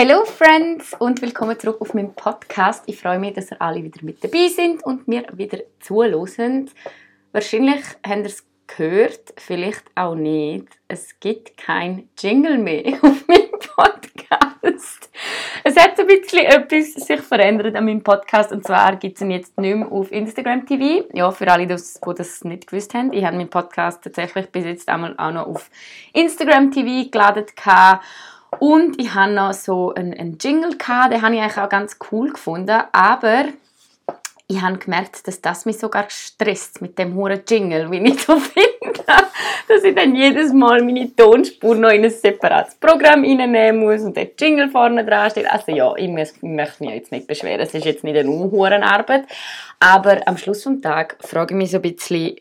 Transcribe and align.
Hello 0.00 0.24
Friends 0.24 0.94
und 1.00 1.20
willkommen 1.22 1.58
zurück 1.58 1.80
auf 1.80 1.92
meinem 1.92 2.14
Podcast. 2.14 2.84
Ich 2.86 3.00
freue 3.00 3.18
mich, 3.18 3.34
dass 3.34 3.50
ihr 3.50 3.60
alle 3.60 3.82
wieder 3.82 3.98
mit 4.02 4.22
dabei 4.22 4.46
sind 4.46 4.84
und 4.84 5.08
mir 5.08 5.24
wieder 5.32 5.58
zuhören. 5.80 6.70
Wahrscheinlich 7.32 7.84
habt 8.06 8.18
ihr 8.18 8.26
es 8.26 8.46
gehört, 8.68 9.34
vielleicht 9.38 9.82
auch 9.96 10.14
nicht. 10.14 10.68
Es 10.86 11.18
gibt 11.18 11.56
kein 11.56 12.08
Jingle 12.16 12.58
mehr 12.58 12.96
auf 13.02 13.26
meinem 13.26 13.50
Podcast. 13.74 15.10
Es 15.64 15.76
hat 15.76 15.98
ein 15.98 16.06
bisschen 16.06 16.44
etwas 16.44 16.92
sich 16.92 17.20
verändert 17.20 17.74
an 17.74 17.84
meinem 17.84 18.04
Podcast 18.04 18.52
und 18.52 18.64
zwar 18.64 18.94
gibt 18.94 19.16
es 19.16 19.22
ihn 19.22 19.32
jetzt 19.32 19.58
nicht 19.58 19.78
mehr 19.78 19.90
auf 19.90 20.12
Instagram 20.12 20.64
TV. 20.64 21.08
Ja, 21.12 21.32
für 21.32 21.50
alle, 21.50 21.66
die 21.66 21.74
das 21.74 22.00
nicht 22.44 22.68
gewusst 22.68 22.94
haben, 22.94 23.12
ich 23.12 23.24
habe 23.24 23.36
meinen 23.36 23.50
Podcast 23.50 24.04
tatsächlich 24.04 24.46
bis 24.50 24.64
jetzt 24.64 24.88
einmal 24.88 25.16
auch 25.18 25.32
noch 25.32 25.46
auf 25.48 25.68
Instagram 26.12 26.70
TV 26.70 27.10
geladen 27.10 27.46
und 28.60 29.00
ich 29.00 29.14
hatte 29.14 29.32
noch 29.32 29.52
so 29.52 29.94
einen, 29.94 30.14
einen 30.14 30.38
Jingle, 30.40 30.76
gehabt, 30.76 31.12
den 31.12 31.22
habe 31.22 31.34
ich 31.34 31.40
eigentlich 31.40 31.58
auch 31.58 31.68
ganz 31.68 31.96
cool 32.10 32.30
gefunden, 32.30 32.82
aber 32.92 33.46
ich 34.50 34.62
habe 34.62 34.78
gemerkt, 34.78 35.28
dass 35.28 35.42
das 35.42 35.66
mich 35.66 35.78
sogar 35.78 36.06
stresst 36.08 36.80
mit 36.80 36.98
dem 36.98 37.14
hohen 37.14 37.42
Jingle, 37.46 37.90
wie 37.90 37.98
ich 37.98 38.22
so 38.24 38.38
finde, 38.38 39.04
dass 39.68 39.84
ich 39.84 39.94
dann 39.94 40.14
jedes 40.14 40.54
Mal 40.54 40.82
meine 40.82 41.14
Tonspur 41.14 41.74
noch 41.74 41.90
in 41.90 42.04
ein 42.04 42.10
separates 42.10 42.74
Programm 42.76 43.24
reinnehmen 43.24 43.80
muss 43.80 44.00
und 44.00 44.16
der 44.16 44.28
Jingle 44.38 44.70
vorne 44.70 45.04
dran 45.04 45.30
steht. 45.30 45.50
Also 45.50 45.72
ja, 45.72 45.94
ich, 45.96 46.08
möchte 46.08 46.46
mich 46.46 46.80
jetzt 46.80 47.12
nicht 47.12 47.26
beschweren, 47.26 47.60
es 47.60 47.74
ist 47.74 47.84
jetzt 47.84 48.04
nicht 48.04 48.16
eine 48.16 48.30
unhohe 48.30 48.82
Arbeit, 48.82 49.24
aber 49.80 50.26
am 50.26 50.38
Schluss 50.38 50.62
des 50.62 50.80
Tages 50.80 51.18
frage 51.20 51.52
ich 51.52 51.58
mich 51.58 51.70
so 51.70 51.76
ein 51.76 51.82
bisschen, 51.82 52.36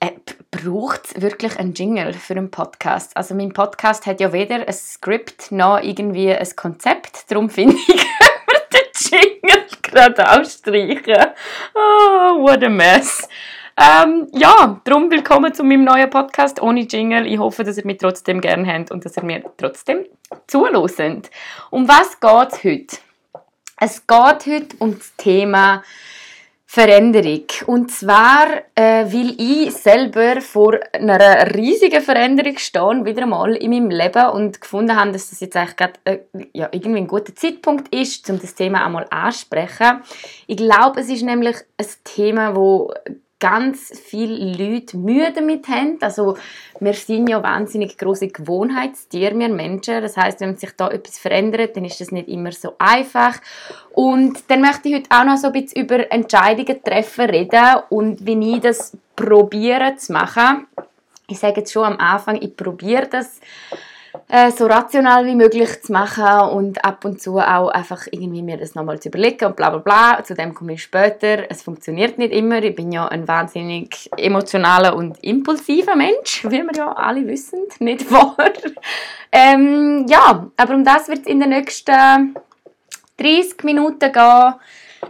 äh, 0.00 0.12
braucht 0.50 1.06
es 1.06 1.22
wirklich 1.22 1.58
einen 1.58 1.74
Jingle 1.74 2.12
für 2.14 2.34
einen 2.34 2.50
Podcast? 2.50 3.16
Also 3.16 3.34
mein 3.34 3.52
Podcast 3.52 4.06
hat 4.06 4.20
ja 4.20 4.32
weder 4.32 4.66
ein 4.66 4.72
Skript 4.72 5.52
noch 5.52 5.78
irgendwie 5.80 6.32
ein 6.32 6.48
Konzept, 6.56 7.30
darum 7.30 7.50
finde 7.50 7.76
ich, 7.76 7.86
den 8.72 9.30
Jingle 9.42 9.66
gerade 9.82 10.30
ausstreichen. 10.30 11.26
Oh, 11.74 12.42
what 12.42 12.64
a 12.64 12.68
mess. 12.68 13.28
Ähm, 13.76 14.28
ja, 14.32 14.80
darum 14.84 15.10
willkommen 15.10 15.54
zu 15.54 15.62
meinem 15.62 15.84
neuen 15.84 16.10
Podcast 16.10 16.60
ohne 16.60 16.80
Jingle. 16.80 17.26
Ich 17.26 17.38
hoffe, 17.38 17.62
dass 17.62 17.78
ihr 17.78 17.86
mich 17.86 17.98
trotzdem 17.98 18.40
gerne 18.40 18.72
habt 18.72 18.90
und 18.90 19.04
dass 19.04 19.16
ihr 19.16 19.22
mir 19.22 19.42
trotzdem 19.56 20.06
zuhört. 20.46 21.30
Um 21.70 21.88
was 21.88 22.20
geht 22.20 22.52
es 22.52 22.64
heute? 22.64 22.96
Es 23.78 24.06
geht 24.06 24.46
heute 24.46 24.76
um 24.78 24.98
das 24.98 25.14
Thema 25.16 25.82
Veränderung. 26.72 27.46
Und 27.66 27.90
zwar, 27.90 28.46
äh, 28.76 29.04
weil 29.12 29.34
ich 29.38 29.72
selber 29.72 30.40
vor 30.40 30.78
einer 30.92 31.52
riesigen 31.52 32.00
Veränderung 32.00 32.56
stehe, 32.58 33.04
wieder 33.04 33.24
einmal 33.24 33.56
in 33.56 33.70
meinem 33.70 33.90
Leben 33.90 34.30
und 34.30 34.60
gefunden 34.60 34.94
habe, 34.94 35.10
dass 35.10 35.30
das 35.30 35.40
jetzt 35.40 35.56
eigentlich 35.56 35.74
gerade, 35.74 35.94
äh, 36.04 36.18
ja, 36.52 36.68
irgendwie 36.70 37.00
ein 37.00 37.08
guter 37.08 37.34
Zeitpunkt 37.34 37.92
ist, 37.92 38.30
um 38.30 38.40
das 38.40 38.54
Thema 38.54 38.86
einmal 38.86 39.04
anzusprechen. 39.10 40.02
Ich 40.46 40.58
glaube, 40.58 41.00
es 41.00 41.08
ist 41.08 41.24
nämlich 41.24 41.56
ein 41.76 41.86
Thema, 42.04 42.54
wo 42.54 42.94
ganz 43.40 43.98
viele 43.98 44.52
Leute 44.52 44.96
Mühe 44.96 45.32
damit 45.32 45.66
haben. 45.66 45.98
Also 46.00 46.36
wir 46.78 46.92
sind 46.92 47.28
ja 47.28 47.42
wahnsinnig 47.42 47.98
große 47.98 48.28
Gewohnheitstiere, 48.28 49.36
wir 49.36 49.48
Menschen. 49.48 50.02
Das 50.02 50.16
heißt, 50.16 50.40
wenn 50.40 50.56
sich 50.56 50.70
da 50.76 50.88
etwas 50.88 51.18
verändert, 51.18 51.76
dann 51.76 51.84
ist 51.84 52.00
das 52.00 52.12
nicht 52.12 52.28
immer 52.28 52.52
so 52.52 52.74
einfach. 52.78 53.38
Und 53.92 54.38
dann 54.48 54.60
möchte 54.60 54.88
ich 54.88 54.96
heute 54.96 55.10
auch 55.10 55.24
noch 55.24 55.38
so 55.38 55.48
ein 55.48 55.52
bisschen 55.54 55.82
über 55.82 56.12
Entscheidungen 56.12 56.82
treffen 56.84 57.30
reden 57.30 57.80
und 57.88 58.24
wie 58.24 58.56
ich 58.56 58.60
das 58.60 58.96
probiere 59.16 59.96
zu 59.96 60.12
machen. 60.12 60.66
Ich 61.26 61.38
sage 61.38 61.60
jetzt 61.60 61.72
schon 61.72 61.84
am 61.84 61.96
Anfang, 61.98 62.40
ich 62.40 62.56
probiere 62.56 63.06
das 63.06 63.40
äh, 64.28 64.50
so 64.50 64.66
rational 64.66 65.24
wie 65.26 65.34
möglich 65.34 65.82
zu 65.82 65.92
machen 65.92 66.50
und 66.50 66.84
ab 66.84 67.04
und 67.04 67.20
zu 67.20 67.38
auch 67.38 67.68
einfach 67.68 68.06
irgendwie 68.10 68.42
mir 68.42 68.56
das 68.56 68.74
nochmal 68.74 69.00
zu 69.00 69.08
überlegen 69.08 69.46
und 69.46 69.56
bla 69.56 69.70
bla 69.70 69.78
bla. 69.78 70.24
Zu 70.24 70.34
dem 70.34 70.54
komme 70.54 70.74
ich 70.74 70.82
später. 70.82 71.50
Es 71.50 71.62
funktioniert 71.62 72.18
nicht 72.18 72.32
immer. 72.32 72.62
Ich 72.62 72.74
bin 72.74 72.92
ja 72.92 73.06
ein 73.08 73.26
wahnsinnig 73.26 74.10
emotionaler 74.16 74.96
und 74.96 75.22
impulsiver 75.22 75.96
Mensch, 75.96 76.44
wie 76.44 76.62
wir 76.62 76.74
ja 76.74 76.92
alle 76.92 77.26
wissen, 77.26 77.60
nicht 77.78 78.10
wahr? 78.10 78.36
ähm, 79.32 80.06
ja, 80.08 80.50
aber 80.56 80.74
um 80.74 80.84
das 80.84 81.08
wird 81.08 81.20
es 81.20 81.26
in 81.26 81.40
den 81.40 81.50
nächsten 81.50 82.34
30 83.16 83.62
Minuten 83.64 84.12
gehen. 84.12 84.54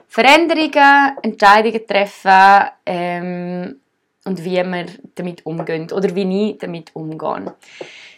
Veränderungen, 0.09 1.17
Entscheidungen 1.23 1.87
treffen 1.87 2.71
ähm, 2.87 3.81
und 4.25 4.45
wie 4.45 4.63
wir 4.63 4.87
damit 5.15 5.47
umgehen 5.47 5.91
oder 5.93 6.15
wie 6.15 6.51
ich 6.51 6.59
damit 6.59 6.95
umgehe. 6.95 7.55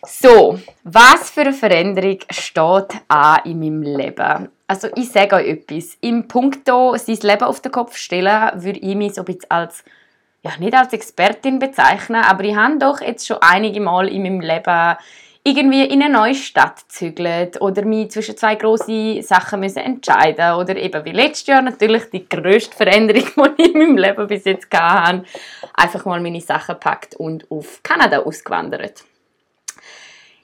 So, 0.04 0.58
was 0.82 1.30
für 1.30 1.42
eine 1.42 1.52
Veränderung 1.52 2.18
steht 2.30 3.00
an 3.06 3.40
in 3.44 3.60
meinem 3.60 3.82
Leben? 3.82 4.48
Also 4.66 4.88
ich 4.96 5.10
sage 5.10 5.36
euch 5.36 5.46
etwas. 5.46 5.96
Im 6.00 6.26
Punkto 6.26 6.96
sein 6.96 7.18
Leben 7.22 7.44
auf 7.44 7.60
den 7.60 7.70
Kopf 7.70 7.96
stellen, 7.96 8.50
würde 8.62 8.80
ich 8.80 8.96
mich 8.96 9.14
so 9.14 9.20
ein 9.20 9.26
bisschen 9.26 9.50
als, 9.50 9.84
ja 10.42 10.50
nicht 10.58 10.74
als 10.74 10.92
Expertin 10.92 11.60
bezeichnen, 11.60 12.24
aber 12.24 12.42
ich 12.42 12.56
habe 12.56 12.78
doch 12.78 13.00
jetzt 13.00 13.26
schon 13.26 13.36
einige 13.40 13.80
Mal 13.80 14.08
in 14.08 14.22
meinem 14.22 14.40
Leben 14.40 14.96
irgendwie 15.44 15.84
in 15.84 16.02
eine 16.02 16.12
neue 16.12 16.34
Stadt 16.34 16.84
zügelt 16.88 17.60
oder 17.60 17.84
mich 17.84 18.12
zwischen 18.12 18.36
zwei 18.36 18.54
grossen 18.54 19.22
Sachen 19.22 19.60
müssen 19.60 19.78
entscheiden 19.78 20.54
oder 20.54 20.76
eben 20.76 21.04
wie 21.04 21.10
letztes 21.10 21.48
Jahr 21.48 21.62
natürlich 21.62 22.10
die 22.10 22.28
grösste 22.28 22.76
Veränderung, 22.76 23.24
die 23.58 23.62
ich 23.62 23.74
in 23.74 23.78
meinem 23.78 23.96
Leben 23.96 24.26
bis 24.28 24.44
jetzt 24.44 24.72
hatte, 24.72 25.24
einfach 25.74 26.04
mal 26.04 26.20
meine 26.20 26.40
Sachen 26.40 26.78
packt 26.78 27.16
und 27.16 27.50
auf 27.50 27.82
Kanada 27.82 28.20
ausgewandert. 28.20 29.04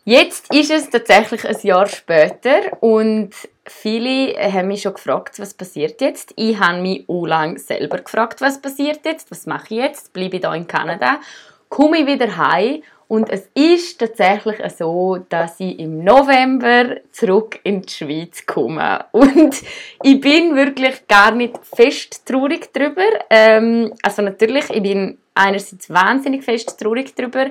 Jetzt 0.05 0.53
ist 0.55 0.71
es 0.71 0.89
tatsächlich 0.89 1.47
ein 1.47 1.57
Jahr 1.63 1.87
später 1.87 2.83
und 2.83 3.31
viele 3.67 4.35
haben 4.53 4.69
mich 4.69 4.81
schon 4.81 4.95
gefragt, 4.95 5.39
was 5.39 5.53
passiert 5.53 6.01
jetzt. 6.01 6.33
Ich 6.35 6.59
habe 6.59 6.81
mich 6.81 7.05
auch 7.09 7.27
lange 7.27 7.59
selber 7.59 7.99
gefragt, 7.99 8.41
was 8.41 8.61
passiert 8.61 9.05
jetzt, 9.05 9.31
was 9.31 9.47
mache 9.47 9.75
ich 9.75 9.81
jetzt, 9.81 10.13
bleibe 10.15 10.37
ich 10.37 10.43
hier 10.43 10.55
in 10.55 10.67
Kanada, 10.67 11.21
komme 11.69 11.99
ich 11.99 12.07
wieder 12.07 12.37
heim 12.39 12.83
und 13.09 13.31
es 13.31 13.49
ist 13.55 13.99
tatsächlich 13.99 14.59
so, 14.77 15.17
dass 15.31 15.59
ich 15.61 15.79
im 15.79 16.05
November 16.05 16.97
zurück 17.11 17.59
in 17.65 17.81
die 17.81 17.91
Schweiz 17.91 18.45
komme. 18.45 19.07
Und 19.13 19.63
ich 20.03 20.21
bin 20.21 20.55
wirklich 20.55 21.09
gar 21.09 21.35
nicht 21.35 21.59
fest 21.65 22.27
traurig 22.27 22.71
darüber. 22.75 23.09
Ähm, 23.31 23.95
also 24.03 24.21
natürlich, 24.21 24.69
ich 24.69 24.83
bin 24.83 25.17
einerseits 25.35 25.89
wahnsinnig 25.89 26.45
fest 26.45 26.79
traurig 26.79 27.15
darüber. 27.15 27.47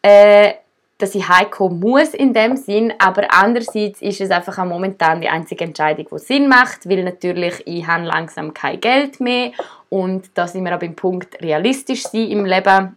Äh, 0.00 0.54
dass 0.96 1.14
ich 1.14 1.28
heimkommen 1.28 1.78
muss 1.78 2.12
in 2.12 2.32
dem 2.32 2.56
Sinn, 2.56 2.92
aber 2.98 3.32
andererseits 3.32 4.02
ist 4.02 4.20
es 4.20 4.32
einfach 4.32 4.64
momentan 4.64 5.20
die 5.20 5.28
einzige 5.28 5.64
Entscheidung, 5.64 6.06
die 6.10 6.18
Sinn 6.18 6.48
macht, 6.48 6.88
weil 6.88 7.04
natürlich 7.04 7.62
ich 7.66 7.86
habe 7.86 8.04
langsam 8.04 8.52
kein 8.52 8.80
Geld 8.80 9.20
mehr 9.20 9.52
und 9.90 10.28
da 10.34 10.48
sind 10.48 10.64
wir 10.64 10.72
aber 10.72 10.86
im 10.86 10.96
Punkt 10.96 11.40
realistisch 11.40 12.02
sein 12.02 12.28
im 12.28 12.44
Leben. 12.44 12.96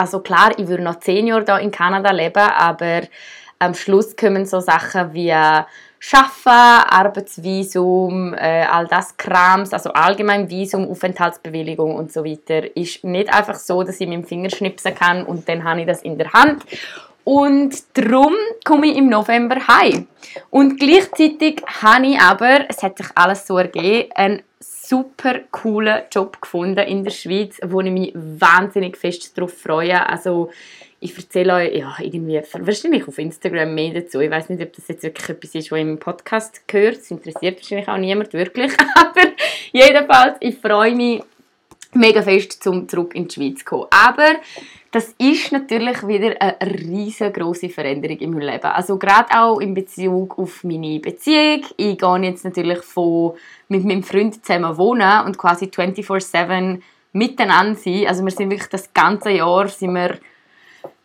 Also 0.00 0.20
klar, 0.20 0.52
ich 0.56 0.66
würde 0.66 0.82
noch 0.82 0.98
zehn 1.00 1.26
Jahre 1.26 1.44
da 1.44 1.58
in 1.58 1.70
Kanada 1.70 2.10
leben, 2.10 2.42
aber 2.42 3.02
am 3.58 3.74
Schluss 3.74 4.16
kommen 4.16 4.46
so 4.46 4.58
Sachen 4.60 5.12
wie 5.12 5.34
Schaffen, 5.98 6.50
Arbeitsvisum, 6.50 8.32
äh, 8.32 8.64
all 8.64 8.86
das 8.86 9.14
Krams, 9.18 9.74
also 9.74 9.90
allgemein 9.92 10.48
Visum, 10.48 10.90
Aufenthaltsbewilligung 10.90 11.94
und 11.94 12.10
so 12.10 12.24
weiter, 12.24 12.74
ist 12.74 13.04
nicht 13.04 13.30
einfach 13.30 13.56
so, 13.56 13.82
dass 13.82 14.00
ich 14.00 14.08
mit 14.08 14.16
dem 14.16 14.24
Finger 14.24 14.48
schnipsen 14.48 14.94
kann 14.94 15.26
und 15.26 15.46
dann 15.46 15.62
habe 15.62 15.82
ich 15.82 15.86
das 15.86 16.00
in 16.00 16.16
der 16.16 16.32
Hand. 16.32 16.64
Und 17.24 17.74
darum 17.92 18.34
komme 18.64 18.86
ich 18.86 18.96
im 18.96 19.10
November 19.10 19.56
heim. 19.68 20.06
Und 20.48 20.80
gleichzeitig 20.80 21.62
habe 21.82 22.06
ich 22.06 22.18
aber, 22.18 22.60
es 22.70 22.82
hat 22.82 22.96
sich 22.96 23.08
alles 23.14 23.46
so 23.46 23.58
ergeben, 23.58 24.10
einen 24.14 24.42
super 24.90 25.38
coolen 25.52 26.02
Job 26.10 26.42
gefunden 26.42 26.80
in 26.80 27.04
der 27.04 27.12
Schweiz, 27.12 27.60
wo 27.62 27.80
ich 27.80 27.92
mich 27.92 28.12
wahnsinnig 28.14 28.96
fest 28.96 29.38
darauf 29.38 29.52
freue. 29.52 30.04
Also 30.08 30.50
ich 30.98 31.16
erzähle 31.16 31.54
euch 31.54 31.76
ja, 31.76 31.94
irgendwie, 32.00 32.42
wahrscheinlich 32.58 33.06
auf 33.06 33.16
Instagram 33.18 33.72
mehr 33.72 33.94
dazu. 33.94 34.18
Ich 34.18 34.30
weiß 34.30 34.48
nicht, 34.48 34.62
ob 34.62 34.72
das 34.74 34.88
jetzt 34.88 35.04
wirklich 35.04 35.28
etwas 35.28 35.54
ist, 35.54 35.70
was 35.70 35.78
im 35.78 35.98
Podcast 35.98 36.66
gehört. 36.66 36.96
Das 36.96 37.10
interessiert 37.10 37.60
wahrscheinlich 37.60 37.88
auch 37.88 37.98
niemand 37.98 38.32
wirklich. 38.32 38.72
Aber 38.96 39.22
jedenfalls, 39.70 40.36
ich 40.40 40.58
freue 40.58 40.94
mich 40.96 41.22
mega 41.92 42.20
fest, 42.22 42.66
um 42.66 42.88
zurück 42.88 43.14
in 43.14 43.28
die 43.28 43.34
Schweiz 43.34 43.60
zu 43.60 43.64
kommen. 43.64 43.86
Aber 43.90 44.40
das 44.92 45.14
ist 45.18 45.52
natürlich 45.52 46.06
wieder 46.06 46.34
eine 46.40 46.56
riesengroße 46.60 47.68
Veränderung 47.68 48.18
in 48.18 48.30
meinem 48.30 48.48
Leben. 48.48 48.66
Also 48.66 48.98
gerade 48.98 49.28
auch 49.38 49.60
in 49.60 49.72
Bezug 49.72 50.36
auf 50.38 50.64
meine 50.64 50.98
Beziehung. 50.98 51.62
Ich 51.76 51.96
gehe 51.96 52.18
jetzt 52.22 52.44
natürlich 52.44 52.82
von 52.82 53.34
mit 53.68 53.84
meinem 53.84 54.02
Freund 54.02 54.44
zusammen 54.44 54.76
wohnen 54.76 55.24
und 55.26 55.38
quasi 55.38 55.66
24/7 55.66 56.82
miteinander 57.12 57.78
sein. 57.78 58.06
Also 58.08 58.24
wir 58.24 58.32
sind 58.32 58.50
wirklich 58.50 58.68
das 58.68 58.92
ganze 58.92 59.30
Jahr 59.30 59.68
sind 59.68 59.94
wir 59.94 60.18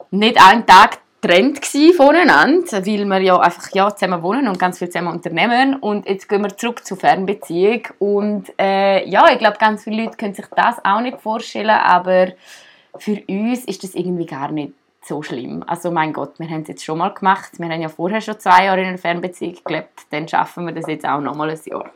nicht 0.10 0.42
einen 0.42 0.66
Tag 0.66 1.00
getrennt 1.22 1.66
voneinander, 1.96 2.86
weil 2.86 3.06
wir 3.06 3.22
ja 3.22 3.40
einfach 3.40 3.70
ja, 3.74 3.96
zusammen 3.96 4.22
wohnen 4.22 4.48
und 4.48 4.60
ganz 4.60 4.80
viel 4.80 4.90
zusammen 4.90 5.14
unternehmen. 5.14 5.76
Und 5.76 6.08
jetzt 6.08 6.30
gehen 6.30 6.42
wir 6.42 6.56
zurück 6.56 6.86
zur 6.86 6.98
Fernbeziehung. 6.98 7.82
Und 8.00 8.52
äh, 8.60 9.08
ja, 9.08 9.32
ich 9.32 9.40
glaube, 9.40 9.58
ganz 9.60 9.84
viele 9.84 10.04
Leute 10.04 10.18
können 10.18 10.34
sich 10.34 10.46
das 10.56 10.84
auch 10.84 11.02
nicht 11.02 11.22
vorstellen, 11.22 11.70
aber 11.70 12.30
für 13.00 13.22
uns 13.28 13.66
ist 13.66 13.84
das 13.84 13.96
irgendwie 13.96 14.26
gar 14.26 14.52
nicht 14.52 14.74
so 15.02 15.22
schlimm. 15.22 15.64
Also 15.68 15.92
mein 15.92 16.14
Gott, 16.14 16.40
wir 16.40 16.50
haben 16.50 16.62
es 16.62 16.68
jetzt 16.68 16.84
schon 16.84 16.98
mal 16.98 17.14
gemacht. 17.14 17.52
Wir 17.58 17.70
haben 17.70 17.82
ja 17.82 17.90
vorher 17.90 18.22
schon 18.22 18.40
zwei 18.40 18.66
Jahre 18.66 18.82
in 18.82 18.88
einer 18.88 18.98
Fernbeziehung 18.98 19.58
gelebt. 19.64 20.02
Dann 20.10 20.28
schaffen 20.28 20.66
wir 20.66 20.74
das 20.74 20.88
jetzt 20.88 21.06
auch 21.06 21.22
noch 21.22 21.36
mal 21.36 21.50
ein 21.50 21.60
Jahr. 21.66 21.92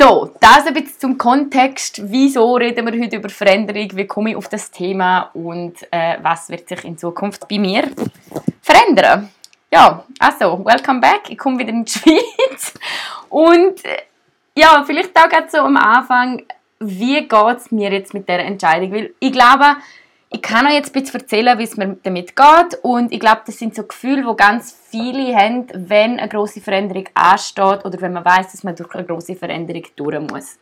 So, 0.00 0.30
das 0.40 0.66
ein 0.66 0.74
bisschen 0.74 1.00
zum 1.00 1.18
Kontext. 1.18 2.00
Wieso 2.04 2.54
reden 2.54 2.86
wir 2.86 3.02
heute 3.02 3.16
über 3.16 3.28
Veränderung? 3.28 3.88
Wie 3.94 4.06
komme 4.06 4.30
ich 4.30 4.36
auf 4.36 4.48
das 4.48 4.70
Thema? 4.70 5.30
Und 5.34 5.74
äh, 5.90 6.18
was 6.22 6.48
wird 6.50 6.68
sich 6.68 6.84
in 6.84 6.96
Zukunft 6.96 7.48
bei 7.48 7.58
mir 7.58 7.88
verändern? 8.62 9.28
Ja, 9.72 10.04
also, 10.20 10.64
welcome 10.64 11.00
back. 11.00 11.28
Ich 11.28 11.38
komme 11.38 11.58
wieder 11.58 11.70
in 11.70 11.84
die 11.84 11.90
Schweiz. 11.90 12.74
Und 13.28 13.84
äh, 13.84 14.02
ja, 14.56 14.82
vielleicht 14.86 15.16
auch 15.16 15.28
gerade 15.28 15.50
so 15.50 15.58
am 15.58 15.76
Anfang, 15.76 16.42
wie 16.80 17.26
geht 17.26 17.56
es 17.56 17.70
mir 17.70 17.90
jetzt 17.90 18.14
mit 18.14 18.28
der 18.28 18.40
Entscheidung? 18.40 18.92
Weil 18.92 19.14
ich 19.18 19.32
glaube, 19.32 19.76
ich 20.30 20.42
kann 20.42 20.66
euch 20.66 20.74
jetzt 20.74 20.94
ein 20.94 21.02
bisschen 21.02 21.20
erzählen, 21.20 21.58
wie 21.58 21.64
es 21.64 21.76
mir 21.76 21.96
damit 22.02 22.36
geht. 22.36 22.78
Und 22.82 23.12
ich 23.12 23.20
glaube, 23.20 23.42
das 23.46 23.58
sind 23.58 23.74
so 23.74 23.84
Gefühle, 23.84 24.24
die 24.28 24.36
ganz 24.36 24.76
viele 24.90 25.34
haben, 25.34 25.66
wenn 25.74 26.18
eine 26.18 26.28
große 26.28 26.60
Veränderung 26.60 27.08
ansteht 27.14 27.84
oder 27.84 28.00
wenn 28.00 28.12
man 28.12 28.24
weiß, 28.24 28.52
dass 28.52 28.62
man 28.62 28.76
durch 28.76 28.94
eine 28.94 29.06
große 29.06 29.36
Veränderung 29.36 29.84
durch 29.96 30.20
muss. 30.20 30.58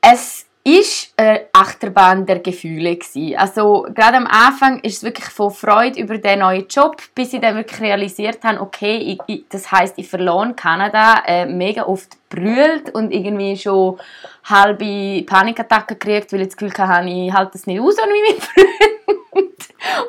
Es 0.00 0.46
ist 0.64 1.12
eine 1.16 1.46
Achterbahn 1.52 2.24
der 2.24 2.38
Gefühle 2.38 2.96
gewesen. 2.96 3.36
Also 3.36 3.86
gerade 3.94 4.16
am 4.16 4.26
Anfang 4.26 4.78
ist 4.80 4.98
es 4.98 5.02
wirklich 5.02 5.26
von 5.26 5.50
Freude 5.50 6.00
über 6.00 6.18
den 6.18 6.38
neuen 6.38 6.68
Job, 6.68 7.02
bis 7.14 7.32
ich 7.32 7.40
dann 7.40 7.56
wirklich 7.56 7.80
realisiert 7.80 8.44
habe, 8.44 8.60
okay, 8.60 8.96
ich, 8.98 9.18
ich, 9.26 9.44
das 9.48 9.72
heißt, 9.72 9.98
ich 9.98 10.08
verloren 10.08 10.54
Kanada, 10.54 11.22
äh, 11.26 11.46
mega 11.46 11.84
oft 11.84 12.16
brüllt 12.28 12.94
und 12.94 13.10
irgendwie 13.10 13.56
schon 13.56 13.98
halbe 14.44 15.24
Panikattacken 15.24 15.98
gekriegt, 15.98 16.32
weil 16.32 16.42
ich 16.42 16.48
das 16.48 16.56
Gefühl 16.56 16.86
hatte, 16.86 17.08
ich 17.08 17.32
halte 17.32 17.52
das 17.52 17.66
nicht 17.66 17.80
aus 17.80 17.96
ohne 17.98 18.12
meine 18.12 18.40
Freunde. 18.40 18.91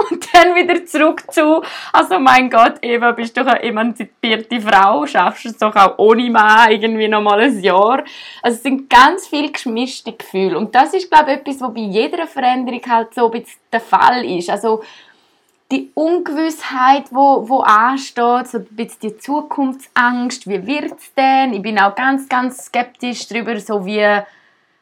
Und 0.09 0.33
dann 0.33 0.55
wieder 0.55 0.85
zurück 0.85 1.23
zu, 1.31 1.61
also 1.91 2.19
mein 2.19 2.49
Gott, 2.49 2.75
Eva, 2.81 3.11
bist 3.11 3.37
doch 3.37 3.45
eine 3.45 3.63
emanzipierte 3.63 4.61
Frau, 4.61 5.05
schaffst 5.05 5.45
es 5.45 5.57
doch 5.57 5.75
auch 5.75 5.97
ohne 5.97 6.29
Mann 6.29 6.71
irgendwie 6.71 7.07
noch 7.07 7.21
mal 7.21 7.39
ein 7.39 7.59
Jahr. 7.59 8.03
Also 8.41 8.57
es 8.57 8.63
sind 8.63 8.89
ganz 8.89 9.27
viele 9.27 9.51
gemischte 9.51 10.13
Gefühle. 10.13 10.57
Und 10.57 10.73
das 10.75 10.93
ist, 10.93 11.09
glaube 11.09 11.31
ich, 11.31 11.37
etwas, 11.39 11.61
was 11.61 11.73
bei 11.73 11.81
jeder 11.81 12.27
Veränderung 12.27 12.81
halt 12.87 13.13
so 13.13 13.25
ein 13.25 13.31
bisschen 13.31 13.59
der 13.71 13.81
Fall 13.81 14.25
ist. 14.25 14.49
Also 14.49 14.83
die 15.71 15.89
Ungewissheit, 15.95 17.05
wo, 17.11 17.49
wo 17.49 17.61
ansteht, 17.61 18.47
so 18.47 18.59
ein 18.59 18.67
bisschen 18.71 18.99
die 19.01 19.17
Zukunftsangst, 19.17 20.47
wie 20.47 20.67
wird 20.67 20.99
es 20.99 21.13
denn? 21.15 21.53
Ich 21.53 21.61
bin 21.61 21.79
auch 21.79 21.95
ganz, 21.95 22.29
ganz 22.29 22.65
skeptisch 22.65 23.27
darüber, 23.27 23.59
so 23.59 23.85
wie 23.85 24.05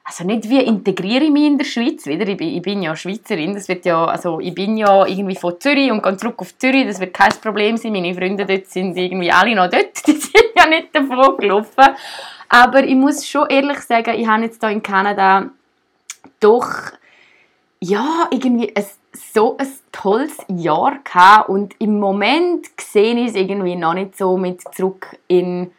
also 0.03 0.23
nicht 0.23 0.49
wie 0.49 0.61
integriere 0.61 1.25
ich 1.25 1.31
mich 1.31 1.45
in 1.45 1.57
der 1.57 1.65
Schweiz? 1.65 2.05
Wieder, 2.05 2.27
ich 2.27 2.37
bin, 2.37 2.49
ich 2.49 2.61
bin 2.61 2.81
ja 2.81 2.95
Schweizerin, 2.95 3.53
das 3.53 3.67
wird 3.67 3.85
ja, 3.85 4.05
also 4.05 4.39
ich 4.39 4.53
bin 4.53 4.77
ja 4.77 5.05
irgendwie 5.05 5.35
von 5.35 5.59
Zürich 5.59 5.91
und 5.91 6.01
gehe 6.03 6.17
zurück 6.17 6.35
auf 6.39 6.57
Zürich, 6.57 6.87
das 6.87 6.99
wird 6.99 7.13
kein 7.13 7.31
Problem 7.41 7.77
sein, 7.77 7.91
meine 7.91 8.13
Freunde 8.13 8.45
dort 8.45 8.67
sind 8.67 8.97
irgendwie 8.97 9.31
alle 9.31 9.55
noch 9.55 9.69
dort, 9.69 9.95
die 10.07 10.13
sind 10.13 10.51
ja 10.55 10.67
nicht 10.67 10.95
davon 10.95 11.37
gelaufen, 11.37 11.95
aber 12.49 12.83
ich 12.83 12.95
muss 12.95 13.27
schon 13.27 13.49
ehrlich 13.49 13.79
sagen, 13.79 14.19
ich 14.19 14.27
habe 14.27 14.43
jetzt 14.43 14.61
hier 14.61 14.71
in 14.71 14.83
Kanada 14.83 15.49
doch, 16.41 16.91
ja, 17.79 18.27
irgendwie 18.31 18.75
ein, 18.75 18.85
so 19.33 19.57
ein 19.57 19.67
tolles 19.91 20.37
Jahr 20.49 20.99
gehabt. 21.03 21.49
Und 21.49 21.75
im 21.79 21.99
Moment 21.99 22.67
sehe 22.79 23.15
ich 23.15 23.29
es 23.29 23.35
irgendwie 23.35 23.75
noch 23.75 23.93
nicht 23.93 24.17
so 24.17 24.37
mit 24.37 24.61
zurück 24.75 25.17
in 25.27 25.71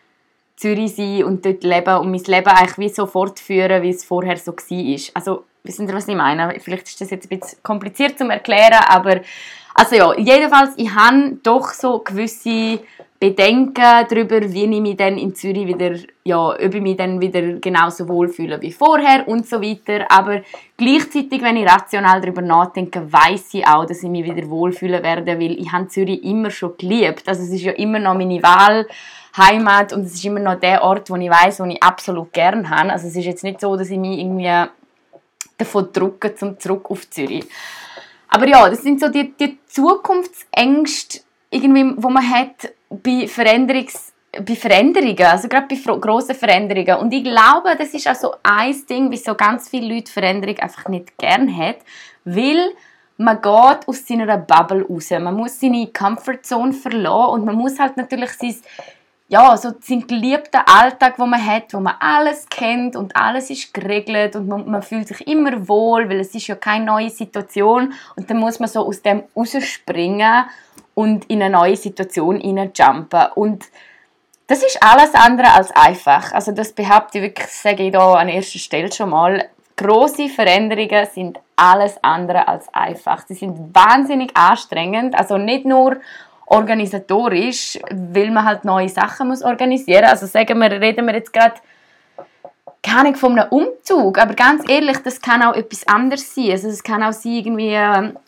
Zürich 0.63 0.95
sein 0.95 1.25
und 1.25 1.45
dort 1.45 1.65
leben 1.65 1.99
und 1.99 2.11
mein 2.11 2.23
Leben 2.23 2.49
eigentlich 2.49 2.79
wie 2.79 2.89
so 2.89 3.07
fortführen, 3.07 3.83
wie 3.83 3.91
es 3.91 4.05
vorher 4.05 4.37
so 4.37 4.53
war. 4.53 5.01
Also, 5.15 5.45
wissen 5.65 5.89
Sie, 5.89 5.95
was 5.95 6.09
ich 6.09 6.15
meine? 6.15 6.55
Vielleicht 6.61 6.87
ist 6.87 7.01
das 7.01 7.11
jetzt 7.11 7.31
ein 7.31 7.39
bisschen 7.41 7.59
kompliziert 7.63 8.17
zu 8.17 8.29
erklären, 8.29 8.85
aber 8.89 9.21
also 9.75 9.97
ja, 9.97 10.15
jedenfalls, 10.19 10.75
ich 10.77 10.95
habe 10.95 11.39
doch 11.43 11.73
so 11.73 11.99
gewisse 12.01 12.81
Bedenken 13.19 14.07
darüber, 14.09 14.41
wie 14.53 14.65
ich 14.65 14.81
mich 14.81 14.97
dann 14.97 15.17
in 15.17 15.35
Zürich 15.35 15.67
wieder, 15.67 15.97
ja, 16.25 16.49
ob 16.49 16.75
ich 16.75 16.81
mich 16.81 16.97
dann 16.97 17.21
wieder 17.21 17.41
genauso 17.61 18.09
wohlfühle 18.09 18.61
wie 18.61 18.73
vorher 18.73 19.27
und 19.29 19.47
so 19.47 19.63
weiter. 19.63 20.11
Aber 20.11 20.43
gleichzeitig, 20.77 21.41
wenn 21.41 21.57
ich 21.57 21.67
rational 21.67 22.21
darüber 22.21 22.43
nachdenke, 22.43 23.11
weiß 23.11 23.55
ich 23.55 23.67
auch, 23.67 23.87
dass 23.87 24.03
ich 24.03 24.11
mich 24.11 24.25
wieder 24.25 24.49
wohlfühlen 24.51 25.03
werde, 25.03 25.39
weil 25.39 25.53
ich 25.53 25.71
habe 25.73 25.89
Zürich 25.89 26.23
immer 26.25 26.51
schon 26.51 26.77
geliebt. 26.77 27.23
Also 27.27 27.43
es 27.45 27.51
ist 27.51 27.63
ja 27.63 27.73
immer 27.73 28.01
noch 28.01 28.15
meine 28.15 28.43
Wahl 28.43 28.87
Heimat 29.37 29.93
und 29.93 30.03
es 30.03 30.15
ist 30.15 30.25
immer 30.25 30.41
noch 30.41 30.61
der 30.61 30.83
Ort, 30.83 31.09
wo 31.11 31.17
ich 31.17 31.31
weiß, 31.31 31.61
wo 31.61 31.65
ich 31.65 31.83
absolut 31.83 32.33
gern 32.33 32.69
habe. 32.69 32.93
Also 32.93 33.09
es 33.09 33.17
ist 33.17 33.25
jetzt 33.25 33.45
nicht 33.45 33.61
so, 33.61 33.77
dass 33.77 33.91
ich 33.91 33.99
mich 33.99 34.19
irgendwie 34.19 34.69
davon 35.57 35.89
drücke, 35.93 36.35
zum 36.35 36.59
zurück 36.59 36.91
auf 36.91 37.09
Zürich. 37.11 37.45
Aber 38.29 38.47
ja, 38.49 38.69
das 38.69 38.83
sind 38.83 39.01
so 39.01 39.09
die, 39.09 39.33
die 39.37 39.59
Zukunftsängste, 39.67 41.21
irgendwie, 41.51 41.95
wo 41.97 42.09
man 42.09 42.29
hat 42.29 42.73
bei 42.91 43.27
Veränderungs 43.27 44.13
bei 44.33 44.57
Veränderungen, 44.57 45.25
also 45.25 45.47
gerade 45.47 45.67
bei 45.69 45.99
grossen 45.99 46.35
Veränderungen. 46.35 46.97
Und 47.01 47.13
ich 47.13 47.23
glaube, 47.23 47.77
das 47.77 47.93
ist 47.93 48.09
auch 48.09 48.15
so 48.15 48.35
ein 48.43 48.75
Ding, 48.89 49.11
wieso 49.11 49.35
ganz 49.35 49.69
viele 49.69 49.95
Leute 49.95 50.11
Veränderung 50.11 50.59
einfach 50.59 50.89
nicht 50.89 51.19
gern 51.19 51.55
haben, 51.55 51.77
weil 52.25 52.71
man 53.19 53.37
geht 53.43 53.87
aus 53.87 54.07
seiner 54.07 54.39
Bubble 54.39 54.87
raus. 54.89 55.11
Man 55.11 55.35
muss 55.35 55.61
seine 55.61 55.87
Comfortzone 55.89 56.73
verlassen 56.73 57.35
und 57.35 57.45
man 57.45 57.57
muss 57.57 57.79
halt 57.79 57.99
natürlich 57.99 58.33
sein 58.33 58.57
ja, 59.33 59.57
so 59.57 59.73
seinen 59.81 60.07
geliebten 60.07 60.61
Alltag, 60.67 61.15
wo 61.17 61.25
man 61.25 61.45
hat, 61.45 61.73
wo 61.73 61.81
man 61.81 61.95
alles 62.01 62.47
kennt 62.51 62.97
und 62.97 63.17
alles 63.17 63.49
ist 63.49 63.73
geregelt 63.73 64.37
und 64.37 64.47
man, 64.47 64.71
man, 64.71 64.83
fühlt 64.83 65.09
sich 65.09 65.27
immer 65.27 65.67
wohl, 65.69 66.07
weil 66.11 66.21
es 66.21 66.35
ist 66.35 66.49
ja 66.49 66.55
keine 66.55 66.85
neue 66.85 67.09
Situation 67.09 67.95
und 68.15 68.29
dann 68.29 68.37
muss 68.37 68.61
man 68.61 68.69
so 68.69 68.87
aus 68.87 69.01
dem 69.01 69.23
rausspringen 69.35 70.45
und 70.93 71.25
in 71.31 71.43
eine 71.43 71.57
neue 71.57 71.77
Situation 71.77 72.43
jumpen 72.77 73.27
und 73.35 73.65
das 74.49 74.63
ist 74.63 74.79
alles 74.83 75.15
andere 75.15 75.51
als 75.51 75.71
einfach. 75.71 76.33
Also 76.33 76.53
das 76.53 76.75
behaupte 76.75 77.17
ich 77.17 77.25
wirklich, 77.25 77.49
sage 77.49 77.85
ich 77.85 77.93
da 77.93 78.13
an 78.13 78.29
erster 78.29 78.59
Stelle 78.59 78.93
schon 78.93 79.09
mal. 79.09 79.49
Große 79.79 80.29
Veränderungen 80.29 81.07
sind 81.11 81.41
alles 81.57 81.97
andere 82.05 82.47
als 82.47 82.69
einfach. 82.75 83.25
Sie 83.27 83.35
sind 83.35 83.75
wahnsinnig 83.75 84.37
anstrengend. 84.37 85.19
Also 85.19 85.39
nicht 85.39 85.65
nur 85.65 85.97
organisatorisch, 86.53 87.79
weil 87.91 88.31
man 88.31 88.45
halt 88.45 88.65
neue 88.65 88.89
Sachen 88.89 89.29
muss 89.29 89.43
organisieren. 89.43 90.05
Also 90.05 90.27
sagen 90.27 90.59
wir, 90.59 90.71
reden 90.71 91.07
wir 91.07 91.15
jetzt 91.15 91.33
gerade 91.33 91.55
keine 92.83 93.15
von 93.15 93.39
einem 93.39 93.49
Umzug, 93.49 94.19
aber 94.19 94.35
ganz 94.35 94.69
ehrlich, 94.69 94.99
das 94.99 95.21
kann 95.21 95.43
auch 95.43 95.55
etwas 95.55 95.87
anderes 95.87 96.35
sein. 96.35 96.51
Also 96.51 96.69
es 96.69 96.83
kann 96.83 97.03
auch 97.03 97.13
sein, 97.13 97.33
irgendwie 97.33 97.71
ähm, 97.71 98.19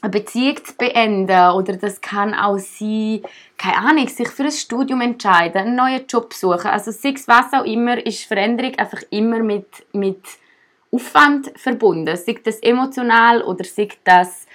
eine 0.00 0.10
Beziehung 0.10 0.64
zu 0.64 0.74
beenden 0.74 1.50
oder 1.50 1.76
das 1.76 2.00
kann 2.00 2.32
auch 2.32 2.58
sein, 2.58 3.22
keine 3.58 3.78
Ahnung, 3.78 4.08
sich 4.08 4.28
für 4.28 4.44
ein 4.44 4.52
Studium 4.52 5.00
entscheiden, 5.00 5.62
einen 5.62 5.76
neuen 5.76 6.06
Job 6.06 6.32
suchen. 6.32 6.68
Also 6.68 6.90
es 6.90 7.02
was 7.02 7.52
auch 7.52 7.64
immer, 7.64 8.04
ist 8.06 8.24
Veränderung 8.24 8.78
einfach 8.78 9.02
immer 9.10 9.40
mit, 9.40 9.66
mit 9.92 10.22
Aufwand 10.90 11.52
verbunden. 11.56 12.16
Sei 12.16 12.36
das 12.42 12.60
emotional 12.60 13.42
oder 13.42 13.64
sei 13.64 13.88
das 14.04 14.46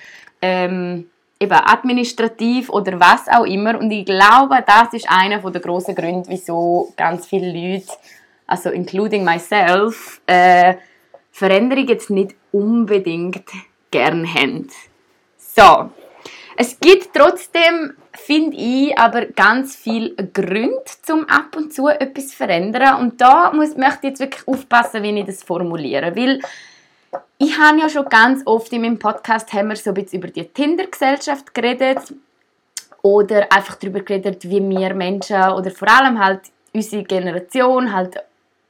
ähm, 0.42 1.10
eben 1.40 1.54
administrativ 1.54 2.70
oder 2.70 3.00
was 3.00 3.28
auch 3.28 3.46
immer. 3.46 3.80
Und 3.80 3.92
ich 3.92 4.06
glaube, 4.06 4.64
das 4.66 4.94
ist 4.94 5.10
einer 5.10 5.40
der 5.40 5.62
grossen 5.62 5.96
Gründe, 5.96 6.30
wieso 6.30 6.94
ganz 6.98 7.26
viele 7.26 7.52
Leute, 7.52 7.92
also 8.46 8.70
including 8.70 9.24
myself, 9.24 10.22
äh, 10.28 10.76
Veränderung 11.32 11.88
jetzt 11.88 12.10
nicht 12.10 12.36
unbedingt 12.52 13.44
gern 13.92 14.28
haben. 14.34 14.70
So. 15.38 15.90
Es 16.62 16.78
gibt 16.78 17.14
trotzdem, 17.14 17.94
finde 18.12 18.58
ich, 18.58 18.98
aber 19.00 19.28
ganz 19.28 19.78
viele 19.78 20.14
Gründe, 20.16 20.84
zum 21.04 21.24
ab 21.30 21.56
und 21.56 21.74
zu 21.74 21.88
etwas 21.88 22.30
zu 22.30 22.36
verändern. 22.36 23.00
Und 23.00 23.22
da 23.22 23.54
muss, 23.54 23.78
möchte 23.78 24.00
ich 24.02 24.10
jetzt 24.10 24.20
wirklich 24.20 24.46
aufpassen, 24.46 25.02
wie 25.04 25.18
ich 25.20 25.26
das 25.26 25.42
formuliere. 25.42 26.14
Weil 26.18 26.42
ich 27.40 27.58
habe 27.58 27.80
ja 27.80 27.90
schon 27.90 28.06
ganz 28.06 28.42
oft 28.46 28.72
in 28.74 28.82
meinem 28.82 29.00
Podcast 29.00 29.52
haben 29.54 29.70
wir 29.70 29.78
so 29.78 29.92
ein 29.92 29.94
bisschen 29.94 30.20
über 30.20 30.28
die 30.28 30.44
Tinder-Gesellschaft 30.44 31.54
geredet 31.54 32.14
oder 33.02 33.50
einfach 33.52 33.76
darüber 33.76 34.02
geredet, 34.02 34.44
wie 34.44 34.62
wir 34.62 34.94
Menschen 34.94 35.42
oder 35.54 35.72
vor 35.72 35.88
allem 35.88 36.20
halt 36.20 36.42
unsere 36.74 37.04
Generation 37.04 37.94
halt 37.94 38.18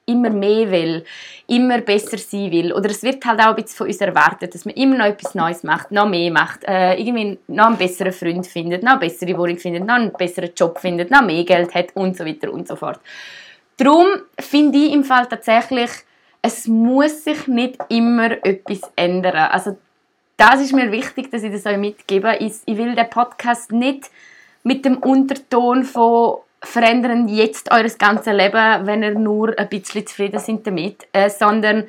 immer 0.05 0.29
mehr 0.29 0.69
will, 0.69 1.03
immer 1.47 1.79
besser 1.79 2.19
sein 2.19 2.51
will. 2.51 2.71
Oder 2.71 2.91
es 2.91 3.01
wird 3.01 3.25
halt 3.25 3.39
auch 3.39 3.47
ein 3.47 3.55
bisschen 3.55 3.77
von 3.77 3.87
uns 3.87 4.01
erwartet, 4.01 4.53
dass 4.53 4.65
man 4.65 4.75
immer 4.75 4.97
noch 4.97 5.05
etwas 5.05 5.33
Neues 5.33 5.63
macht, 5.63 5.91
noch 5.91 6.07
mehr 6.07 6.31
macht, 6.31 6.63
äh, 6.65 6.93
irgendwie 6.93 7.39
noch 7.47 7.67
einen 7.67 7.77
besseren 7.77 8.13
Freund 8.13 8.45
findet, 8.45 8.83
noch 8.83 8.93
eine 8.93 8.99
bessere 8.99 9.35
Wohnung 9.35 9.57
findet, 9.57 9.85
noch 9.85 9.95
einen 9.95 10.13
besseren 10.13 10.51
Job 10.55 10.79
findet, 10.79 11.09
noch 11.09 11.23
mehr 11.23 11.43
Geld 11.43 11.73
hat 11.73 11.95
und 11.95 12.15
so 12.15 12.23
weiter 12.23 12.51
und 12.53 12.67
so 12.67 12.75
fort. 12.75 12.99
Darum 13.77 14.07
finde 14.39 14.77
ich 14.77 14.93
im 14.93 15.03
Fall 15.03 15.27
tatsächlich, 15.27 15.89
es 16.41 16.67
muss 16.67 17.23
sich 17.23 17.47
nicht 17.47 17.79
immer 17.89 18.31
etwas 18.45 18.81
ändern. 18.95 19.49
Also 19.51 19.77
das 20.37 20.61
ist 20.61 20.73
mir 20.73 20.91
wichtig, 20.91 21.31
dass 21.31 21.43
ich 21.43 21.51
das 21.51 21.65
euch 21.65 21.77
mitgebe. 21.77 22.37
Ich, 22.39 22.53
ich 22.65 22.77
will 22.77 22.95
den 22.95 23.09
Podcast 23.09 23.71
nicht 23.71 24.09
mit 24.63 24.85
dem 24.85 24.97
Unterton 24.97 25.83
von 25.83 26.37
verändern 26.61 27.27
jetzt 27.27 27.71
eures 27.71 27.97
ganze 27.97 28.31
Leben, 28.31 28.85
wenn 28.85 29.03
ihr 29.03 29.17
nur 29.17 29.57
ein 29.57 29.69
bisschen 29.69 30.05
zufrieden 30.05 30.39
seid 30.39 30.67
damit, 30.67 31.07
äh, 31.13 31.29
sondern 31.29 31.87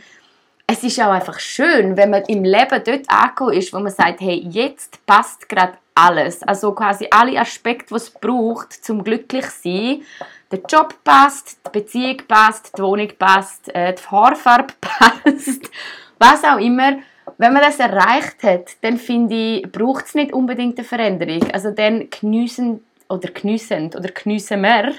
es 0.67 0.85
ist 0.85 1.01
auch 1.01 1.11
einfach 1.11 1.41
schön, 1.41 1.97
wenn 1.97 2.11
man 2.11 2.23
im 2.25 2.45
Leben 2.45 2.83
dort 2.85 3.09
angekommen 3.09 3.55
ist, 3.55 3.73
wo 3.73 3.81
man 3.81 3.91
sagt, 3.91 4.21
hey, 4.21 4.47
jetzt 4.49 5.05
passt 5.05 5.49
gerade 5.49 5.73
alles. 5.97 6.45
Also 6.45 6.73
quasi 6.73 7.09
alle 7.11 7.41
Aspekte, 7.41 7.87
die 7.89 7.95
es 7.95 8.11
braucht, 8.11 8.73
zum 8.73 9.03
glücklich 9.03 9.47
sein. 9.47 10.03
Der 10.51 10.61
Job 10.69 10.95
passt, 11.05 11.59
die 11.67 11.79
Beziehung 11.81 12.17
passt, 12.27 12.77
die 12.77 12.83
Wohnung 12.83 13.09
passt, 13.19 13.73
äh, 13.75 13.95
die 13.95 14.03
Haarfarbe 14.03 14.75
passt, 14.81 15.71
was 16.19 16.45
auch 16.45 16.59
immer. 16.59 16.99
Wenn 17.39 17.53
man 17.53 17.63
das 17.63 17.79
erreicht 17.79 18.43
hat, 18.43 18.77
dann 18.83 18.99
finde 18.99 19.35
ich, 19.35 19.71
braucht 19.71 20.07
es 20.07 20.15
nicht 20.15 20.33
unbedingt 20.33 20.79
eine 20.79 20.87
Veränderung. 20.87 21.51
Also 21.53 21.71
dann 21.71 22.11
geniessen 22.11 22.85
oder 23.09 23.31
geniessend 23.31 23.95
oder 23.97 24.11
geniessen 24.11 24.63
wir 24.63 24.95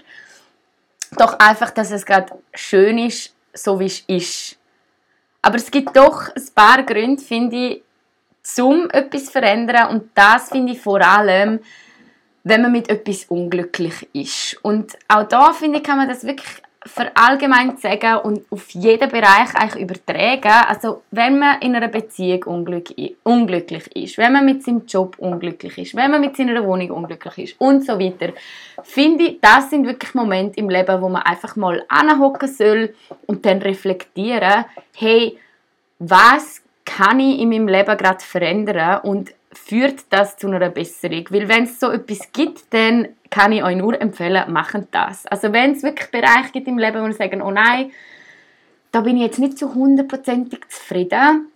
doch 1.17 1.37
einfach, 1.39 1.71
dass 1.71 1.91
es 1.91 2.05
gerade 2.05 2.33
schön 2.53 2.97
ist, 2.97 3.35
so 3.53 3.79
wie 3.79 3.85
es 3.85 3.99
ist. 4.07 4.57
Aber 5.41 5.57
es 5.57 5.69
gibt 5.71 5.95
doch 5.95 6.29
ein 6.29 6.47
paar 6.55 6.83
Gründe, 6.83 7.21
finde 7.21 7.55
ich, 7.55 7.83
zum 8.43 8.89
etwas 8.89 9.25
zu 9.25 9.31
verändern. 9.31 9.89
Und 9.89 10.09
das 10.15 10.49
finde 10.49 10.73
ich 10.73 10.81
vor 10.81 11.01
allem, 11.01 11.59
wenn 12.43 12.61
man 12.61 12.71
mit 12.71 12.89
etwas 12.89 13.25
unglücklich 13.25 14.07
ist. 14.13 14.57
Und 14.63 14.97
auch 15.07 15.27
da, 15.27 15.53
finde 15.53 15.79
ich, 15.79 15.83
kann 15.83 15.97
man 15.97 16.07
das 16.07 16.23
wirklich 16.25 16.61
verallgemeint 16.83 17.79
sagen 17.79 18.17
und 18.23 18.51
auf 18.51 18.71
jeden 18.71 19.07
Bereich 19.09 19.53
eigentlich 19.53 19.83
übertragen. 19.83 20.65
Also 20.67 21.03
wenn 21.11 21.37
man 21.37 21.61
in 21.61 21.75
einer 21.75 21.89
Beziehung 21.89 22.43
unglücklich 23.23 23.95
ist, 23.95 24.17
wenn 24.17 24.33
man 24.33 24.45
mit 24.45 24.63
seinem 24.63 24.87
Job 24.87 25.15
unglücklich 25.19 25.77
ist, 25.77 25.95
wenn 25.95 26.09
man 26.09 26.21
mit 26.21 26.35
seiner 26.35 26.63
Wohnung 26.65 26.89
unglücklich 26.89 27.37
ist 27.37 27.61
und 27.61 27.85
so 27.85 27.99
weiter, 27.99 28.33
finde 28.81 29.25
ich, 29.25 29.39
das 29.41 29.69
sind 29.69 29.85
wirklich 29.85 30.15
Momente 30.15 30.59
im 30.59 30.69
Leben, 30.69 31.01
wo 31.01 31.09
man 31.09 31.21
einfach 31.21 31.55
mal 31.55 31.83
anhocken 31.87 32.49
soll 32.49 32.95
und 33.27 33.45
dann 33.45 33.59
reflektieren, 33.59 34.65
hey, 34.95 35.37
was 35.99 36.63
kann 36.83 37.19
ich 37.19 37.39
in 37.39 37.49
meinem 37.49 37.67
Leben 37.67 37.95
gerade 37.95 38.23
verändern 38.23 39.01
und 39.03 39.31
führt 39.53 40.05
das 40.09 40.37
zu 40.37 40.47
einer 40.47 40.69
Besserung? 40.69 41.25
Weil 41.29 41.47
wenn 41.49 41.63
es 41.63 41.79
so 41.79 41.91
etwas 41.91 42.31
gibt, 42.31 42.73
dann 42.73 43.09
kann 43.29 43.51
ich 43.51 43.63
euch 43.63 43.75
nur 43.75 43.99
empfehlen, 43.99 44.51
machen 44.51 44.87
das. 44.91 45.25
Also 45.27 45.53
wenn 45.53 45.71
es 45.71 45.83
wirklich 45.83 46.11
Bereiche 46.11 46.51
gibt 46.51 46.67
im 46.67 46.77
Leben, 46.77 47.01
wo 47.01 47.07
ihr 47.07 47.13
sagen, 47.13 47.41
oh 47.41 47.51
nein, 47.51 47.91
da 48.91 49.01
bin 49.01 49.15
ich 49.17 49.23
jetzt 49.23 49.39
nicht 49.39 49.57
zu 49.57 49.73
hundertprozentig 49.73 50.59
zufrieden, 50.69 51.47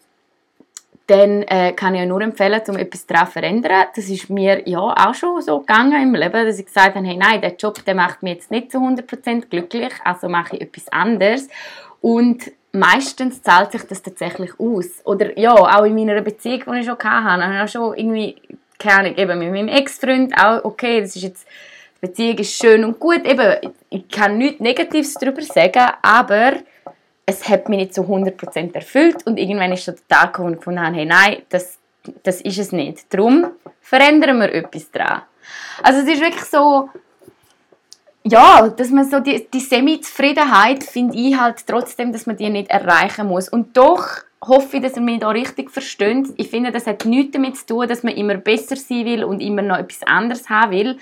dann 1.07 1.43
äh, 1.43 1.73
kann 1.73 1.93
ich 1.93 2.01
euch 2.01 2.07
nur 2.07 2.21
empfehlen, 2.21 2.61
um 2.67 2.77
etwas 2.77 3.05
daran 3.05 3.27
zu 3.27 3.33
verändern. 3.33 3.85
Das 3.95 4.09
ist 4.09 4.29
mir 4.29 4.67
ja 4.67 4.79
auch 4.79 5.13
schon 5.13 5.41
so 5.41 5.59
gegangen 5.59 6.01
im 6.01 6.15
Leben, 6.15 6.45
dass 6.45 6.57
ich 6.57 6.65
gesagt 6.65 6.95
habe, 6.95 7.05
hey, 7.05 7.17
nein, 7.17 7.41
der 7.41 7.55
Job 7.55 7.83
der 7.85 7.93
macht 7.93 8.23
mich 8.23 8.35
jetzt 8.35 8.51
nicht 8.51 8.71
zu 8.71 8.79
100% 8.79 9.49
glücklich, 9.49 9.93
also 10.03 10.29
mache 10.29 10.55
ich 10.55 10.63
etwas 10.63 10.87
anderes. 10.91 11.47
Und 12.01 12.51
meistens 12.75 13.41
zahlt 13.41 13.71
sich 13.71 13.83
das 13.83 14.01
tatsächlich 14.01 14.51
aus. 14.59 15.01
Oder 15.03 15.37
ja, 15.37 15.53
auch 15.53 15.83
in 15.85 15.95
meiner 15.95 16.21
Beziehung, 16.21 16.63
die 16.67 16.79
ich 16.79 16.85
schon 16.85 16.97
hatte, 16.97 17.43
habe 17.43 17.65
ich 17.65 17.71
schon 17.71 17.97
irgendwie 17.97 18.35
keine 18.77 18.99
Ahnung, 18.99 19.17
eben 19.17 19.39
mit 19.39 19.51
meinem 19.51 19.67
Ex-Freund 19.67 20.33
auch, 20.37 20.63
okay, 20.63 21.01
das 21.01 21.15
ist 21.15 21.23
jetzt, 21.23 21.47
die 22.01 22.07
Beziehung 22.07 22.37
ist 22.37 22.53
schön 22.53 22.83
und 22.83 22.99
gut, 22.99 23.25
eben, 23.25 23.71
ich 23.89 24.07
kann 24.09 24.37
nichts 24.37 24.59
Negatives 24.59 25.13
darüber 25.15 25.41
sagen, 25.41 25.91
aber 26.01 26.53
es 27.25 27.47
hat 27.49 27.69
mich 27.69 27.79
nicht 27.79 27.93
zu 27.93 28.01
100% 28.01 28.75
erfüllt 28.75 29.25
und 29.25 29.37
irgendwann 29.37 29.71
ist 29.71 29.87
der 29.87 29.95
Tag 30.07 30.33
gekommen, 30.33 30.55
wo 30.55 30.57
gefunden 30.57 30.93
hey, 30.93 31.05
nein, 31.05 31.41
das, 31.49 31.79
das 32.23 32.41
ist 32.41 32.59
es 32.59 32.71
nicht. 32.71 33.11
Darum 33.11 33.47
verändern 33.81 34.39
wir 34.39 34.53
etwas 34.53 34.91
daran. 34.91 35.23
Also 35.81 36.01
es 36.01 36.07
ist 36.07 36.21
wirklich 36.21 36.45
so, 36.45 36.89
ja, 38.27 38.67
dass 38.69 38.89
man 38.89 39.09
so 39.09 39.19
die, 39.19 39.47
die 39.53 39.59
Semi-Zufriedenheit, 39.59 40.83
finde 40.83 41.15
ich 41.17 41.37
halt 41.39 41.65
trotzdem, 41.67 42.11
dass 42.11 42.25
man 42.25 42.35
die 42.35 42.49
nicht 42.49 42.71
erreichen 42.71 43.27
muss. 43.27 43.47
Und 43.47 43.77
doch 43.77 44.07
hoffe 44.43 44.77
ich, 44.77 44.83
dass 44.83 44.95
ihr 44.95 45.01
mich 45.03 45.19
da 45.19 45.29
richtig 45.29 45.69
versteht. 45.69 46.27
Ich 46.37 46.49
finde, 46.49 46.71
das 46.71 46.87
hat 46.87 47.05
nichts 47.05 47.33
damit 47.33 47.57
zu 47.57 47.67
tun, 47.67 47.87
dass 47.87 48.01
man 48.01 48.15
immer 48.15 48.35
besser 48.35 48.75
sein 48.75 49.05
will 49.05 49.23
und 49.23 49.41
immer 49.41 49.61
noch 49.61 49.77
etwas 49.77 50.01
anderes 50.07 50.49
haben 50.49 50.71
will. 50.71 50.97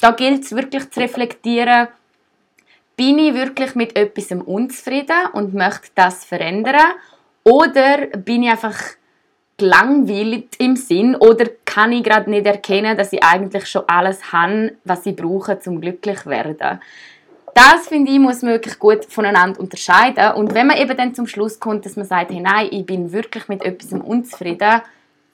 Da 0.00 0.12
gilt 0.12 0.44
es 0.44 0.54
wirklich 0.54 0.88
zu 0.90 1.00
reflektieren, 1.00 1.88
bin 2.96 3.18
ich 3.18 3.34
wirklich 3.34 3.74
mit 3.74 3.96
etwas 3.96 4.30
unzufrieden 4.30 5.30
und 5.32 5.54
möchte 5.54 5.90
das 5.96 6.24
verändern? 6.24 6.94
Oder 7.42 8.06
bin 8.18 8.44
ich 8.44 8.50
einfach 8.50 8.76
gelangweilt 9.58 10.56
im 10.58 10.76
Sinn? 10.76 11.14
Oder 11.16 11.46
kann 11.66 11.92
ich 11.92 12.02
gerade 12.02 12.30
nicht 12.30 12.46
erkennen, 12.46 12.96
dass 12.96 13.12
ich 13.12 13.22
eigentlich 13.22 13.66
schon 13.66 13.82
alles 13.86 14.32
habe, 14.32 14.72
was 14.84 15.04
ich 15.04 15.14
brauche, 15.14 15.58
zum 15.60 15.80
glücklich 15.80 16.20
zu 16.20 16.30
werden? 16.30 16.80
das 17.58 17.88
finde 17.88 18.12
ich, 18.12 18.20
muss 18.20 18.42
man 18.42 18.52
wirklich 18.52 18.78
gut 18.78 19.04
voneinander 19.06 19.58
unterscheiden. 19.58 20.32
Und 20.34 20.54
wenn 20.54 20.68
man 20.68 20.76
eben 20.76 20.96
dann 20.96 21.14
zum 21.14 21.26
Schluss 21.26 21.58
kommt, 21.58 21.84
dass 21.84 21.96
man 21.96 22.06
sagt, 22.06 22.30
hey, 22.30 22.40
nein, 22.40 22.68
ich 22.70 22.86
bin 22.86 23.10
wirklich 23.10 23.48
mit 23.48 23.64
etwas 23.64 23.92
unzufrieden, 23.92 24.80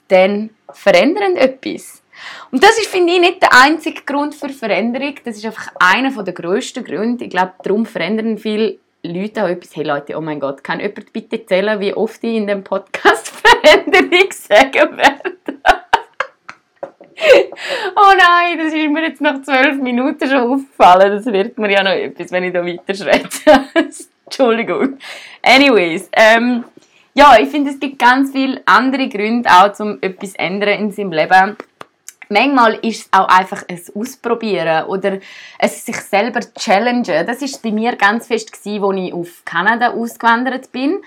dann 0.08 0.50
verändern 0.72 1.36
etwas. 1.36 2.02
Und 2.50 2.62
das 2.62 2.78
ist, 2.78 2.86
finde 2.86 3.12
ich, 3.12 3.20
nicht 3.20 3.42
der 3.42 3.52
einzige 3.52 4.02
Grund 4.02 4.34
für 4.34 4.48
Veränderung. 4.48 5.14
Das 5.24 5.36
ist 5.36 5.44
einfach 5.44 5.72
einer 5.78 6.10
der 6.22 6.32
grössten 6.32 6.82
Gründe. 6.82 7.24
Ich 7.24 7.30
glaube, 7.30 7.52
darum 7.62 7.84
verändern 7.84 8.38
viele 8.38 8.78
Leute 9.02 9.44
auch 9.44 9.48
etwas. 9.48 9.76
Hey 9.76 9.84
Leute, 9.84 10.16
oh 10.16 10.22
mein 10.22 10.40
Gott, 10.40 10.64
kann 10.64 10.80
jemand 10.80 11.12
bitte 11.12 11.40
erzählen, 11.40 11.78
wie 11.80 11.92
oft 11.92 12.24
ich 12.24 12.36
in 12.36 12.46
dem 12.46 12.64
Podcast 12.64 13.23
Veränderung 13.44 14.32
sagen 14.32 14.96
werde? 14.96 15.34
oh 17.96 18.12
nein, 18.18 18.58
das 18.58 18.72
ist 18.72 18.90
mir 18.90 19.02
jetzt 19.02 19.20
nach 19.20 19.42
zwölf 19.42 19.76
Minuten 19.76 20.28
schon 20.28 20.52
aufgefallen. 20.52 21.12
Das 21.12 21.26
wird 21.26 21.58
mir 21.58 21.70
ja 21.70 21.82
noch 21.82 21.92
etwas, 21.92 22.30
wenn 22.32 22.44
ich 22.44 22.52
da 22.52 22.64
weiter 22.64 22.94
schreibe. 22.94 23.28
Entschuldigung. 24.24 24.98
Anyways, 25.42 26.08
ähm, 26.12 26.64
ja, 27.14 27.36
ich 27.38 27.48
finde, 27.48 27.70
es 27.70 27.78
gibt 27.78 27.98
ganz 27.98 28.32
viele 28.32 28.62
andere 28.66 29.08
Gründe 29.08 29.48
auch, 29.48 29.78
um 29.80 29.98
etwas 30.00 30.32
zu 30.32 30.38
ändern 30.38 30.80
in 30.80 30.90
seinem 30.90 31.12
Leben. 31.12 31.56
Manchmal 32.28 32.74
ist 32.76 33.02
es 33.02 33.08
auch 33.12 33.28
einfach 33.28 33.64
ein 33.68 33.80
Ausprobieren 33.94 34.86
oder 34.86 35.18
es 35.58 35.84
sich 35.84 35.96
selber 35.96 36.40
challengen. 36.58 37.26
Das 37.26 37.42
ist 37.42 37.62
bei 37.62 37.70
mir 37.70 37.96
ganz 37.96 38.26
fest 38.26 38.50
als 38.52 38.66
ich 38.66 39.12
auf 39.12 39.44
Kanada 39.44 39.92
ausgewandert 39.92 40.72
bin. 40.72 41.02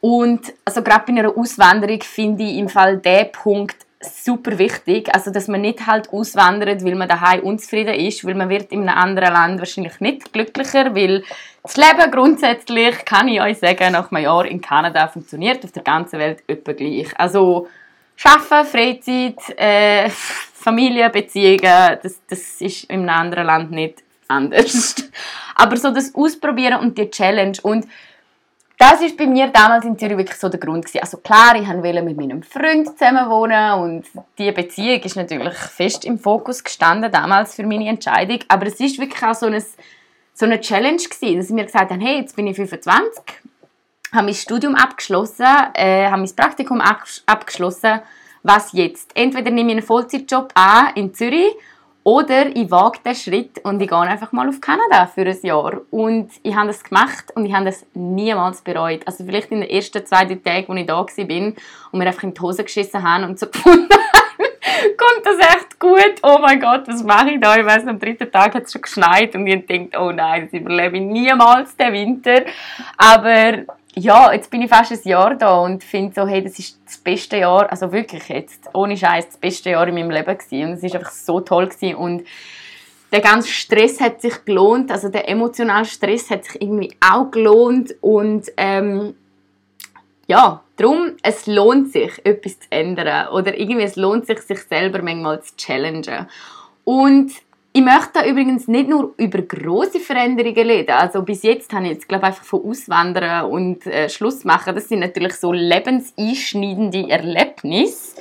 Und 0.00 0.52
also 0.64 0.82
gerade 0.82 1.12
bei 1.12 1.18
einer 1.18 1.36
Auswanderung 1.36 2.00
finde 2.02 2.44
ich 2.44 2.58
im 2.58 2.68
Fall 2.68 2.98
der 2.98 3.24
Punkt 3.24 3.76
super 4.00 4.58
wichtig, 4.58 5.12
also 5.12 5.32
dass 5.32 5.48
man 5.48 5.60
nicht 5.60 5.86
halt 5.86 6.12
auswandert, 6.12 6.84
weil 6.84 6.94
man 6.94 7.08
daheim 7.08 7.40
unzufrieden 7.40 7.94
ist, 7.94 8.24
weil 8.24 8.34
man 8.34 8.48
wird 8.48 8.70
in 8.70 8.88
einem 8.88 8.96
anderen 8.96 9.32
Land 9.32 9.58
wahrscheinlich 9.58 9.98
nicht 10.00 10.32
glücklicher, 10.32 10.94
weil 10.94 11.24
das 11.62 11.76
Leben 11.76 12.10
grundsätzlich, 12.12 13.04
kann 13.04 13.28
ich 13.28 13.40
euch 13.40 13.58
sagen, 13.58 13.92
nach 13.92 14.12
einem 14.12 14.22
Jahr 14.22 14.44
in 14.44 14.60
Kanada 14.60 15.08
funktioniert 15.08 15.64
auf 15.64 15.72
der 15.72 15.82
ganzen 15.82 16.20
Welt 16.20 16.42
etwa 16.46 16.72
gleich. 16.72 17.08
Also 17.18 17.68
Schaffen, 18.14 18.64
Freizeit, 18.64 19.38
äh, 19.56 20.08
Familie, 20.54 21.10
Beziehungen, 21.10 21.98
das, 22.02 22.20
das 22.28 22.60
ist 22.60 22.84
in 22.84 23.00
einem 23.00 23.08
anderen 23.08 23.46
Land 23.46 23.70
nicht 23.72 24.02
anders. 24.28 24.94
Aber 25.56 25.76
so 25.76 25.90
das 25.90 26.14
Ausprobieren 26.14 26.80
und 26.80 26.96
die 26.96 27.10
Challenge 27.10 27.58
und 27.62 27.86
das 28.78 29.00
ist 29.00 29.16
bei 29.16 29.26
mir 29.26 29.48
damals 29.48 29.84
in 29.84 29.98
Zürich 29.98 30.16
wirklich 30.16 30.38
so 30.38 30.48
der 30.48 30.60
Grund 30.60 30.84
gewesen. 30.84 31.00
Also 31.00 31.16
klar, 31.16 31.56
ich 31.56 31.66
wollte 31.66 32.00
mit 32.00 32.16
meinem 32.16 32.44
Freund 32.44 32.86
zusammen 32.96 33.28
wohnen 33.28 33.72
und 33.80 34.04
die 34.38 34.52
Beziehung 34.52 35.00
ist 35.00 35.16
natürlich 35.16 35.54
fest 35.54 36.04
im 36.04 36.16
Fokus 36.16 36.62
gestanden 36.62 37.10
damals 37.10 37.56
für 37.56 37.66
meine 37.66 37.88
Entscheidung. 37.88 38.38
Aber 38.46 38.66
es 38.66 38.78
ist 38.78 39.00
wirklich 39.00 39.20
auch 39.24 39.34
so 39.34 39.46
eine, 39.46 39.60
so 40.32 40.46
eine 40.46 40.60
Challenge 40.60 41.02
gewesen, 41.02 41.38
dass 41.38 41.46
ich 41.46 41.54
mir 41.54 41.64
gesagt 41.64 41.90
habe, 41.90 42.00
hey, 42.00 42.20
jetzt 42.20 42.36
bin 42.36 42.46
ich 42.46 42.54
25, 42.54 43.20
habe 44.12 44.24
mein 44.24 44.34
Studium 44.34 44.76
abgeschlossen, 44.76 45.46
äh, 45.74 46.06
habe 46.06 46.22
mein 46.22 46.36
Praktikum 46.36 46.80
abgeschlossen. 46.80 48.00
Was 48.44 48.72
jetzt? 48.72 49.10
Entweder 49.16 49.50
nehme 49.50 49.72
ich 49.72 49.78
einen 49.78 49.86
Vollzeitjob 49.86 50.52
an 50.54 50.92
in 50.94 51.12
Zürich 51.12 51.52
oder 52.08 52.56
ich 52.56 52.70
wage 52.70 53.00
den 53.04 53.14
Schritt 53.14 53.58
und 53.64 53.82
ich 53.82 53.88
gehe 53.90 53.98
einfach 53.98 54.32
mal 54.32 54.48
auf 54.48 54.62
Kanada 54.62 55.04
für 55.04 55.26
ein 55.26 55.38
Jahr. 55.42 55.82
Und 55.90 56.30
ich 56.42 56.56
habe 56.56 56.68
das 56.68 56.82
gemacht 56.82 57.26
und 57.34 57.44
ich 57.44 57.52
habe 57.52 57.66
das 57.66 57.84
niemals 57.92 58.62
bereut. 58.62 59.02
Also 59.06 59.24
vielleicht 59.26 59.50
in 59.50 59.60
den 59.60 59.68
ersten 59.68 60.06
zwei, 60.06 60.24
drei 60.24 60.36
Tagen, 60.36 60.72
als 60.72 60.80
ich 60.80 60.86
da 60.86 60.94
war 60.94 61.04
und 61.04 61.98
mir 61.98 62.06
einfach 62.06 62.22
in 62.22 62.32
die 62.32 62.40
Hose 62.40 62.64
geschissen 62.64 63.02
habe 63.02 63.26
und 63.26 63.38
so 63.38 63.46
gefunden 63.48 63.88
kommt 64.96 65.26
das 65.26 65.38
echt 65.38 65.78
gut? 65.78 66.14
Oh 66.22 66.38
mein 66.40 66.58
Gott, 66.58 66.88
was 66.88 67.04
mache 67.04 67.32
ich 67.32 67.40
da? 67.40 67.58
Ich 67.58 67.66
weiß, 67.66 67.86
am 67.86 67.98
dritten 67.98 68.32
Tag 68.32 68.54
hat 68.54 68.62
es 68.62 68.72
schon 68.72 68.80
geschneit 68.80 69.34
und 69.34 69.46
ich 69.46 69.66
denke, 69.66 69.98
oh 70.00 70.10
nein, 70.10 70.48
das 70.50 70.58
überlebe 70.58 70.96
ich 70.96 71.02
niemals, 71.02 71.76
den 71.76 71.92
Winter. 71.92 72.42
Aber 72.96 73.64
ja, 73.98 74.32
jetzt 74.32 74.50
bin 74.50 74.62
ich 74.62 74.70
fast 74.70 74.92
ein 74.92 75.00
Jahr 75.04 75.34
da 75.34 75.58
und 75.58 75.82
finde 75.82 76.14
so, 76.14 76.26
hey, 76.26 76.42
das 76.42 76.58
ist 76.58 76.78
das 76.84 76.98
beste 76.98 77.38
Jahr, 77.38 77.70
also 77.70 77.92
wirklich 77.92 78.28
jetzt, 78.28 78.68
ohne 78.74 78.96
Scheiß, 78.96 79.26
das 79.26 79.36
beste 79.36 79.70
Jahr 79.70 79.86
in 79.88 79.94
meinem 79.94 80.10
Leben 80.10 80.38
gewesen. 80.38 80.68
und 80.68 80.72
es 80.74 80.82
ist 80.82 80.94
einfach 80.94 81.10
so 81.10 81.40
toll 81.40 81.68
gewesen. 81.68 81.96
und 81.96 82.24
der 83.10 83.20
ganze 83.20 83.48
Stress 83.48 84.00
hat 84.00 84.20
sich 84.20 84.44
gelohnt, 84.44 84.90
also 84.90 85.08
der 85.08 85.28
emotionale 85.28 85.86
Stress 85.86 86.30
hat 86.30 86.44
sich 86.44 86.60
irgendwie 86.60 86.94
auch 87.00 87.30
gelohnt 87.30 87.94
und 88.02 88.52
ähm, 88.56 89.14
ja, 90.26 90.62
darum, 90.76 91.16
es 91.22 91.46
lohnt 91.46 91.90
sich, 91.90 92.20
etwas 92.24 92.60
zu 92.60 92.66
ändern 92.70 93.28
oder 93.28 93.58
irgendwie 93.58 93.84
es 93.84 93.96
lohnt 93.96 94.26
sich, 94.26 94.40
sich 94.40 94.60
selber 94.60 95.00
manchmal 95.02 95.42
zu 95.42 95.56
challengen 95.56 96.28
und 96.84 97.32
Ich 97.78 97.84
möchte 97.84 98.14
da 98.14 98.24
übrigens 98.24 98.66
nicht 98.66 98.88
nur 98.88 99.14
über 99.18 99.40
große 99.40 100.00
Veränderungen 100.00 100.68
reden. 100.68 100.90
Also 100.90 101.22
bis 101.22 101.44
jetzt 101.44 101.72
habe 101.72 101.84
ich 101.84 101.92
jetzt 101.92 102.08
glaube 102.08 102.24
einfach 102.26 102.42
von 102.42 102.64
Auswandern 102.64 103.48
und 103.48 103.86
äh, 103.86 104.08
Schluss 104.08 104.44
machen. 104.44 104.74
Das 104.74 104.88
sind 104.88 104.98
natürlich 104.98 105.34
so 105.34 105.52
lebenseinschneidende 105.52 107.08
Erlebnisse. 107.08 108.20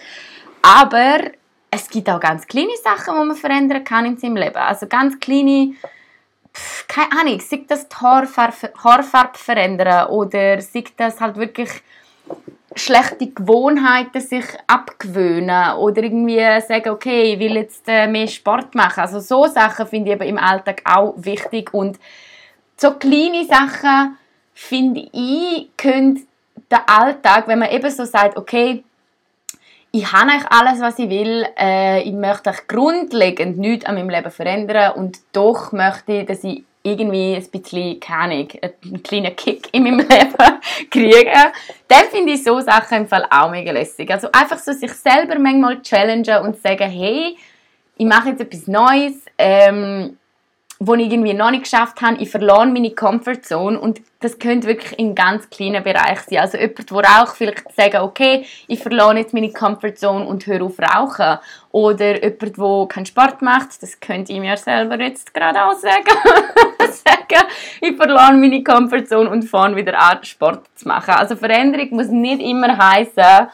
Aber 0.61 1.31
es 1.71 1.89
gibt 1.89 2.07
auch 2.07 2.19
ganz 2.19 2.45
kleine 2.45 2.77
Sachen, 2.83 3.15
die 3.19 3.25
man 3.25 3.35
verändern 3.35 3.83
kann 3.83 4.05
in 4.05 4.17
seinem 4.17 4.35
Leben. 4.35 4.57
Also 4.57 4.85
ganz 4.85 5.19
kleine, 5.19 5.73
pff, 6.53 6.87
keine 6.87 7.19
Ahnung, 7.19 7.39
sei 7.39 7.65
das 7.67 7.89
die 7.89 7.95
Haarfarbe, 7.95 8.73
Haarfarbe 8.83 9.39
verändern 9.39 10.09
oder 10.09 10.61
sei 10.61 10.83
das 10.97 11.19
halt 11.19 11.35
wirklich 11.35 11.71
schlechte 12.77 13.27
Gewohnheiten 13.27 14.21
sich 14.21 14.45
abgewöhnen 14.67 15.75
oder 15.77 16.03
irgendwie 16.03 16.39
sagen, 16.61 16.89
okay, 16.89 17.33
ich 17.33 17.39
will 17.39 17.55
jetzt 17.55 17.87
äh, 17.87 18.07
mehr 18.07 18.27
Sport 18.27 18.75
machen. 18.75 19.01
Also 19.01 19.19
so 19.19 19.45
Sachen 19.45 19.87
finde 19.87 20.09
ich 20.09 20.15
eben 20.15 20.29
im 20.29 20.37
Alltag 20.37 20.81
auch 20.85 21.13
wichtig 21.17 21.73
und 21.73 21.99
so 22.77 22.91
kleine 22.91 23.45
Sachen 23.45 24.17
finde 24.53 25.07
ich, 25.11 25.69
können 25.77 26.27
der 26.69 26.89
Alltag, 26.89 27.47
wenn 27.47 27.59
man 27.59 27.71
eben 27.71 27.89
so 27.89 28.05
sagt, 28.05 28.37
okay, 28.37 28.83
ich 29.91 30.11
habe 30.11 30.31
eigentlich 30.31 30.51
alles, 30.51 30.79
was 30.79 30.99
ich 30.99 31.09
will. 31.09 31.45
Äh, 31.57 32.01
ich 32.01 32.13
möchte 32.13 32.51
grundlegend 32.67 33.57
nichts 33.57 33.85
an 33.85 33.95
meinem 33.95 34.09
Leben 34.09 34.31
verändern 34.31 34.93
und 34.93 35.19
doch 35.31 35.71
möchte 35.71 36.13
ich, 36.13 36.25
dass 36.25 36.43
ich 36.43 36.63
irgendwie 36.87 37.35
ein 37.35 37.47
bisschen, 37.49 37.99
keine 37.99 38.33
Ahnung, 38.35 38.47
einen 38.83 39.03
kleinen 39.03 39.35
Kick 39.35 39.69
in 39.71 39.83
meinem 39.83 39.99
Leben 40.09 40.33
kriege. 40.89 41.31
Dann 41.87 42.05
finde 42.11 42.33
ich 42.33 42.43
so 42.43 42.59
Sachen 42.59 42.99
im 42.99 43.07
Fall 43.07 43.25
auch 43.29 43.51
mega 43.51 43.71
lässig. 43.71 44.09
Also 44.11 44.29
einfach 44.31 44.57
so 44.57 44.71
sich 44.71 44.91
selber 44.93 45.37
manchmal 45.39 45.81
challengen 45.81 46.43
und 46.43 46.61
sagen, 46.61 46.89
hey, 46.89 47.37
ich 47.97 48.05
mache 48.05 48.29
jetzt 48.29 48.41
etwas 48.41 48.67
Neues. 48.67 49.25
Ähm, 49.37 50.17
wo 50.79 50.93
ich 50.93 51.11
irgendwie 51.11 51.33
noch 51.33 51.49
nicht 51.49 51.63
geschafft 51.63 52.01
habe, 52.01 52.17
ich 52.21 52.29
verlor 52.29 52.65
meine 52.67 52.91
Comfortzone 52.91 53.79
und 53.79 54.01
das 54.19 54.37
könnte 54.37 54.67
wirklich 54.67 54.97
in 54.99 55.15
ganz 55.15 55.49
kleinen 55.49 55.83
Bereich 55.83 56.19
sein. 56.21 56.39
Also 56.39 56.57
jemand, 56.57 56.91
der 56.91 57.23
auch 57.23 57.35
vielleicht 57.35 57.75
sagen, 57.75 57.97
okay, 57.97 58.45
ich 58.67 58.81
verlor 58.81 59.15
jetzt 59.15 59.33
meine 59.33 59.51
Comfortzone 59.51 60.25
und 60.25 60.45
höre 60.45 60.63
auf 60.63 60.79
rauchen. 60.79 61.39
Oder 61.71 62.23
jemand, 62.23 62.57
der 62.57 62.87
keinen 62.87 63.05
Sport 63.05 63.41
macht, 63.41 63.81
das 63.81 63.99
könnte 63.99 64.33
ich 64.33 64.39
mir 64.39 64.57
selber 64.57 64.99
jetzt 64.99 65.33
gerade 65.33 65.63
auch 65.63 65.73
sagen. 65.73 66.05
sagen, 67.07 67.47
ich 67.81 67.95
verlor 67.95 68.31
meine 68.33 68.63
Comfortzone 68.63 69.29
und 69.29 69.43
fange 69.43 69.75
wieder 69.75 69.99
an, 69.99 70.23
Sport 70.23 70.63
zu 70.75 70.87
machen. 70.87 71.15
Also 71.15 71.35
Veränderung 71.35 71.89
muss 71.91 72.07
nicht 72.07 72.41
immer 72.41 72.77
heißen, 72.77 73.47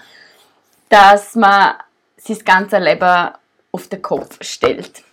dass 0.89 1.35
man 1.35 1.75
sein 2.17 2.37
ganzes 2.45 2.79
Leben 2.79 3.29
auf 3.71 3.87
den 3.87 4.01
Kopf 4.01 4.37
stellt. 4.41 5.03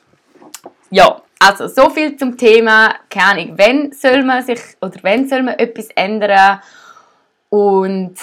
Ja, 0.90 1.22
also, 1.42 1.68
so 1.68 1.88
viel 1.90 2.16
zum 2.16 2.36
Thema, 2.36 2.94
keine 3.08 3.40
Ahnung, 3.40 3.58
wenn 3.58 3.92
soll 3.92 4.22
man 4.22 4.44
sich, 4.44 4.60
oder 4.80 5.02
wenn 5.02 5.26
soll 5.26 5.42
man 5.42 5.58
etwas 5.58 5.88
ändern 5.94 6.60
und 7.48 8.14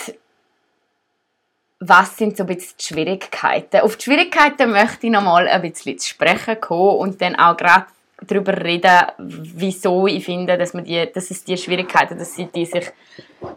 was 1.80 2.18
sind 2.18 2.38
so 2.38 2.44
ein 2.44 2.48
bisschen 2.48 2.76
die 2.80 2.84
Schwierigkeiten? 2.86 3.82
Auf 3.82 3.98
die 3.98 4.06
Schwierigkeiten 4.06 4.72
möchte 4.72 5.08
ich 5.08 5.12
noch 5.12 5.24
mal 5.24 5.48
ein 5.48 5.62
bisschen 5.62 5.98
zu 5.98 6.08
sprechen 6.08 6.62
kommen 6.62 6.98
und 6.98 7.22
dann 7.22 7.36
auch 7.36 7.58
gerade 7.58 7.88
darüber 8.26 8.58
reden, 8.64 9.06
wieso 9.18 10.08
ich 10.08 10.26
finde, 10.26 10.58
dass, 10.58 10.74
man 10.74 10.84
die, 10.84 11.08
dass 11.14 11.30
es 11.30 11.44
die 11.44 11.58
Schwierigkeiten, 11.58 12.18
dass 12.18 12.36
sie 12.36 12.48
die 12.48 12.66
sich 12.66 12.92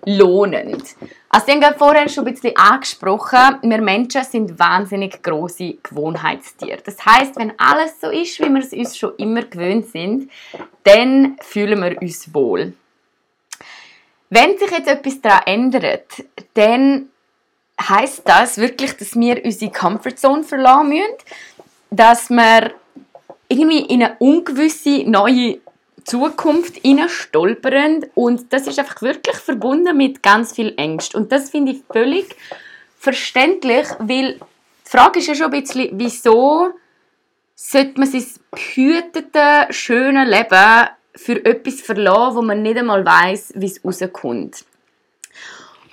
lohnen. 0.05 0.83
Also 1.31 1.49
ich 1.49 1.63
habe 1.63 1.79
vorher 1.79 2.09
schon 2.09 2.27
ein 2.27 2.35
bisschen 2.35 2.57
angesprochen, 2.57 3.59
wir 3.63 3.81
Menschen 3.81 4.23
sind 4.25 4.59
wahnsinnig 4.59 5.23
große 5.23 5.79
Gewohnheitstiere. 5.83 6.83
Das 6.85 7.05
heißt, 7.05 7.37
wenn 7.37 7.59
alles 7.59 8.01
so 8.01 8.11
ist, 8.11 8.39
wie 8.41 8.51
wir 8.51 8.61
es 8.61 8.73
uns 8.73 8.99
schon 8.99 9.17
immer 9.17 9.43
gewöhnt 9.43 9.87
sind, 9.87 10.31
dann 10.85 11.39
fühlen 11.41 11.83
wir 11.83 12.01
uns 12.03 12.33
wohl. 12.35 12.75
Wenn 14.29 14.59
sich 14.59 14.71
jetzt 14.71 14.89
etwas 14.89 15.21
daran 15.21 15.43
ändert, 15.47 16.25
dann 16.55 17.09
heißt 17.81 18.23
das 18.27 18.59
wirklich, 18.59 18.97
dass 18.97 19.19
wir 19.19 19.43
unsere 19.45 19.73
Comfortzone 19.73 20.45
verlassen 20.45 20.89
müssen, 20.91 21.15
dass 21.91 22.29
wir 22.29 22.73
irgendwie 23.51 23.81
in 23.81 24.03
eine 24.03 24.17
ungewisse 24.19 25.05
neue 25.05 25.59
Zukunft 26.05 26.81
stolpern 27.09 28.07
und 28.15 28.53
das 28.53 28.67
ist 28.67 28.79
einfach 28.79 29.03
wirklich 29.03 29.37
verbunden 29.37 29.97
mit 29.97 30.23
ganz 30.23 30.53
viel 30.53 30.73
Ängst 30.77 31.15
und 31.15 31.31
das 31.31 31.51
finde 31.51 31.73
ich 31.73 31.83
völlig 31.91 32.37
verständlich, 32.99 33.87
weil 33.99 34.35
die 34.35 34.91
Frage 34.91 35.19
ist 35.19 35.27
ja 35.27 35.35
schon 35.35 35.53
ein 35.53 35.63
bisschen, 35.63 35.91
wieso 35.93 36.71
sollte 37.55 38.01
man 38.01 38.09
sein 38.09 38.25
behütete, 38.51 39.67
schöne 39.71 40.25
Leben 40.25 40.89
für 41.15 41.45
etwas 41.45 41.81
verlassen, 41.81 42.37
wo 42.37 42.43
man 42.43 42.63
nicht 42.63 42.79
einmal 42.79 43.05
weiß, 43.05 43.55
wie 43.57 43.67
es 43.67 43.85
rauskommt. 43.85 44.65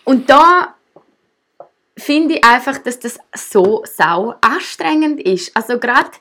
Und 0.04 0.30
da 0.30 0.76
finde 1.98 2.36
ich 2.36 2.46
einfach, 2.46 2.78
dass 2.78 3.00
das 3.00 3.20
so 3.36 3.84
sau 3.86 4.36
anstrengend 4.42 5.20
ist. 5.20 5.56
Also 5.56 5.80
gerade 5.80 6.12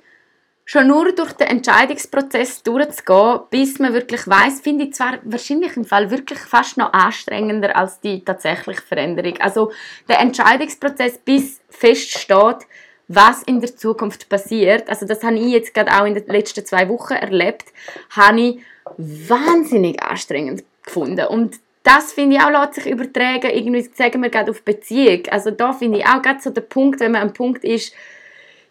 schon 0.69 0.89
nur 0.89 1.13
durch 1.13 1.33
den 1.33 1.47
Entscheidungsprozess 1.47 2.65
durchzugehen, 2.65 3.41
bis 3.51 3.79
man 3.79 3.95
wirklich 3.95 4.27
weiß, 4.27 4.61
finde 4.61 4.85
ich 4.85 4.95
zwar 4.95 5.19
wahrscheinlich 5.23 5.77
im 5.77 5.85
Fall 5.85 6.11
wirklich 6.11 6.41
fast 6.41 6.77
noch 6.77 6.93
anstrengender 6.93 7.75
als 7.77 8.01
die 8.01 8.25
tatsächliche 8.25 8.83
Veränderung. 8.83 9.41
Also 9.41 9.71
der 10.09 10.19
Entscheidungsprozess, 10.19 11.19
bis 11.19 11.61
feststeht, 11.71 12.67
was 13.07 13.45
in 13.45 13.61
der 13.61 13.77
Zukunft 13.77 14.29
passiert, 14.29 14.89
also 14.91 15.07
das 15.07 15.23
habe 15.23 15.37
ich 15.37 15.53
jetzt 15.53 15.73
gerade 15.73 15.93
auch 15.93 16.05
in 16.05 16.15
den 16.15 16.27
letzten 16.27 16.67
zwei 16.67 16.89
Wochen 16.89 17.15
erlebt, 17.15 17.67
habe 18.11 18.41
ich 18.41 18.59
wahnsinnig 18.99 20.03
anstrengend 20.03 20.65
gefunden. 20.85 21.27
Und 21.27 21.61
das 21.85 22.13
finde 22.13 22.37
ich 22.37 22.43
auch, 22.43 22.51
lässt 22.51 22.75
sich 22.75 22.87
übertragen, 22.87 23.53
irgendwie 23.53 23.89
sagen 23.95 24.21
wir 24.21 24.31
gerade 24.31 24.51
auf 24.51 24.63
Beziehung. 24.63 25.23
Also 25.31 25.53
da 25.53 25.73
finde 25.73 25.99
ich 25.99 26.07
auch 26.07 26.21
gerade 26.21 26.41
so 26.41 26.51
der 26.51 26.63
Punkt, 26.63 26.99
wenn 26.99 27.13
man 27.13 27.23
am 27.23 27.33
Punkt 27.33 27.63
ist, 27.63 27.95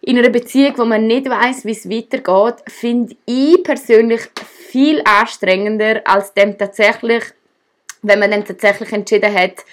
in 0.06 0.20
einer 0.20 0.30
Beziehung, 0.30 0.78
wo 0.78 0.86
man 0.86 1.08
nicht 1.08 1.28
weiß, 1.28 1.65
wie 1.65 1.72
es 1.72 1.89
weitergeht, 1.89 2.63
finde 2.68 3.15
ich 3.26 3.63
persönlich 3.63 4.22
viel 4.70 5.02
anstrengender 5.04 6.02
als 6.06 6.32
dem 6.34 6.58
tatsächlich, 6.58 7.24
wenn 8.04 8.20
man 8.20 8.30
dann 8.30 8.46
tatsächlich 8.46 8.94
entschieden 8.94 9.34
hat, 9.34 9.65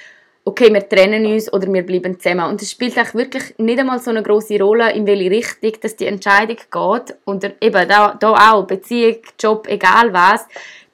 okay, 0.45 0.73
wir 0.73 0.88
trennen 0.88 1.27
uns 1.27 1.53
oder 1.53 1.71
wir 1.71 1.85
bleiben 1.85 2.18
zusammen. 2.18 2.51
Und 2.51 2.62
es 2.62 2.71
spielt 2.71 2.99
auch 2.99 3.12
wirklich 3.14 3.55
nicht 3.59 3.79
einmal 3.79 3.99
so 3.99 4.11
eine 4.11 4.23
große 4.23 4.59
Rolle, 4.59 4.92
in 4.92 5.07
welche 5.07 5.31
Richtung 5.31 5.73
dass 5.83 5.97
die 5.97 6.07
Entscheidung 6.07 6.57
geht. 6.57 7.16
Und 7.25 7.45
eben 7.61 7.88
da, 7.88 8.16
da 8.18 8.53
auch, 8.53 8.66
Beziehung, 8.66 9.18
Job, 9.38 9.66
egal 9.68 10.14
was. 10.14 10.47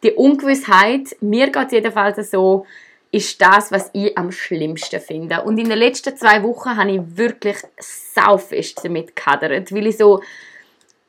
Die 0.02 0.12
Ungewissheit, 0.12 1.16
mir 1.20 1.50
geht 1.50 1.66
es 1.66 1.72
jedenfalls 1.72 2.30
so, 2.30 2.66
ist 3.10 3.40
das, 3.40 3.72
was 3.72 3.90
ich 3.94 4.16
am 4.18 4.30
schlimmsten 4.30 5.00
finde. 5.00 5.42
Und 5.42 5.58
in 5.58 5.68
den 5.68 5.78
letzten 5.78 6.16
zwei 6.16 6.42
Wochen 6.42 6.76
habe 6.76 6.90
ich 6.90 7.00
wirklich 7.16 7.56
saufest 7.78 8.84
damit 8.84 9.16
gehadert, 9.16 9.72
weil 9.72 9.86
ich 9.86 9.96
so 9.96 10.20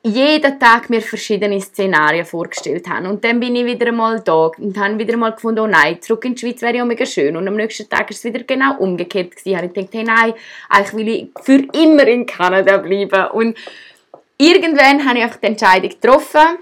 jeden 0.01 0.59
Tag 0.59 0.89
mir 0.89 1.01
verschiedene 1.01 1.59
Szenarien 1.59 2.25
vorgestellt 2.25 2.87
habe. 2.87 3.09
Und 3.09 3.23
dann 3.25 3.39
bin 3.41 3.55
ich 3.55 3.65
wieder 3.65 3.87
einmal 3.87 4.21
da 4.21 4.45
und 4.57 4.77
habe 4.77 4.97
wieder 4.97 5.13
einmal 5.13 5.33
gefunden, 5.33 5.59
oh 5.59 5.67
nein, 5.67 6.01
zurück 6.01 6.23
in 6.23 6.35
die 6.35 6.39
Schweiz 6.39 6.61
wäre 6.61 6.77
ja 6.77 6.85
mega 6.85 7.05
schön. 7.05 7.35
Und 7.35 7.45
am 7.47 7.55
nächsten 7.55 7.89
Tag 7.89 8.09
ist 8.09 8.19
es 8.19 8.23
wieder 8.23 8.43
genau 8.45 8.77
umgekehrt 8.77 9.35
gewesen. 9.35 9.57
Habe 9.57 9.67
ich 9.67 9.73
gedacht, 9.73 9.93
hey 9.93 10.03
nein, 10.03 10.33
eigentlich 10.69 10.93
will 10.93 11.07
ich 11.09 11.29
für 11.43 11.67
immer 11.77 12.07
in 12.07 12.25
Kanada 12.25 12.77
bleiben. 12.77 13.27
Und 13.31 13.57
irgendwann 14.37 15.05
habe 15.05 15.17
ich 15.17 15.23
einfach 15.25 15.39
die 15.41 15.47
Entscheidung 15.47 15.89
getroffen, 15.89 16.59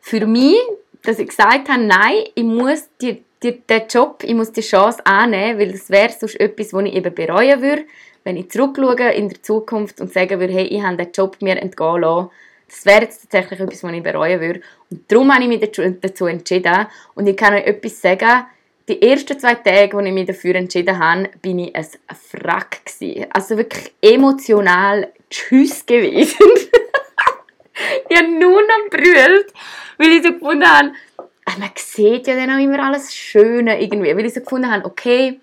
für 0.00 0.26
mich, 0.26 0.58
dass 1.02 1.18
ich 1.18 1.28
gesagt 1.28 1.70
habe, 1.70 1.82
nein, 1.82 2.24
ich 2.34 2.44
muss 2.44 2.90
die 3.00 3.23
die, 3.44 3.60
den 3.60 3.82
Job, 3.88 4.24
ich 4.24 4.34
muss 4.34 4.52
die 4.52 4.62
Chance 4.62 5.04
annehmen, 5.06 5.58
weil 5.58 5.72
das 5.72 5.90
wäre 5.90 6.10
sonst 6.10 6.40
etwas, 6.40 6.72
was 6.72 6.84
ich 6.84 6.94
eben 6.94 7.14
bereuen 7.14 7.62
würde, 7.62 7.84
wenn 8.24 8.36
ich 8.36 8.50
zurückschaue 8.50 9.12
in 9.12 9.28
der 9.28 9.42
Zukunft 9.42 10.00
und 10.00 10.12
sagen 10.12 10.40
würde, 10.40 10.52
hey, 10.52 10.64
ich 10.64 10.82
habe 10.82 10.96
den 10.96 11.12
Job 11.12 11.36
mir 11.40 11.60
entgehen 11.60 12.00
lassen. 12.00 12.30
Das 12.66 12.86
wäre 12.86 13.02
jetzt 13.02 13.22
tatsächlich 13.22 13.60
etwas, 13.60 13.84
was 13.84 13.92
ich 13.92 14.02
bereuen 14.02 14.40
würde. 14.40 14.60
Und 14.90 15.12
darum 15.12 15.32
habe 15.32 15.42
ich 15.44 15.48
mich 15.48 15.60
dazu 16.00 16.26
entschieden. 16.26 16.86
Und 17.14 17.26
ich 17.26 17.36
kann 17.36 17.54
euch 17.54 17.66
etwas 17.66 18.00
sagen, 18.00 18.46
die 18.88 19.00
ersten 19.00 19.38
zwei 19.38 19.54
Tage, 19.54 19.96
als 19.96 20.06
ich 20.06 20.12
mich 20.12 20.26
dafür 20.26 20.54
entschieden 20.56 20.98
habe, 20.98 21.30
bin 21.40 21.58
ich 21.58 21.76
ein 21.76 21.86
Frack 22.30 22.84
gewesen. 22.84 23.26
Also 23.30 23.56
wirklich 23.56 23.92
emotional 24.00 25.12
Tschüss 25.30 25.84
gewesen. 25.86 26.36
ich 28.08 28.16
habe 28.16 28.28
nur 28.28 28.60
noch 28.60 28.90
brüllt, 28.90 29.52
weil 29.98 30.08
ich 30.08 30.22
so 30.22 30.32
gefunden 30.32 30.68
habe, 30.68 30.92
man 31.58 31.70
sieht 31.76 32.26
ja 32.26 32.34
dann 32.34 32.50
auch 32.50 32.62
immer 32.62 32.84
alles 32.84 33.14
Schöne 33.14 33.80
irgendwie, 33.82 34.16
weil 34.16 34.26
ich 34.26 34.34
so 34.34 34.40
gefunden 34.40 34.70
habe, 34.70 34.84
okay, 34.84 35.40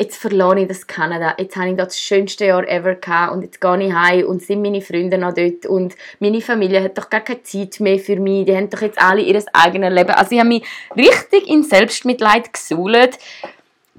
jetzt 0.00 0.16
verlasse 0.16 0.60
ich 0.60 0.68
das 0.68 0.86
Kanada, 0.86 1.34
jetzt 1.38 1.56
habe 1.56 1.70
ich 1.70 1.76
das 1.76 2.00
schönste 2.00 2.46
Jahr 2.46 2.66
ever 2.66 2.94
gehabt 2.94 3.34
und 3.34 3.42
jetzt 3.42 3.60
gehe 3.60 3.86
ich 3.86 3.92
heim 3.92 4.26
und 4.26 4.42
sind 4.42 4.62
meine 4.62 4.80
Freunde 4.80 5.18
noch 5.18 5.34
dort 5.34 5.66
und 5.66 5.94
meine 6.20 6.40
Familie 6.40 6.82
hat 6.82 6.96
doch 6.96 7.10
gar 7.10 7.20
keine 7.20 7.42
Zeit 7.42 7.80
mehr 7.80 7.98
für 7.98 8.16
mich, 8.16 8.46
die 8.46 8.56
haben 8.56 8.70
doch 8.70 8.80
jetzt 8.80 9.00
alle 9.00 9.20
ihr 9.20 9.42
eigenes 9.52 9.92
Leben. 9.92 10.10
Also 10.10 10.32
ich 10.32 10.38
habe 10.38 10.48
mich 10.48 10.64
richtig 10.96 11.48
in 11.48 11.62
Selbstmitleid 11.62 12.50
gesuhlt, 12.52 13.18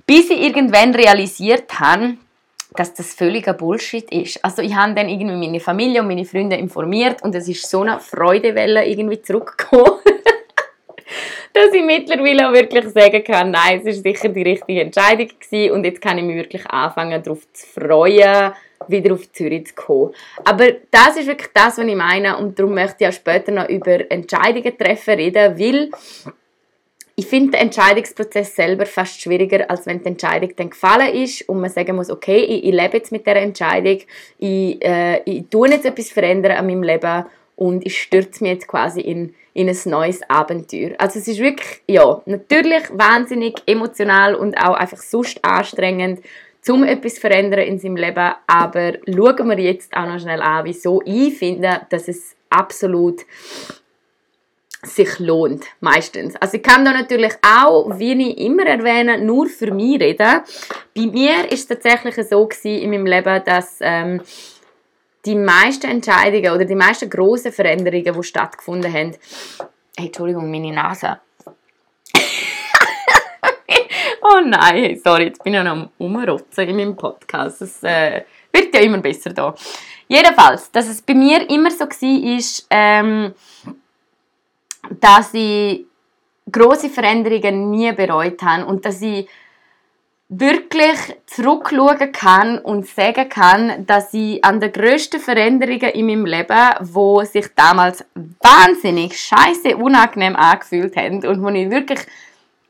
bis 0.07 0.31
ich 0.31 0.41
irgendwann 0.41 0.95
realisiert 0.95 1.79
habe, 1.79 2.15
dass 2.75 2.93
das 2.93 3.13
völliger 3.13 3.53
Bullshit 3.53 4.11
ist. 4.11 4.43
Also 4.43 4.61
ich 4.61 4.73
habe 4.75 4.95
dann 4.95 5.07
irgendwie 5.07 5.35
meine 5.35 5.59
Familie 5.59 6.01
und 6.01 6.07
meine 6.07 6.25
Freunde 6.25 6.55
informiert 6.55 7.21
und 7.21 7.35
es 7.35 7.47
ist 7.47 7.69
so 7.69 7.81
eine 7.81 7.99
Freudewelle 7.99 8.87
irgendwie 8.87 9.21
zurückgekommen, 9.21 9.99
dass 11.53 11.73
ich 11.73 11.83
mittlerweile 11.83 12.49
auch 12.49 12.53
wirklich 12.53 12.85
sagen 12.89 13.23
kann, 13.23 13.51
nein, 13.51 13.79
es 13.79 13.97
ist 13.97 14.03
sicher 14.03 14.29
die 14.29 14.43
richtige 14.43 14.81
Entscheidung 14.81 15.27
gewesen 15.27 15.73
und 15.73 15.83
jetzt 15.83 16.01
kann 16.01 16.17
ich 16.17 16.23
mich 16.23 16.35
wirklich 16.35 16.65
anfangen, 16.67 17.21
darauf 17.21 17.39
zu 17.53 17.67
freuen, 17.67 18.53
wieder 18.87 19.13
auf 19.13 19.31
Zürich 19.31 19.67
zu 19.67 19.75
kommen. 19.75 20.13
Aber 20.43 20.65
das 20.89 21.17
ist 21.17 21.27
wirklich 21.27 21.51
das, 21.53 21.77
was 21.77 21.85
ich 21.85 21.95
meine 21.95 22.37
und 22.37 22.57
darum 22.57 22.73
möchte 22.73 23.03
ich 23.03 23.07
auch 23.07 23.13
später 23.13 23.51
noch 23.51 23.69
über 23.69 24.09
Entscheidungen 24.09 24.77
treffen 24.77 25.15
reden, 25.15 25.59
weil 25.59 25.89
ich 27.15 27.27
finde 27.27 27.51
den 27.51 27.67
Entscheidungsprozess 27.67 28.55
selber 28.55 28.85
fast 28.85 29.21
schwieriger, 29.21 29.69
als 29.69 29.85
wenn 29.85 30.01
die 30.01 30.07
Entscheidung 30.07 30.53
dann 30.55 30.69
gefallen 30.69 31.13
ist 31.13 31.47
und 31.47 31.59
man 31.59 31.69
sagen 31.69 31.95
muss, 31.95 32.09
okay, 32.09 32.37
ich, 32.37 32.63
ich 32.63 32.73
lebe 32.73 32.97
jetzt 32.97 33.11
mit 33.11 33.27
der 33.27 33.35
Entscheidung, 33.35 33.99
ich, 34.39 34.83
äh, 34.83 35.21
ich 35.25 35.43
tue 35.49 35.69
jetzt 35.69 35.85
etwas 35.85 36.09
verändern 36.09 36.53
an 36.53 36.65
meinem 36.65 36.83
Leben 36.83 37.25
und 37.62 37.86
ich 37.86 38.02
stürze 38.02 38.43
mich 38.43 38.54
jetzt 38.54 38.67
quasi 38.67 39.02
in, 39.02 39.36
in 39.54 39.69
ein 39.69 39.78
neues 39.86 40.28
Abenteuer. 40.28 40.95
Also 40.97 41.19
es 41.19 41.28
ist 41.28 41.39
wirklich, 41.39 41.84
ja, 41.88 42.19
natürlich 42.26 42.82
wahnsinnig 42.91 43.62
emotional 43.67 44.34
und 44.34 44.58
auch 44.58 44.74
einfach 44.74 44.97
sonst 44.97 45.45
anstrengend, 45.45 46.21
um 46.67 46.84
etwas 46.84 47.15
zu 47.15 47.21
verändern 47.21 47.60
in 47.60 47.78
seinem 47.78 47.97
Leben, 47.97 48.34
aber 48.47 48.93
schauen 49.06 49.50
wir 49.50 49.60
jetzt 49.60 49.95
auch 49.95 50.08
noch 50.08 50.19
schnell 50.19 50.41
an, 50.41 50.65
wieso 50.65 51.04
ich 51.06 51.38
finde, 51.38 51.82
dass 51.91 52.08
es 52.08 52.36
absolut 52.50 53.21
sich 54.82 55.19
lohnt, 55.19 55.65
meistens. 55.82 56.36
Also 56.38 56.58
ich 56.58 56.63
kann 56.63 56.84
da 56.84 56.93
natürlich 56.93 57.34
auch, 57.45 58.00
wie 58.00 58.13
ich 58.13 58.39
immer 58.39 58.65
erwähne, 58.65 59.24
nur 59.24 59.45
für 59.45 59.71
mich 59.71 60.02
reden. 60.02 60.41
Bei 60.95 61.02
mir 61.06 61.52
ist 61.52 61.60
es 61.60 61.67
tatsächlich 61.67 62.15
so 62.28 62.47
gewesen 62.47 62.82
in 62.82 62.89
meinem 62.89 63.06
Leben, 63.06 63.43
dass 63.45 63.78
ähm, 63.82 64.19
die 65.25 65.36
meisten 65.36 65.89
Entscheidungen 65.89 66.51
oder 66.51 66.65
die 66.65 66.75
meisten 66.75 67.10
grossen 67.10 67.51
Veränderungen, 67.51 68.13
die 68.13 68.23
stattgefunden 68.23 68.91
haben, 68.91 69.15
hey, 69.97 70.07
Entschuldigung, 70.07 70.49
meine 70.49 70.73
Nase. 70.73 71.19
oh 74.21 74.39
nein, 74.45 74.99
sorry, 75.03 75.25
jetzt 75.25 75.43
bin 75.43 75.53
ich 75.53 75.63
noch 75.63 75.71
am 75.71 75.89
Umrotzen 75.97 76.69
in 76.69 76.75
meinem 76.75 76.95
Podcast. 76.95 77.62
Es 77.62 77.84
äh, 77.84 78.23
wird 78.51 78.73
ja 78.73 78.81
immer 78.81 78.97
besser 78.99 79.31
da. 79.31 79.53
Jedenfalls, 80.07 80.71
dass 80.71 80.88
es 80.88 81.01
bei 81.01 81.13
mir 81.13 81.49
immer 81.49 81.71
so 81.71 81.86
war, 81.86 82.38
ist, 82.38 82.67
ähm, 82.69 83.34
dass 84.99 85.34
ich 85.34 85.86
große 86.51 86.89
Veränderungen 86.89 87.71
nie 87.71 87.91
bereut 87.93 88.41
habe 88.41 88.65
und 88.65 88.84
dass 88.84 89.01
ich 89.01 89.27
wirklich 90.33 90.97
zurückschauen 91.25 92.13
kann 92.13 92.57
und 92.59 92.87
sagen 92.87 93.27
kann, 93.27 93.85
dass 93.85 94.13
ich 94.13 94.43
an 94.45 94.61
den 94.61 94.71
grössten 94.71 95.19
Veränderungen 95.19 95.89
in 95.89 96.05
meinem 96.05 96.25
Leben, 96.25 96.69
wo 96.79 97.21
sich 97.25 97.47
damals 97.53 98.05
wahnsinnig 98.39 99.19
scheiße 99.19 99.75
unangenehm 99.75 100.37
angefühlt 100.37 100.95
haben 100.95 101.25
und 101.25 101.43
wo 101.43 101.49
ich 101.49 101.69
wirklich 101.69 101.99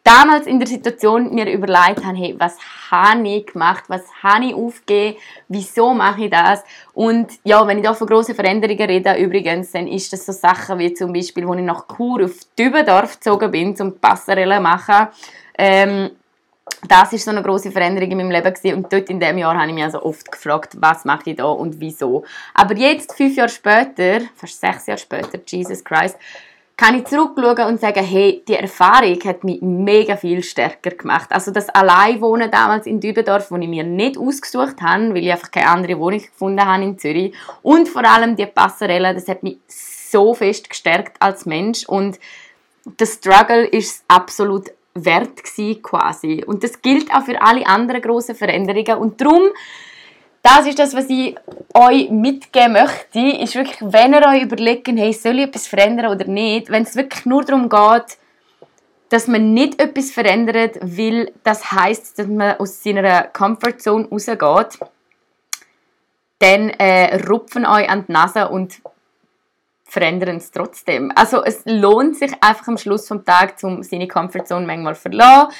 damals 0.04 0.48
in 0.48 0.58
der 0.58 0.68
Situation 0.68 1.36
mir 1.36 1.52
überlegt 1.52 2.04
habe, 2.04 2.18
hey, 2.18 2.36
was 2.40 2.58
habe 2.90 3.28
ich 3.28 3.46
gemacht, 3.46 3.84
was 3.90 4.02
habe 4.24 4.46
ich 4.46 4.56
aufgegeben, 4.56 5.20
wieso 5.48 5.94
mache 5.94 6.24
ich 6.24 6.32
das? 6.32 6.64
Und 6.94 7.28
ja, 7.44 7.68
wenn 7.68 7.78
ich 7.78 7.84
da 7.84 7.94
von 7.94 8.08
grossen 8.08 8.34
Veränderungen 8.34 8.90
rede, 8.90 9.14
übrigens, 9.18 9.72
dann 9.72 9.88
ist 9.88 10.12
das 10.12 10.26
so 10.26 10.32
Sachen 10.32 10.80
wie 10.80 10.96
zum 10.96 11.14
Beispiel, 11.14 11.48
als 11.48 11.60
ich 11.60 11.64
nach 11.64 11.86
Chur 11.96 12.26
auf 12.26 12.32
Dübendorf 12.58 13.20
gezogen 13.20 13.52
bin, 13.52 13.76
zum 13.76 14.00
Passerelle 14.00 14.60
machen. 14.60 15.10
Ähm, 15.60 16.10
das 16.88 17.14
ist 17.14 17.26
so 17.26 17.32
eine 17.32 17.44
große 17.44 17.72
Veränderung 17.72 18.12
in 18.12 18.18
meinem 18.18 18.32
Leben 18.32 18.54
gewesen. 18.54 18.78
und 18.78 18.92
dort 18.92 19.10
in 19.10 19.20
dem 19.20 19.38
Jahr 19.38 19.56
habe 19.56 19.68
ich 19.68 19.74
mich 19.74 19.84
also 19.84 20.04
oft 20.04 20.32
gefragt, 20.32 20.76
was 20.80 21.06
mache 21.06 21.32
ich 21.32 21.36
da 21.38 21.46
und 21.46 21.80
wieso. 21.80 22.24
Aber 22.54 22.76
jetzt, 22.76 23.16
fünf 23.16 23.36
Jahre 23.36 23.50
später, 23.50 24.22
fast 24.36 24.60
sechs 24.60 24.88
Jahre 24.88 25.00
später, 25.00 25.40
Jesus 25.46 25.84
Christ, 25.84 26.18
kann 26.82 26.96
ich 26.96 27.06
zurückschauen 27.06 27.68
und 27.68 27.80
sagen, 27.80 28.04
hey, 28.04 28.42
die 28.48 28.56
Erfahrung 28.56 29.20
hat 29.26 29.44
mich 29.44 29.62
mega 29.62 30.16
viel 30.16 30.42
stärker 30.42 30.90
gemacht. 30.90 31.32
Also 31.32 31.52
das 31.52 31.70
Alleinwohnen 31.70 32.50
damals 32.50 32.88
in 32.88 33.00
Dübendorf, 33.00 33.52
wo 33.52 33.58
ich 33.58 33.68
mir 33.68 33.84
nicht 33.84 34.18
ausgesucht 34.18 34.82
habe, 34.82 35.10
weil 35.10 35.24
ich 35.24 35.32
einfach 35.32 35.52
keine 35.52 35.68
andere 35.68 36.00
Wohnung 36.00 36.22
gefunden 36.22 36.66
habe 36.66 36.84
in 36.84 36.98
Zürich. 36.98 37.36
Und 37.62 37.88
vor 37.88 38.04
allem 38.04 38.36
die 38.36 38.48
Passerelle, 38.48 39.14
das 39.14 39.28
hat 39.28 39.44
mich 39.44 39.58
so 39.68 40.34
fest 40.34 40.72
gestärkt 40.72 41.18
als 41.20 41.46
Mensch 41.46 41.86
und 41.86 42.20
der 43.00 43.06
Struggle 43.06 43.66
ist 43.66 44.04
absolut 44.08 44.72
wert 44.94 45.44
gewesen, 45.44 45.82
quasi. 45.82 46.44
Und 46.46 46.64
das 46.64 46.82
gilt 46.82 47.14
auch 47.14 47.24
für 47.24 47.42
alle 47.42 47.66
anderen 47.66 48.02
großen 48.02 48.36
Veränderungen 48.36 48.98
und 48.98 49.22
darum 49.22 49.52
das 50.44 50.66
ist 50.66 50.80
das, 50.80 50.96
was 50.96 51.08
ich 51.08 51.36
euch 51.74 52.10
mitgeben 52.10 52.74
möchte, 52.74 53.20
ist 53.20 53.54
wirklich, 53.54 53.78
wenn 53.82 54.14
ihr 54.14 54.26
euch 54.28 54.42
überlegt, 54.42 54.88
hey, 54.88 55.14
soll 55.14 55.38
ich 55.38 55.46
etwas 55.46 55.68
verändern 55.68 56.12
oder 56.12 56.26
nicht, 56.26 56.72
wenn 56.72 56.84
es 56.84 56.96
wirklich 56.96 57.26
nur 57.28 57.44
darum 57.44 57.70
geht, 57.70 58.18
dass 59.10 59.28
man 59.28 59.54
nicht 59.54 59.80
etwas 59.80 60.10
verändert, 60.10 60.80
weil 60.82 61.32
das 61.44 61.72
heißt, 61.72 62.18
dass 62.18 62.28
man 62.28 62.58
aus 62.58 62.82
seiner 62.82 63.24
Comfortzone 63.24 64.08
rausgeht, 64.10 64.80
dann 66.40 66.70
äh, 66.72 67.18
rupfen 67.28 67.68
euch 67.68 67.88
an 67.88 68.06
die 68.08 68.12
Nase 68.12 68.48
und 68.48 68.82
verändern 69.92 70.38
es 70.38 70.52
trotzdem. 70.52 71.12
Also 71.16 71.44
es 71.44 71.64
lohnt 71.66 72.16
sich 72.16 72.32
einfach 72.40 72.66
am 72.70 72.78
Schluss 72.78 73.10
vom 73.10 73.26
Tag, 73.26 73.56
um 73.64 73.84
seine 73.84 74.08
Comfortzone 74.08 74.66
manchmal 74.66 74.96
zu 74.96 75.02
verlassen, 75.02 75.54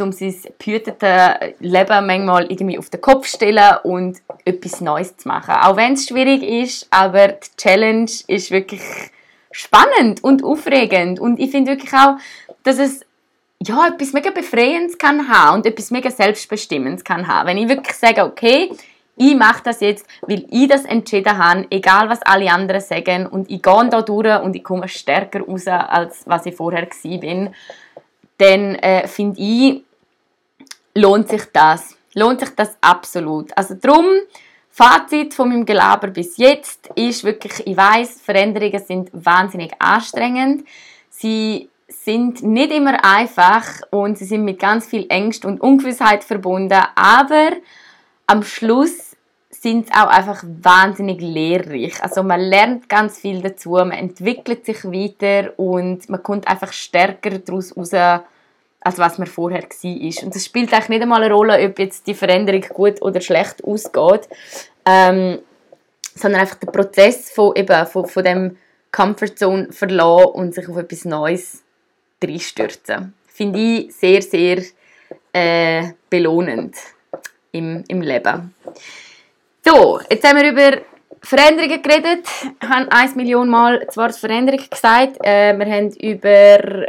um 0.00 0.12
sein 0.12 0.34
behütetes 0.58 1.54
Leben 1.60 2.06
manchmal 2.06 2.52
irgendwie 2.52 2.78
auf 2.78 2.90
den 2.90 3.00
Kopf 3.00 3.26
zu 3.26 3.36
stellen 3.36 3.78
und 3.84 4.18
etwas 4.44 4.82
Neues 4.82 5.16
zu 5.16 5.26
machen. 5.26 5.54
Auch 5.54 5.76
wenn 5.76 5.94
es 5.94 6.06
schwierig 6.06 6.42
ist, 6.42 6.86
aber 6.90 7.28
die 7.28 7.56
Challenge 7.56 8.10
ist 8.26 8.50
wirklich 8.50 8.82
spannend 9.50 10.22
und 10.22 10.44
aufregend. 10.44 11.18
Und 11.18 11.40
ich 11.40 11.50
finde 11.50 11.70
wirklich 11.70 11.94
auch, 11.94 12.18
dass 12.64 12.78
es 12.78 13.00
ja, 13.60 13.88
etwas 13.88 14.12
mega 14.12 14.30
Befreiendes 14.30 14.98
kann 14.98 15.30
haben 15.30 15.56
und 15.56 15.66
etwas 15.66 15.90
mega 15.90 16.10
Selbstbestimmendes 16.10 17.04
kann 17.04 17.26
haben. 17.26 17.48
Wenn 17.48 17.56
ich 17.56 17.68
wirklich 17.68 17.96
sage, 17.96 18.22
okay, 18.22 18.70
ich 19.18 19.36
mache 19.36 19.62
das 19.64 19.80
jetzt, 19.80 20.06
weil 20.22 20.46
ich 20.50 20.68
das 20.68 20.84
entschieden 20.84 21.36
habe, 21.36 21.66
egal 21.70 22.08
was 22.08 22.22
alle 22.22 22.50
anderen 22.50 22.80
sagen 22.80 23.26
und 23.26 23.50
ich 23.50 23.62
gehe 23.62 23.88
da 23.90 24.02
durch 24.02 24.42
und 24.42 24.54
ich 24.56 24.64
komme 24.64 24.88
stärker 24.88 25.40
raus, 25.40 25.66
als 25.66 26.22
was 26.26 26.46
ich 26.46 26.54
vorher 26.54 26.86
war, 26.86 27.50
dann 28.38 28.74
äh, 28.76 29.06
finde 29.08 29.40
ich, 29.40 29.82
lohnt 30.94 31.28
sich 31.28 31.44
das. 31.52 31.96
Lohnt 32.14 32.40
sich 32.40 32.50
das 32.50 32.76
absolut. 32.80 33.56
Also 33.56 33.76
drum, 33.80 34.06
Fazit 34.70 35.34
von 35.34 35.48
meinem 35.48 35.66
Gelaber 35.66 36.08
bis 36.08 36.36
jetzt 36.36 36.88
ist 36.94 37.24
wirklich, 37.24 37.66
ich 37.66 37.76
weiß, 37.76 38.20
Veränderungen 38.22 38.82
sind 38.84 39.10
wahnsinnig 39.12 39.72
anstrengend. 39.80 40.64
Sie 41.10 41.68
sind 41.88 42.42
nicht 42.42 42.70
immer 42.70 43.04
einfach 43.04 43.66
und 43.90 44.18
sie 44.18 44.24
sind 44.24 44.44
mit 44.44 44.60
ganz 44.60 44.86
viel 44.86 45.06
Ängst 45.08 45.44
und 45.44 45.60
Ungewissheit 45.60 46.22
verbunden, 46.22 46.80
aber 46.94 47.50
am 48.26 48.42
Schluss 48.42 49.07
sind 49.50 49.86
sie 49.86 49.92
auch 49.92 50.08
einfach 50.08 50.44
wahnsinnig 50.44 51.20
lehrreich. 51.20 52.02
Also 52.02 52.22
man 52.22 52.40
lernt 52.40 52.88
ganz 52.88 53.18
viel 53.18 53.40
dazu, 53.40 53.70
man 53.70 53.92
entwickelt 53.92 54.66
sich 54.66 54.84
weiter 54.84 55.58
und 55.58 56.08
man 56.08 56.22
kommt 56.22 56.46
einfach 56.46 56.72
stärker 56.72 57.38
daraus 57.38 57.76
raus, 57.76 57.92
als 57.92 58.98
was 58.98 59.18
man 59.18 59.26
vorher 59.26 59.62
war. 59.62 60.24
Und 60.24 60.36
es 60.36 60.44
spielt 60.44 60.72
eigentlich 60.72 60.88
nicht 60.90 61.02
einmal 61.02 61.22
eine 61.22 61.34
Rolle, 61.34 61.64
ob 61.64 61.78
jetzt 61.78 62.06
die 62.06 62.14
Veränderung 62.14 62.60
gut 62.74 63.00
oder 63.00 63.20
schlecht 63.20 63.64
ausgeht, 63.64 64.28
ähm, 64.84 65.38
sondern 66.14 66.42
einfach 66.42 66.56
der 66.56 66.70
Prozess 66.70 67.30
von, 67.30 67.56
eben, 67.56 67.86
von, 67.86 68.06
von 68.06 68.24
dem 68.24 68.56
Comfortzone 68.92 69.72
verlassen 69.72 70.32
und 70.32 70.54
sich 70.54 70.68
auf 70.68 70.76
etwas 70.76 71.04
Neues 71.04 71.62
reinstürzen. 72.22 73.14
Finde 73.26 73.58
ich 73.58 73.94
sehr, 73.94 74.22
sehr 74.22 74.62
äh, 75.32 75.92
belohnend 76.10 76.74
im, 77.52 77.84
im 77.88 78.02
Leben. 78.02 78.54
So, 79.68 80.00
jetzt 80.08 80.26
haben 80.26 80.40
wir 80.40 80.50
über 80.50 80.80
Veränderungen 81.20 81.82
geredet, 81.82 82.26
haben 82.62 82.88
1 82.88 83.16
Million 83.16 83.50
Mal 83.50 83.86
zwar 83.90 84.10
Veränderung 84.14 84.64
gesagt, 84.70 85.18
äh, 85.22 85.52
wir 85.58 85.66
haben 85.66 85.90
über 85.96 86.86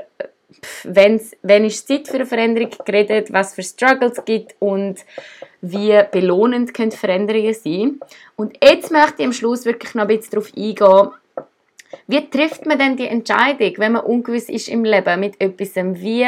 wenn's, 0.83 1.35
wenn 1.41 1.65
ist 1.65 1.87
Zeit 1.87 2.07
für 2.07 2.15
eine 2.15 2.25
Veränderung 2.25 2.69
geredet, 2.85 3.33
was 3.33 3.53
für 3.55 3.63
Struggles 3.63 4.19
es 4.19 4.23
gibt 4.23 4.55
und 4.59 4.99
wie 5.61 5.99
belohnend 6.11 6.73
können 6.73 6.91
Veränderungen 6.91 7.53
sein. 7.53 7.99
Und 8.37 8.57
jetzt 8.63 8.91
möchte 8.91 9.23
ich 9.23 9.25
am 9.25 9.33
Schluss 9.33 9.65
wirklich 9.65 9.93
noch 9.95 10.03
ein 10.03 10.15
bisschen 10.15 10.31
darauf 10.31 10.51
eingehen, 10.55 11.09
wie 12.07 12.29
trifft 12.29 12.65
man 12.65 12.79
denn 12.79 12.95
die 12.95 13.07
Entscheidung, 13.07 13.73
wenn 13.77 13.93
man 13.93 14.05
ungewiss 14.05 14.47
ist 14.47 14.69
im 14.69 14.85
Leben 14.85 15.19
mit 15.19 15.41
etwas? 15.41 15.75
Wie 15.75 16.27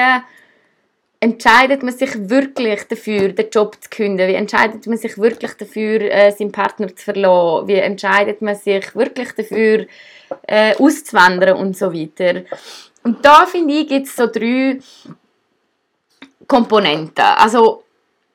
entscheidet 1.21 1.83
man 1.83 1.95
sich 1.95 2.29
wirklich 2.29 2.83
dafür, 2.85 3.29
den 3.29 3.49
Job 3.49 3.77
zu 3.79 3.89
kündigen? 3.89 4.27
Wie 4.27 4.35
entscheidet 4.35 4.85
man 4.87 4.97
sich 4.97 5.17
wirklich 5.17 5.53
dafür, 5.53 6.01
äh, 6.01 6.31
seinen 6.31 6.51
Partner 6.51 6.93
zu 6.93 7.05
verlassen? 7.05 7.67
Wie 7.67 7.75
entscheidet 7.75 8.41
man 8.41 8.55
sich 8.55 8.93
wirklich 8.95 9.31
dafür, 9.31 9.85
äh, 10.47 10.75
auszuwandern 10.77 11.57
und 11.57 11.77
so 11.77 11.93
weiter? 11.93 12.41
Und 13.03 13.23
da 13.23 13.45
finde 13.45 13.75
ich, 13.75 13.87
gibt 13.87 14.07
es 14.07 14.15
so 14.15 14.25
drei 14.25 14.79
Komponenten. 16.47 17.23
Also 17.23 17.83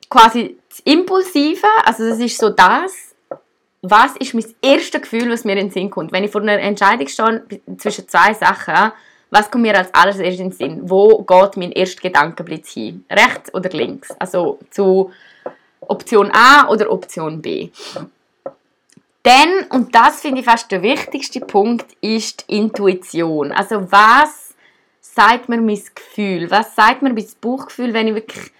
quasi 0.09 0.57
das 0.69 0.79
Impulsive, 0.79 1.67
also 1.83 2.07
das 2.07 2.19
ist 2.19 2.37
so 2.37 2.49
das, 2.49 3.15
was 3.81 4.15
ist 4.17 4.33
mein 4.33 4.45
erstes 4.61 5.01
Gefühl, 5.01 5.29
was 5.29 5.43
mir 5.43 5.53
in 5.53 5.67
den 5.67 5.71
Sinn 5.71 5.89
kommt. 5.89 6.13
Wenn 6.13 6.23
ich 6.23 6.31
vor 6.31 6.41
einer 6.41 6.57
Entscheidung 6.59 7.07
stehe 7.07 7.43
zwischen 7.77 8.07
zwei 8.07 8.33
Sachen, 8.33 8.93
was 9.29 9.51
kommt 9.51 9.63
mir 9.63 9.77
als 9.77 9.93
allererstes 9.93 10.39
in 10.39 10.49
den 10.49 10.51
Sinn? 10.51 10.89
Wo 10.89 11.23
geht 11.23 11.57
mein 11.57 11.71
erster 11.71 12.01
Gedankenblitz 12.01 12.71
hin? 12.71 13.05
Rechts 13.09 13.53
oder 13.53 13.69
links? 13.69 14.11
Also 14.19 14.59
zu 14.69 15.11
Option 15.81 16.31
A 16.31 16.67
oder 16.69 16.91
Option 16.91 17.41
B. 17.41 17.69
Dann, 19.23 19.65
und 19.71 19.93
das 19.93 20.21
finde 20.21 20.39
ich 20.39 20.45
fast 20.45 20.71
der 20.71 20.81
wichtigste 20.81 21.41
Punkt, 21.41 21.85
ist 22.01 22.49
die 22.49 22.57
Intuition. 22.57 23.51
Also 23.51 23.91
was 23.91 24.55
sagt 25.01 25.49
mir 25.49 25.57
mein 25.57 25.81
Gefühl? 25.93 26.49
Was 26.49 26.75
sagt 26.75 27.01
mir 27.01 27.11
mein 27.11 27.27
Bauchgefühl, 27.41 27.93
wenn 27.93 28.07
ich 28.07 28.15
wirklich 28.15 28.51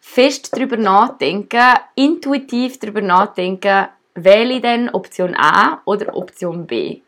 fest 0.00 0.50
darüber 0.52 0.76
nachdenke, 0.76 1.60
intuitiv 1.96 2.78
darüber 2.78 3.02
nachdenke, 3.02 3.88
wähle 4.14 4.54
ich 4.54 4.62
denn 4.62 4.88
Option 4.88 5.34
A 5.34 5.82
oder 5.84 6.16
Option 6.16 6.66
B? 6.66 7.00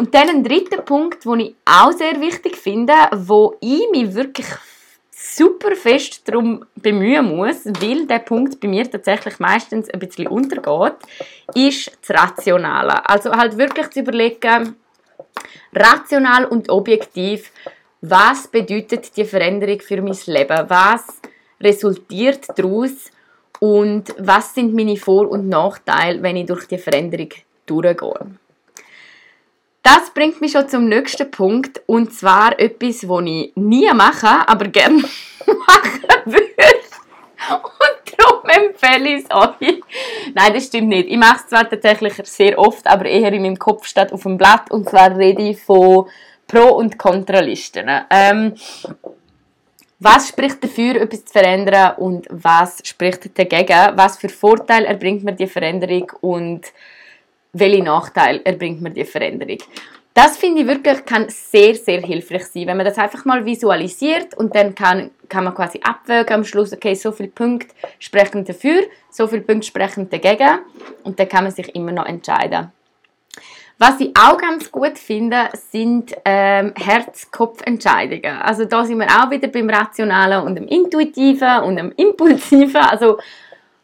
Und 0.00 0.14
dann 0.14 0.30
ein 0.30 0.42
dritter 0.42 0.80
Punkt, 0.80 1.26
den 1.26 1.40
ich 1.40 1.54
auch 1.66 1.92
sehr 1.92 2.18
wichtig 2.22 2.56
finde, 2.56 2.94
wo 3.12 3.58
ich 3.60 3.86
mich 3.90 4.14
wirklich 4.14 4.46
super 5.10 5.76
fest 5.76 6.26
darum 6.26 6.64
bemühen 6.74 7.36
muss, 7.36 7.66
weil 7.66 8.06
der 8.06 8.20
Punkt 8.20 8.58
bei 8.60 8.68
mir 8.68 8.90
tatsächlich 8.90 9.38
meistens 9.40 9.90
ein 9.90 10.00
bisschen 10.00 10.28
untergeht, 10.28 10.94
ist 11.54 11.92
das 12.00 12.16
Rationale. 12.18 13.06
Also 13.10 13.30
halt 13.30 13.58
wirklich 13.58 13.90
zu 13.90 14.00
überlegen, 14.00 14.74
rational 15.74 16.46
und 16.46 16.70
objektiv, 16.70 17.52
was 18.00 18.48
bedeutet 18.48 19.14
die 19.18 19.26
Veränderung 19.26 19.80
für 19.80 20.00
mein 20.00 20.16
Leben? 20.24 20.64
Was 20.68 21.20
resultiert 21.60 22.46
daraus? 22.56 23.10
Und 23.58 24.14
was 24.16 24.54
sind 24.54 24.72
meine 24.72 24.96
Vor- 24.96 25.30
und 25.30 25.50
Nachteile, 25.50 26.22
wenn 26.22 26.36
ich 26.36 26.46
durch 26.46 26.66
die 26.66 26.78
Veränderung 26.78 27.28
durchgehe? 27.66 28.38
Das 29.82 30.10
bringt 30.12 30.40
mich 30.40 30.52
schon 30.52 30.68
zum 30.68 30.88
nächsten 30.88 31.30
Punkt 31.30 31.80
und 31.86 32.12
zwar 32.12 32.58
etwas, 32.58 33.08
was 33.08 33.24
ich 33.24 33.52
nie 33.56 33.90
mache, 33.94 34.46
aber 34.46 34.68
gerne 34.68 34.98
machen 35.46 36.04
würde. 36.26 36.44
Und 37.48 38.18
darum 38.18 38.48
empfehle 38.48 39.16
ich 39.16 39.24
es 39.24 39.30
euch. 39.34 39.80
Nein, 40.34 40.52
das 40.52 40.66
stimmt 40.66 40.88
nicht. 40.88 41.08
Ich 41.08 41.16
mache 41.16 41.36
es 41.36 41.46
zwar 41.46 41.68
tatsächlich 41.68 42.14
sehr 42.24 42.58
oft, 42.58 42.86
aber 42.86 43.06
eher 43.06 43.32
in 43.32 43.42
meinem 43.42 43.58
Kopf 43.58 43.86
statt 43.86 44.12
auf 44.12 44.24
dem 44.24 44.36
Blatt. 44.36 44.70
Und 44.70 44.88
zwar 44.88 45.16
rede 45.16 45.42
ich 45.42 45.62
von 45.62 46.06
Pro- 46.46 46.76
und 46.76 46.98
Kontralisten. 46.98 47.88
Ähm, 48.10 48.54
was 49.98 50.28
spricht 50.28 50.62
dafür, 50.62 50.96
etwas 50.96 51.24
zu 51.24 51.32
verändern 51.32 51.94
und 51.96 52.26
was 52.30 52.78
spricht 52.84 53.38
dagegen? 53.38 53.96
Was 53.96 54.18
für 54.18 54.28
Vorteile 54.28 54.86
erbringt 54.86 55.24
mir 55.24 55.32
die 55.32 55.46
Veränderung 55.46 56.10
und 56.20 56.62
welche 57.52 57.82
Nachteile 57.82 58.40
erbringt 58.44 58.80
mir 58.80 58.90
die 58.90 59.04
Veränderung? 59.04 59.58
Das 60.12 60.36
finde 60.36 60.62
ich 60.62 60.66
wirklich 60.66 61.04
kann 61.04 61.28
sehr, 61.28 61.74
sehr 61.74 62.00
hilfreich 62.00 62.44
sein, 62.46 62.66
wenn 62.66 62.76
man 62.76 62.86
das 62.86 62.98
einfach 62.98 63.24
mal 63.24 63.44
visualisiert 63.44 64.36
und 64.36 64.54
dann 64.56 64.74
kann, 64.74 65.10
kann 65.28 65.44
man 65.44 65.54
quasi 65.54 65.80
abwägen 65.82 66.34
am 66.34 66.44
Schluss, 66.44 66.72
okay, 66.72 66.94
so 66.94 67.12
viele 67.12 67.28
Punkte 67.28 67.74
sprechen 68.00 68.44
dafür, 68.44 68.82
so 69.08 69.28
viele 69.28 69.42
Punkte 69.42 69.68
sprechen 69.68 70.10
dagegen 70.10 70.58
und 71.04 71.18
dann 71.18 71.28
kann 71.28 71.44
man 71.44 71.52
sich 71.52 71.74
immer 71.76 71.92
noch 71.92 72.06
entscheiden. 72.06 72.72
Was 73.78 73.98
ich 73.98 74.10
auch 74.14 74.36
ganz 74.36 74.70
gut 74.70 74.98
finde, 74.98 75.48
sind 75.54 76.14
ähm, 76.26 76.74
Herz-Kopf-Entscheidungen. 76.76 78.42
Also 78.42 78.66
da 78.66 78.84
sind 78.84 78.98
wir 78.98 79.06
auch 79.06 79.30
wieder 79.30 79.48
beim 79.48 79.70
Rationalen 79.70 80.44
und 80.44 80.56
dem 80.56 80.68
Intuitiven 80.68 81.62
und 81.62 81.76
dem 81.76 81.90
Impulsiven. 81.96 82.76
Also 82.76 83.16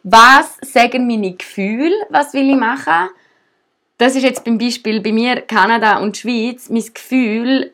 was 0.02 0.58
sagen 0.60 1.06
meine 1.06 1.32
Gefühle, 1.32 1.94
was 2.10 2.34
will 2.34 2.50
ich 2.50 2.56
machen? 2.56 3.08
Das 3.98 4.14
ist 4.14 4.24
jetzt 4.24 4.44
beim 4.44 4.58
Beispiel 4.58 5.00
bei 5.00 5.12
mir 5.12 5.40
Kanada 5.40 5.98
und 5.98 6.16
Schweiz. 6.18 6.68
Mein 6.68 6.84
Gefühl, 6.92 7.72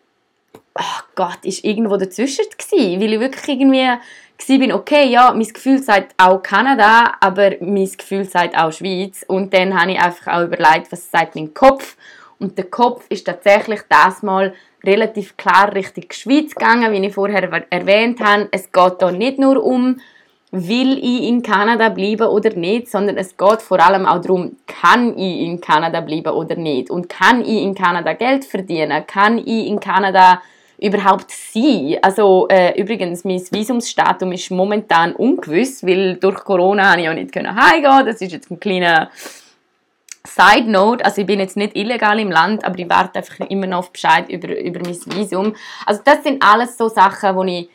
ach 0.75 1.05
Gott, 1.17 1.39
ist 1.43 1.65
irgendwo 1.65 1.97
dazwischen 1.97 2.45
gewesen, 2.57 3.01
weil 3.01 3.13
ich 3.13 3.21
wirklich 3.21 3.49
irgendwie 3.49 3.99
bin, 4.47 4.73
okay, 4.73 5.09
ja, 5.09 5.33
mein 5.33 5.47
Gefühl 5.47 5.83
sagt 5.83 6.15
auch 6.19 6.43
Kanada, 6.43 7.15
aber 7.21 7.53
mein 7.61 7.91
Gefühl 7.91 8.25
sagt 8.25 8.57
auch 8.57 8.73
Schweiz. 8.73 9.25
Und 9.27 9.53
dann 9.53 9.79
habe 9.79 9.93
ich 9.93 10.01
einfach 10.01 10.35
auch 10.35 10.45
überlegt, 10.45 10.91
was 10.91 11.11
sagt 11.11 11.35
mein 11.35 11.55
Kopf. 11.55 11.97
Und 12.39 12.57
der 12.57 12.67
Kopf 12.67 13.05
ist 13.09 13.25
tatsächlich 13.25 13.81
das 13.89 14.23
mal 14.23 14.55
relativ 14.85 15.37
klar 15.37 15.75
Richtung 15.75 16.05
Schweiz 16.11 16.55
gegangen, 16.55 16.93
wie 16.93 17.05
ich 17.05 17.15
vorher 17.15 17.65
erwähnt 17.71 18.21
habe. 18.21 18.49
Es 18.51 18.71
geht 18.71 18.99
hier 18.99 19.13
nicht 19.13 19.39
nur 19.39 19.63
um, 19.63 20.01
will 20.53 20.99
ich 20.99 21.27
in 21.29 21.43
Kanada 21.43 21.89
bleiben 21.89 22.29
oder 22.29 22.51
nicht, 22.55 22.89
sondern 22.89 23.17
es 23.17 23.37
geht 23.37 23.63
vor 23.63 23.81
allem 23.81 24.05
auch 24.05 24.21
darum, 24.21 24.57
kann 24.67 25.19
ich 25.19 25.41
in 25.41 25.61
Kanada 25.61 26.03
bleiben 26.03 26.33
oder 26.33 26.57
nicht. 26.57 26.91
Und 26.91 27.09
kann 27.09 27.41
ich 27.41 27.63
in 27.63 27.75
Kanada 27.75 28.13
Geld 28.13 28.45
verdienen? 28.45 29.07
Kann 29.07 29.39
ich 29.39 29.67
in 29.67 29.81
Kanada 29.81 30.43
überhaupt 30.79 31.31
sein. 31.31 31.97
Also 32.03 32.49
äh, 32.49 32.79
übrigens, 32.79 33.25
mein 33.25 33.41
Visumsstatum 33.41 34.33
ist 34.33 34.51
momentan 34.51 35.15
ungewiss, 35.15 35.87
weil 35.87 36.17
durch 36.17 36.45
Corona 36.45 36.99
ich 36.99 37.09
auch 37.09 37.15
nicht 37.15 37.35
heimgehen 37.35 38.07
Das 38.07 38.21
ist 38.21 38.33
jetzt 38.33 38.51
ein 38.51 38.61
kleiner 38.61 39.11
Side 40.25 40.71
Note, 40.71 41.05
also 41.05 41.21
ich 41.21 41.27
bin 41.27 41.41
jetzt 41.41 41.57
nicht 41.57 41.77
illegal 41.77 42.19
im 42.21 42.31
Land, 42.31 42.65
aber 42.65 42.79
ich 42.79 42.89
warte 42.89 43.19
einfach 43.19 43.41
immer 43.49 43.67
noch 43.67 43.79
auf 43.79 43.93
Bescheid 43.93 44.29
über, 44.29 44.57
über 44.57 44.81
mein 44.81 44.95
Visum. 44.95 45.55
Also 45.85 46.01
das 46.05 46.23
sind 46.23 46.43
alles 46.43 46.79
so 46.79 46.89
Sachen, 46.89 47.35
wo 47.35 47.43
ich 47.43 47.69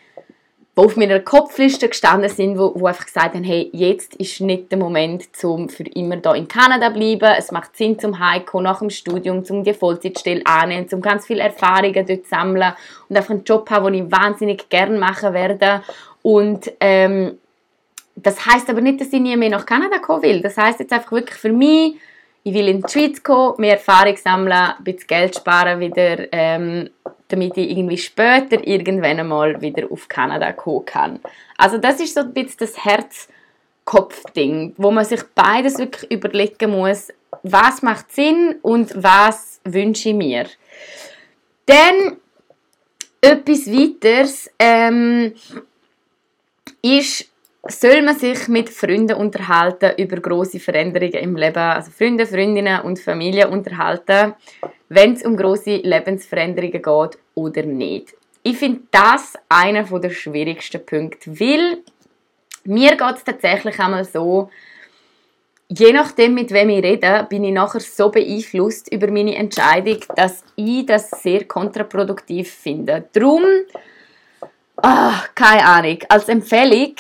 die 0.78 0.84
auf 0.84 0.96
meiner 0.96 1.20
Kopfliste 1.20 1.90
gestanden 1.90 2.30
sind, 2.30 2.58
wo, 2.60 2.72
wo 2.76 2.86
einfach 2.86 3.06
gesagt 3.06 3.34
haben, 3.34 3.44
hey, 3.44 3.70
jetzt 3.74 4.16
ist 4.16 4.42
nicht 4.42 4.72
der 4.72 4.78
Moment, 4.78 5.28
um 5.44 5.70
für 5.70 5.84
immer 5.84 6.18
da 6.18 6.36
in 6.36 6.48
Kanada 6.48 6.94
zu 6.94 7.00
bleiben. 7.00 7.36
Es 7.38 7.52
macht 7.52 7.76
Sinn 7.76 7.98
zum 7.98 8.20
Heiko 8.20 8.62
nach 8.62 8.80
dem 8.80 8.92
Studium, 8.92 9.44
um 9.50 9.64
die 9.64 9.74
Vollzeitstelle 9.74 10.44
anzunehmen, 10.46 10.88
um 10.92 11.02
ganz 11.02 11.26
viele 11.26 11.42
Erfahrungen 11.42 12.06
dort 12.06 12.24
zu 12.24 12.30
sammeln 12.30 12.74
und 13.10 13.18
einfach 13.18 13.32
einen 13.32 13.44
Job 13.44 13.68
haben, 13.72 13.92
den 13.92 14.06
ich 14.06 14.12
wahnsinnig 14.12 14.70
gerne 14.70 15.00
machen 15.00 15.34
werde. 15.34 15.82
Und 16.22 16.72
ähm, 16.80 17.40
das 18.16 18.46
heißt 18.46 18.70
aber 18.70 18.82
nicht, 18.82 19.02
dass 19.02 19.14
ich 19.14 19.20
nie 19.20 19.36
mehr 19.36 19.50
nach 19.50 19.66
Kanada 19.66 19.98
kommen 19.98 20.24
will. 20.24 20.42
Das 20.42 20.58
heißt 20.58 20.80
jetzt 20.80 20.94
einfach 20.94 21.12
wirklich 21.12 21.38
für 21.38 21.52
mich, 21.52 21.96
ich 22.44 22.54
will 22.54 22.68
in 22.68 22.82
die 22.82 22.92
Schweiz 22.92 23.22
kommen, 23.24 23.56
mehr 23.58 23.74
Erfahrung 23.74 24.16
sammeln, 24.16 24.54
ein 24.54 24.84
bisschen 24.84 25.08
Geld 25.08 25.36
sparen 25.36 25.80
wieder, 25.80 26.32
ähm, 26.32 26.90
damit 27.28 27.58
ich 27.58 27.70
irgendwie 27.70 27.98
später 27.98 28.66
irgendwann 28.66 29.20
einmal 29.20 29.62
wieder 29.62 29.92
auf 29.92 30.08
Kanada 30.08 30.54
kommen 30.54 30.86
kann. 30.86 31.20
Also 31.58 31.78
das 31.78 32.00
ist 32.00 32.14
so 32.14 32.22
ein 32.22 32.34
bisschen 32.34 32.58
das 32.60 32.84
Herz-Kopf-Ding, 32.86 34.74
wo 34.78 34.92
man 34.92 35.06
sich 35.06 35.24
beides 35.36 35.78
wirklich 35.78 36.12
überlegen 36.12 36.72
muss, 36.72 37.10
was 37.44 37.82
macht 37.82 38.12
Sinn 38.12 38.56
und 38.62 38.92
was 38.96 39.60
wünsche 39.64 40.10
ich 40.10 40.16
mir. 40.16 40.46
Dann 41.66 42.18
etwas 43.22 43.68
weiteres 43.68 44.50
ähm, 44.60 45.34
ist 46.82 47.30
soll 47.70 48.02
man 48.02 48.18
sich 48.18 48.48
mit 48.48 48.70
Freunden 48.70 49.18
unterhalten 49.18 49.92
über 49.98 50.18
große 50.18 50.60
Veränderungen 50.60 51.14
im 51.14 51.36
Leben, 51.36 51.58
also 51.58 51.92
Freunde, 51.92 52.26
Freundinnen 52.26 52.82
und 52.82 53.00
Familie 53.00 53.50
unterhalten, 53.50 54.36
wenn 54.90 55.14
es 55.14 55.24
um 55.24 55.36
große 55.36 55.78
Lebensveränderungen 55.78 56.82
geht 56.82 57.20
oder 57.36 57.64
nicht. 57.64 58.14
Ich 58.44 58.58
finde 58.58 58.82
das 58.92 59.34
einer 59.50 59.84
der 59.84 60.10
schwierigsten 60.10 60.86
Punkte, 60.86 61.40
weil 61.40 61.80
mir 62.64 62.96
geht 62.96 63.16
es 63.18 63.24
tatsächlich 63.24 63.80
einmal 63.80 64.06
so, 64.06 64.50
je 65.70 65.92
nachdem, 65.92 66.34
mit 66.34 66.52
wem 66.52 66.70
ich 66.70 66.84
rede, 66.84 67.26
bin 67.30 67.44
ich 67.44 67.54
nachher 67.54 67.82
so 67.82 68.10
beeinflusst 68.10 68.92
über 68.92 69.12
meine 69.12 69.36
Entscheidung, 69.36 70.00
dass 70.16 70.44
ich 70.56 70.86
das 70.86 71.10
sehr 71.10 71.46
kontraproduktiv 71.46 72.52
finde. 72.52 73.06
Drum, 73.12 73.44
ach, 74.78 75.36
keine 75.36 75.66
Ahnung, 75.66 76.00
als 76.10 76.30
Empfehlung 76.30 76.96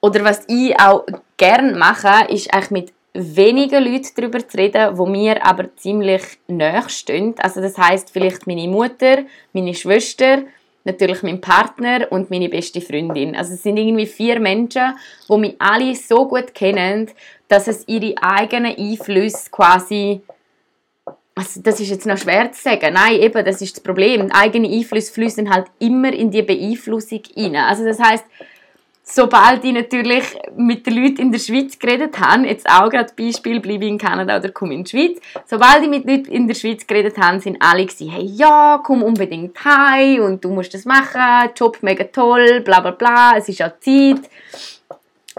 oder 0.00 0.24
was 0.24 0.44
ich 0.46 0.78
auch 0.78 1.04
gerne 1.36 1.76
mache, 1.76 2.32
ist 2.32 2.52
eigentlich 2.54 2.70
mit 2.70 2.92
wenigen 3.14 3.84
Leuten 3.84 4.08
darüber 4.16 4.46
zu 4.46 4.56
reden, 4.56 4.96
wo 4.96 5.06
mir 5.06 5.44
aber 5.44 5.74
ziemlich 5.76 6.22
nahe 6.46 6.88
stehen. 6.88 7.34
Also 7.38 7.60
das 7.60 7.76
heißt 7.76 8.10
vielleicht 8.10 8.46
meine 8.46 8.68
Mutter, 8.68 9.24
meine 9.52 9.74
Schwester, 9.74 10.42
natürlich 10.84 11.22
mein 11.22 11.40
Partner 11.40 12.06
und 12.10 12.30
meine 12.30 12.48
beste 12.48 12.80
Freundin. 12.80 13.36
Also 13.36 13.54
es 13.54 13.62
sind 13.62 13.76
irgendwie 13.76 14.06
vier 14.06 14.40
Menschen, 14.40 14.94
wo 15.26 15.36
mich 15.36 15.56
alle 15.58 15.94
so 15.94 16.26
gut 16.26 16.54
kennen, 16.54 17.10
dass 17.48 17.66
es 17.68 17.86
ihre 17.86 18.14
eigenen 18.20 18.76
Einflüsse 18.76 19.50
quasi 19.50 20.20
also 21.34 21.60
das 21.62 21.78
ist 21.78 21.90
jetzt 21.90 22.04
noch 22.04 22.18
schwer 22.18 22.50
zu 22.50 22.60
sagen. 22.60 22.94
Nein, 22.94 23.20
eben, 23.20 23.44
das 23.44 23.62
ist 23.62 23.76
das 23.76 23.82
Problem. 23.82 24.28
Eigene 24.32 24.68
Einflüsse 24.68 25.12
fließen 25.12 25.48
halt 25.48 25.66
immer 25.78 26.12
in 26.12 26.32
die 26.32 26.42
Beeinflussung 26.42 27.22
rein. 27.36 27.54
Also 27.54 27.84
das 27.84 28.00
heißt, 28.00 28.24
sobald 29.10 29.64
ich 29.64 29.72
natürlich 29.72 30.24
mit 30.56 30.86
den 30.86 30.94
Leuten 30.94 31.22
in 31.22 31.32
der 31.32 31.38
Schweiz 31.38 31.78
geredet 31.78 32.18
habe, 32.20 32.46
jetzt 32.46 32.68
auch 32.68 32.90
gerade 32.90 33.12
Beispiel, 33.16 33.60
bleibe 33.60 33.84
ich 33.84 33.90
in 33.90 33.98
Kanada 33.98 34.36
oder 34.38 34.50
komme 34.50 34.74
in 34.74 34.84
die 34.84 34.90
Schweiz, 34.90 35.18
sobald 35.46 35.82
ich 35.82 35.88
mit 35.88 36.04
Leuten 36.04 36.30
in 36.30 36.46
der 36.46 36.54
Schweiz 36.54 36.86
geredet 36.86 37.16
habe, 37.16 37.40
sind 37.40 37.56
alle 37.60 37.86
gesagt, 37.86 38.10
hey, 38.10 38.24
ja, 38.24 38.80
komm 38.84 39.02
unbedingt 39.02 39.56
heim 39.64 40.22
und 40.22 40.44
du 40.44 40.50
musst 40.50 40.74
das 40.74 40.84
machen, 40.84 41.50
Job 41.56 41.78
mega 41.80 42.04
toll, 42.04 42.60
bla 42.60 42.80
bla 42.80 42.90
bla, 42.90 43.36
es 43.36 43.48
ist 43.48 43.58
ja 43.58 43.72
Zeit. 43.80 44.30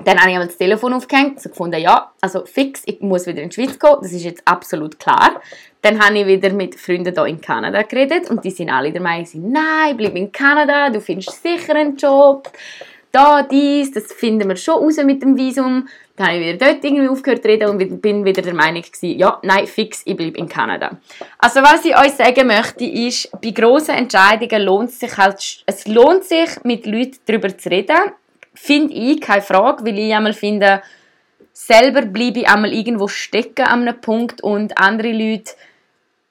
Dann 0.03 0.17
habe 0.17 0.29
ich 0.29 0.35
einmal 0.35 0.47
das 0.47 0.57
Telefon 0.57 0.93
aufgehängt, 0.93 1.37
also 1.37 1.49
gefunden, 1.49 1.79
ja, 1.79 2.11
also 2.21 2.45
fix, 2.45 2.83
ich 2.85 3.01
muss 3.01 3.27
wieder 3.27 3.41
in 3.41 3.49
die 3.49 3.55
Schweiz 3.55 3.77
gehen, 3.77 3.97
das 4.01 4.13
ist 4.13 4.23
jetzt 4.23 4.41
absolut 4.45 4.97
klar. 4.97 5.41
Dann 5.81 5.99
habe 5.99 6.19
ich 6.19 6.25
wieder 6.25 6.51
mit 6.51 6.75
Freunden 6.75 7.13
hier 7.13 7.25
in 7.25 7.39
Kanada 7.39 7.81
geredet 7.83 8.29
und 8.29 8.43
die 8.43 8.51
sind 8.51 8.69
alle 8.69 8.91
der 8.91 9.01
Meinung, 9.01 9.51
nein, 9.51 9.97
bleib 9.97 10.15
in 10.15 10.31
Kanada, 10.31 10.89
du 10.89 11.01
findest 11.01 11.43
sicher 11.43 11.75
einen 11.75 11.97
Job, 11.97 12.49
da, 13.11 13.43
dies, 13.43 13.91
das 13.91 14.13
finden 14.13 14.47
wir 14.47 14.55
schon 14.55 14.75
raus 14.75 14.97
mit 15.03 15.21
dem 15.21 15.35
Visum. 15.35 15.87
Dann 16.15 16.27
habe 16.27 16.37
ich 16.37 16.53
wieder 16.53 16.67
dort 16.67 16.83
irgendwie 16.83 17.07
aufgehört 17.07 17.41
zu 17.41 17.47
reden 17.47 17.69
und 17.69 18.01
bin 18.01 18.25
wieder 18.25 18.41
der 18.41 18.53
Meinung 18.53 18.81
gewesen, 18.81 19.17
ja, 19.17 19.39
nein, 19.41 19.65
fix, 19.67 20.01
ich 20.05 20.15
bleibe 20.15 20.37
in 20.37 20.49
Kanada. 20.49 20.97
Also 21.37 21.61
was 21.61 21.85
ich 21.85 21.97
euch 21.97 22.11
sagen 22.11 22.47
möchte, 22.47 22.85
ist, 22.85 23.31
bei 23.41 23.51
grossen 23.51 23.95
Entscheidungen 23.95 24.61
lohnt 24.63 24.89
es 24.89 24.99
sich 24.99 25.17
halt, 25.17 25.63
es 25.65 25.87
lohnt 25.87 26.23
sich, 26.25 26.49
mit 26.63 26.85
Leuten 26.85 27.17
darüber 27.25 27.57
zu 27.57 27.69
reden. 27.69 27.97
Finde 28.53 28.93
ich, 28.93 29.21
keine 29.21 29.41
Frage, 29.41 29.85
weil 29.85 29.97
ich 29.97 30.13
einmal 30.13 30.33
finde, 30.33 30.81
selber 31.53 32.03
bleibe 32.03 32.39
ich 32.39 32.49
einmal 32.49 32.73
irgendwo 32.73 33.07
stecken 33.07 33.65
an 33.65 33.81
einem 33.81 33.99
Punkt 34.01 34.41
und 34.41 34.77
andere 34.77 35.11
Leute 35.11 35.53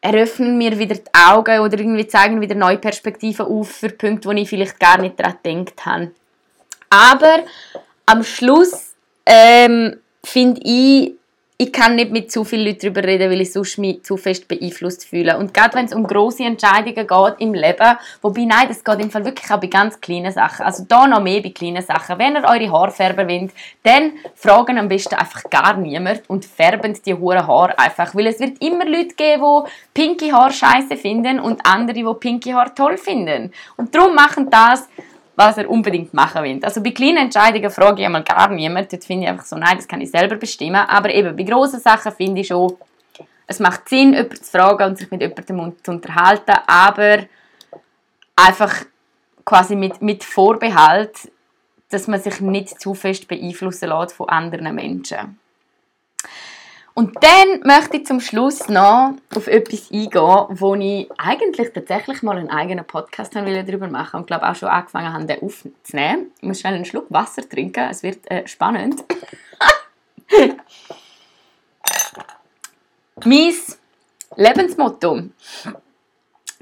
eröffnen 0.01 0.59
mir 0.59 0.79
wieder 0.79 0.95
die 0.95 1.11
Augen 1.13 1.61
oder 1.61 1.79
irgendwie 1.79 2.07
zeigen 2.07 2.41
wieder 2.41 2.55
neue 2.55 2.79
Perspektiven 2.79 3.47
auf 3.47 3.69
für 3.71 3.89
Punkte, 3.89 4.29
wo 4.29 4.33
ich 4.33 4.49
vielleicht 4.49 4.79
gar 4.79 4.99
nicht 5.01 5.19
daran 5.19 5.37
gedacht 5.43 5.87
habe. 5.87 6.13
Aber 6.91 7.45
am 8.07 8.23
Schluss 8.23 8.95
ähm, 9.27 9.97
finde 10.25 10.61
ich, 10.65 11.15
ich 11.61 11.73
kann 11.73 11.97
nicht 11.97 12.13
mit 12.13 12.31
zu 12.31 12.45
vielen 12.45 12.67
Leuten 12.67 12.79
darüber 12.83 13.03
reden, 13.03 13.33
weil 13.33 13.41
ich 13.41 13.53
sonst 13.53 13.79
mich 13.79 14.05
zu 14.05 14.17
fest 14.17 14.47
beeinflusst 14.47 15.05
fühle. 15.05 15.37
Und 15.37 15.53
gerade 15.53 15.75
wenn 15.75 15.87
es 15.87 15.93
um 15.93 16.07
große 16.07 16.45
Entscheidungen 16.45 16.95
geht 17.05 17.41
im 17.41 17.53
Leben, 17.53 17.99
wobei 18.23 18.45
nein, 18.45 18.69
das 18.69 18.85
geht 18.85 19.01
im 19.01 19.11
Fall 19.11 19.25
wirklich 19.25 19.51
auch 19.51 19.59
bei 19.59 19.67
ganz 19.67 20.01
kleinen 20.01 20.31
Sachen. 20.31 20.65
Also 20.65 20.85
da 20.87 21.09
noch 21.09 21.21
mehr 21.21 21.43
bei 21.43 21.51
kleinen 21.51 21.83
Sachen. 21.83 22.17
Wenn 22.17 22.37
ihr 22.37 22.45
eure 22.45 22.71
Haare 22.71 22.93
färben 22.93 23.29
wollt, 23.29 23.51
dann 23.83 24.13
fragen 24.37 24.79
am 24.79 24.87
besten 24.87 25.17
einfach 25.17 25.51
gar 25.51 25.77
niemand 25.77 26.23
und 26.31 26.45
färben 26.45 26.97
die 27.05 27.15
hohen 27.15 27.45
Haare 27.45 27.77
einfach. 27.77 28.15
Weil 28.15 28.29
es 28.29 28.39
wird 28.39 28.63
immer 28.63 28.85
Leute 28.85 29.17
geben, 29.17 29.65
die 29.97 30.01
pinke 30.01 30.33
Haare 30.33 30.53
scheiße 30.53 30.97
finden 30.97 31.41
und 31.41 31.61
andere, 31.67 31.95
die 31.95 32.15
pinke 32.21 32.55
Haare 32.55 32.73
toll 32.73 32.97
finden. 32.97 33.53
Und 33.77 33.93
darum 33.93 34.15
machen 34.15 34.49
das 34.49 34.89
was 35.39 35.57
er 35.57 35.71
unbedingt 35.71 36.13
machen 36.13 36.43
will. 36.43 36.59
Also 36.65 36.83
bei 36.83 36.91
kleinen 36.91 37.19
Entscheidungen 37.19 37.71
frage 37.71 38.01
ich 38.01 38.07
einmal 38.07 38.25
gar 38.25 38.49
niemand. 38.49 38.93
Dort 38.93 39.05
finde 39.05 39.23
ich 39.23 39.31
einfach 39.31 39.45
so, 39.45 39.57
nein, 39.57 39.77
das 39.77 39.87
kann 39.87 40.01
ich 40.01 40.11
selber 40.11 40.35
bestimmen. 40.35 40.75
Aber 40.75 41.15
eben 41.15 41.37
bei 41.37 41.45
grossen 41.45 41.79
Sachen 41.79 42.11
finde 42.11 42.41
ich 42.41 42.49
schon, 42.49 42.77
es 43.47 43.61
macht 43.61 43.89
Sinn, 43.89 44.15
jemanden 44.15 44.35
zu 44.35 44.51
fragen 44.51 44.85
und 44.85 44.99
sich 44.99 45.09
mit 45.13 45.21
jemandem 45.21 45.77
zu 45.85 45.93
unterhalten, 45.93 46.57
aber 46.67 47.21
einfach 48.35 48.85
quasi 49.45 49.77
mit, 49.77 50.03
mit 50.03 50.25
Vorbehalt, 50.25 51.31
dass 51.89 52.09
man 52.09 52.21
sich 52.21 52.41
nicht 52.41 52.81
zu 52.81 52.95
fest 52.95 53.29
beeinflussen 53.29 53.91
lässt 53.91 54.15
von 54.15 54.29
anderen 54.29 54.75
Menschen. 54.75 55.39
Und 56.99 57.15
dann 57.23 57.61
möchte 57.63 57.99
ich 57.99 58.07
zum 58.07 58.19
Schluss 58.19 58.69
noch 58.69 59.15
auf 59.33 59.47
etwas 59.47 59.89
eingehen, 59.93 60.47
wo 60.59 60.75
ich 60.75 61.09
eigentlich 61.17 61.73
tatsächlich 61.73 62.25
mal 62.25 62.37
einen 62.37 62.51
eigenen 62.51 62.85
Podcast 62.85 63.37
darüber 63.37 63.87
machen 63.87 64.17
und 64.17 64.27
glaube 64.27 64.49
auch 64.49 64.57
schon 64.57 64.69
angefangen 64.69 65.13
habe, 65.13 65.25
den 65.25 65.41
aufzunehmen. 65.41 66.33
Ich 66.41 66.43
muss 66.43 66.59
schnell 66.59 66.75
einen 66.75 66.85
Schluck 66.85 67.07
Wasser 67.11 67.49
trinken, 67.49 67.87
es 67.89 68.03
wird 68.03 68.29
äh, 68.29 68.49
spannend. 68.49 69.05
mein 73.25 73.53
Lebensmotto. 74.35 75.23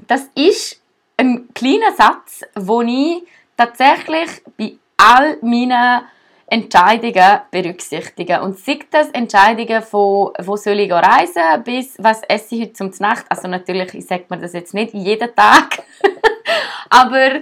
Das 0.07 0.29
ist 0.35 0.79
ein 1.17 1.51
kleiner 1.55 1.93
Satz, 1.93 2.41
den 2.53 2.87
ich 2.89 3.23
tatsächlich 3.57 4.43
bei 4.55 4.75
all 4.97 5.39
meinen 5.41 6.03
Entscheidungen 6.47 7.41
berücksichtigen. 7.51 8.41
Und 8.41 8.57
sei 8.57 8.79
das 8.89 9.09
Entscheidungen 9.09 9.81
von, 9.81 10.31
wo 10.39 10.55
soll 10.55 10.79
ich 10.79 10.91
reisen, 10.91 11.63
bis 11.63 11.95
was 11.97 12.23
esse 12.23 12.55
ich 12.55 12.61
heute 12.61 12.73
zum 12.73 12.91
Nacht. 12.99 13.25
Also 13.29 13.47
natürlich, 13.47 13.93
ich 13.93 14.05
sage 14.05 14.25
mir 14.29 14.37
das 14.39 14.53
jetzt 14.53 14.73
nicht 14.73 14.93
jeden 14.93 15.35
Tag, 15.35 15.83
aber 16.89 17.41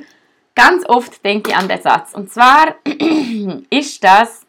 ganz 0.55 0.85
oft 0.87 1.23
denke 1.23 1.51
ich 1.51 1.55
an 1.55 1.67
den 1.67 1.81
Satz. 1.81 2.13
Und 2.13 2.31
zwar 2.31 2.75
ist 3.69 4.03
das 4.03 4.41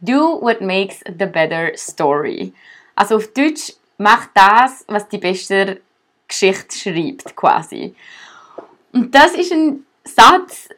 Do 0.00 0.40
what 0.40 0.60
makes 0.60 1.00
the 1.06 1.26
better 1.26 1.72
story. 1.74 2.52
Also 2.94 3.16
auf 3.16 3.32
Deutsch, 3.32 3.72
mach 3.98 4.28
das, 4.34 4.84
was 4.86 5.08
die 5.08 5.18
beste 5.18 5.80
Geschichte 6.28 6.76
schreibt, 6.78 7.34
quasi. 7.34 7.94
Und 8.92 9.14
das 9.14 9.34
ist 9.34 9.52
ein 9.52 9.84
Satz, 10.04 10.68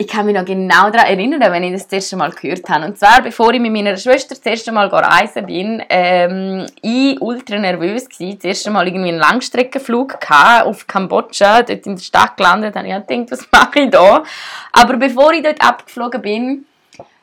ich 0.00 0.08
kann 0.08 0.24
mich 0.24 0.34
noch 0.34 0.46
genau 0.46 0.88
daran 0.88 1.08
erinnern, 1.08 1.52
wenn 1.52 1.62
ich 1.62 1.72
das 1.74 1.82
das 1.82 1.92
erste 1.92 2.16
Mal 2.16 2.30
gehört 2.30 2.66
habe. 2.70 2.86
Und 2.86 2.98
zwar, 2.98 3.20
bevor 3.20 3.52
ich 3.52 3.60
mit 3.60 3.70
meiner 3.70 3.98
Schwester 3.98 4.34
das 4.34 4.46
erste 4.46 4.72
Mal 4.72 4.86
reisen 4.86 5.44
bin, 5.44 5.82
ähm, 5.90 6.66
ich 6.80 7.20
ultra 7.20 7.58
nervös 7.58 8.06
war. 8.18 8.34
Das 8.34 8.44
erste 8.44 8.70
Mal 8.70 8.88
irgendwie 8.88 9.10
einen 9.10 9.18
Langstreckenflug 9.18 10.16
auf 10.64 10.86
Kambodscha, 10.86 11.60
dort 11.64 11.86
in 11.86 11.96
der 11.96 12.02
Stadt 12.02 12.38
gelandet, 12.38 12.76
habe 12.76 12.88
ich 12.88 12.94
gedacht, 12.94 13.30
was 13.30 13.48
mache 13.52 13.80
ich 13.80 13.90
da? 13.90 14.24
Aber 14.72 14.96
bevor 14.96 15.34
ich 15.34 15.42
dort 15.42 15.60
abgeflogen 15.60 16.22
bin, 16.22 16.64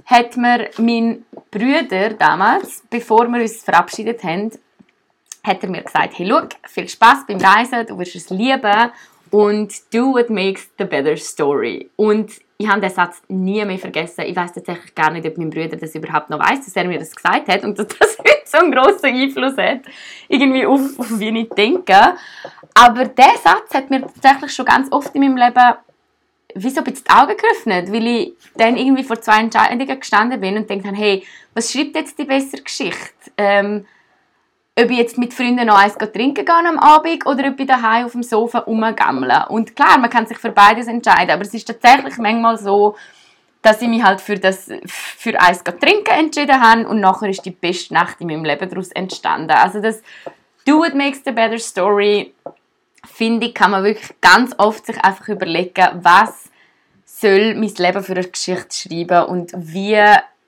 hat 0.06 0.38
mir 0.38 0.70
mein 0.78 1.26
Bruder 1.50 2.12
damals, 2.12 2.84
bevor 2.92 3.28
wir 3.28 3.42
uns 3.42 3.64
verabschiedet 3.64 4.24
haben, 4.24 4.52
hat 5.44 5.64
er 5.64 5.70
mir 5.70 5.82
gesagt, 5.82 6.14
hey, 6.16 6.28
schau, 6.30 6.42
viel 6.68 6.88
Spaß 6.88 7.26
beim 7.28 7.40
Reisen, 7.40 7.88
du 7.88 7.98
wirst 7.98 8.16
es 8.16 8.30
lieben 8.30 8.92
und 9.32 9.74
do 9.92 10.14
what 10.14 10.30
makes 10.30 10.70
the 10.78 10.86
better 10.86 11.18
story. 11.18 11.90
Und 11.96 12.32
ich 12.60 12.68
habe 12.68 12.82
den 12.82 12.90
Satz 12.90 13.22
nie 13.28 13.64
mehr 13.64 13.78
vergessen. 13.78 14.22
Ich 14.26 14.36
weiß 14.36 14.54
tatsächlich 14.54 14.96
gar 14.96 15.12
nicht, 15.12 15.28
ob 15.28 15.38
mein 15.38 15.52
Bruder 15.52 15.78
das 15.78 15.94
überhaupt 15.94 16.30
noch 16.30 16.40
weiß, 16.40 16.66
dass 16.66 16.76
er 16.76 16.86
mir 16.86 16.98
das 16.98 17.16
gesagt 17.16 17.48
hat 17.48 17.64
und 17.64 17.78
dass 17.78 17.88
das 17.88 18.18
heute 18.20 18.42
so 18.46 18.58
einen 18.58 18.72
grossen 18.72 19.06
Einfluss 19.06 19.58
hat, 19.58 19.82
irgendwie 20.28 20.66
auf, 20.66 20.82
auf 20.98 21.20
wie 21.20 21.42
ich 21.42 21.50
denke. 21.50 22.16
Aber 22.74 23.06
der 23.06 23.34
Satz 23.44 23.74
hat 23.74 23.90
mir 23.90 24.02
tatsächlich 24.02 24.54
schon 24.54 24.66
ganz 24.66 24.92
oft 24.92 25.14
in 25.14 25.22
meinem 25.22 25.38
Leben 25.38 25.76
wie 26.56 26.70
so 26.70 26.80
ein 26.80 26.86
bisschen 26.86 27.06
die 27.08 27.14
Augen 27.14 27.38
geöffnet, 27.38 27.92
weil 27.92 28.08
ich 28.08 28.34
dann 28.56 28.78
irgendwie 28.78 29.04
vor 29.04 29.22
zwei 29.22 29.42
Entscheidungen 29.42 30.00
gestanden 30.00 30.40
bin 30.40 30.58
und 30.58 30.68
denke, 30.68 30.90
hey, 30.96 31.24
was 31.54 31.72
schreibt 31.72 31.96
jetzt 31.96 32.18
die 32.18 32.24
bessere 32.24 32.64
Geschichte? 32.64 33.32
Ähm, 33.38 33.86
ob 34.80 34.92
ich 34.92 34.98
jetzt 34.98 35.18
mit 35.18 35.34
Freunden 35.34 35.66
noch 35.66 35.78
eins 35.78 35.96
trinken 35.96 36.46
gehe 36.46 36.56
am 36.56 36.78
Abend 36.78 37.26
oder 37.26 37.48
ob 37.48 37.60
ich 37.60 37.66
daheim 37.66 38.06
auf 38.06 38.12
dem 38.12 38.22
Sofa 38.22 38.60
rumgammle. 38.60 39.48
Und 39.50 39.76
klar, 39.76 39.98
man 39.98 40.10
kann 40.10 40.28
sich 40.28 40.38
für 40.38 40.52
beides 40.52 40.88
entscheiden, 40.88 41.32
aber 41.32 41.42
es 41.42 41.54
ist 41.54 41.68
tatsächlich 41.68 42.18
manchmal 42.18 42.58
so, 42.58 42.96
dass 43.64 43.82
ich 43.82 43.88
mich 43.88 44.04
halt 44.04 44.22
für, 44.22 44.38
das, 44.38 44.70
für 44.86 45.40
eins 45.42 45.64
trinken 45.64 46.14
entschieden 46.14 46.62
habe 46.62 46.88
und 46.88 47.00
nachher 47.00 47.30
ist 47.30 47.44
die 47.44 47.52
beste 47.52 47.94
Nacht 47.96 48.22
in 48.22 48.28
meinem 48.28 48.46
Leben 48.46 48.70
daraus 48.70 48.92
entstanden. 48.92 49.52
Also 49.52 49.82
das 49.82 50.04
Do 50.66 50.78
What 50.78 50.94
Makes 50.94 51.22
the 51.26 51.32
Better 51.32 51.58
Story, 51.58 52.34
finde 53.04 53.48
ich, 53.48 53.56
kann 53.56 53.72
man 53.72 53.84
wirklich 53.84 54.14
ganz 54.22 54.54
oft 54.60 54.86
sich 54.86 55.04
einfach 55.04 55.28
überlegen, 55.28 55.88
was 56.04 56.50
soll 57.06 57.56
mein 57.56 57.74
Leben 57.78 58.04
für 58.04 58.12
eine 58.12 58.28
Geschichte 58.28 58.68
schreiben 58.72 59.26
und 59.26 59.54
wie 59.56 60.00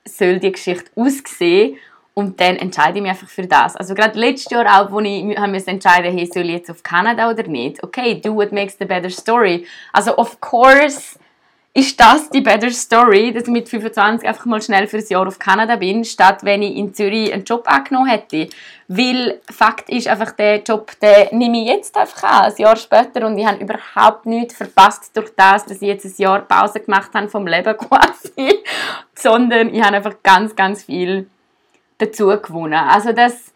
soll 0.05 0.39
die 0.39 0.51
Geschichte 0.51 0.91
aussehen 0.95 1.77
und 2.19 2.39
dann 2.41 2.57
entscheide 2.57 2.97
ich 2.97 3.01
mich 3.01 3.11
einfach 3.11 3.29
für 3.29 3.47
das. 3.47 3.77
Also 3.77 3.95
gerade 3.95 4.19
letztes 4.19 4.51
Jahr 4.51 4.65
auch, 4.65 4.91
wo 4.91 4.99
ich 4.99 5.23
mich 5.23 5.67
entscheiden 5.67 6.11
hey, 6.11 6.29
soll 6.31 6.43
ich 6.43 6.51
jetzt 6.51 6.69
auf 6.69 6.83
Kanada 6.83 7.31
oder 7.31 7.43
nicht? 7.43 7.81
Okay, 7.81 8.19
do 8.19 8.35
what 8.35 8.51
makes 8.51 8.75
the 8.77 8.83
better 8.83 9.09
story. 9.09 9.65
Also 9.93 10.17
of 10.17 10.41
course 10.41 11.17
ist 11.73 11.97
das 11.97 12.29
die 12.29 12.41
better 12.41 12.71
story, 12.71 13.31
dass 13.31 13.43
ich 13.43 13.49
mit 13.49 13.69
25 13.69 14.27
einfach 14.27 14.45
mal 14.45 14.61
schnell 14.61 14.87
für 14.87 14.97
ein 14.97 15.05
Jahr 15.07 15.25
auf 15.25 15.39
Kanada 15.39 15.77
bin, 15.77 16.03
statt 16.03 16.39
wenn 16.43 16.61
ich 16.61 16.75
in 16.75 16.93
Zürich 16.93 17.31
einen 17.31 17.45
Job 17.45 17.63
angenommen 17.67 18.09
hätte. 18.09 18.49
Weil 18.89 19.39
Fakt 19.49 19.89
ist 19.89 20.09
einfach, 20.09 20.31
der 20.31 20.61
Job, 20.61 20.91
den 20.99 21.37
nehme 21.37 21.61
ich 21.61 21.67
jetzt 21.67 21.95
einfach 21.95 22.23
an, 22.23 22.51
ein 22.51 22.57
Jahr 22.57 22.75
später 22.75 23.25
und 23.25 23.37
ich 23.37 23.45
habe 23.45 23.63
überhaupt 23.63 24.25
nichts 24.25 24.55
verpasst 24.55 25.15
durch 25.15 25.29
das, 25.37 25.63
dass 25.65 25.81
ich 25.81 25.87
jetzt 25.87 26.03
ein 26.03 26.13
Jahr 26.17 26.41
Pause 26.41 26.81
gemacht 26.81 27.11
habe 27.13 27.29
vom 27.29 27.47
Leben 27.47 27.77
quasi, 27.77 28.59
sondern 29.15 29.73
ich 29.73 29.81
habe 29.81 29.95
einfach 29.95 30.15
ganz, 30.21 30.55
ganz 30.57 30.83
viel 30.83 31.29
dazu 31.99 32.27
gewonnen. 32.27 32.73
Also 32.73 33.13
das, 33.13 33.53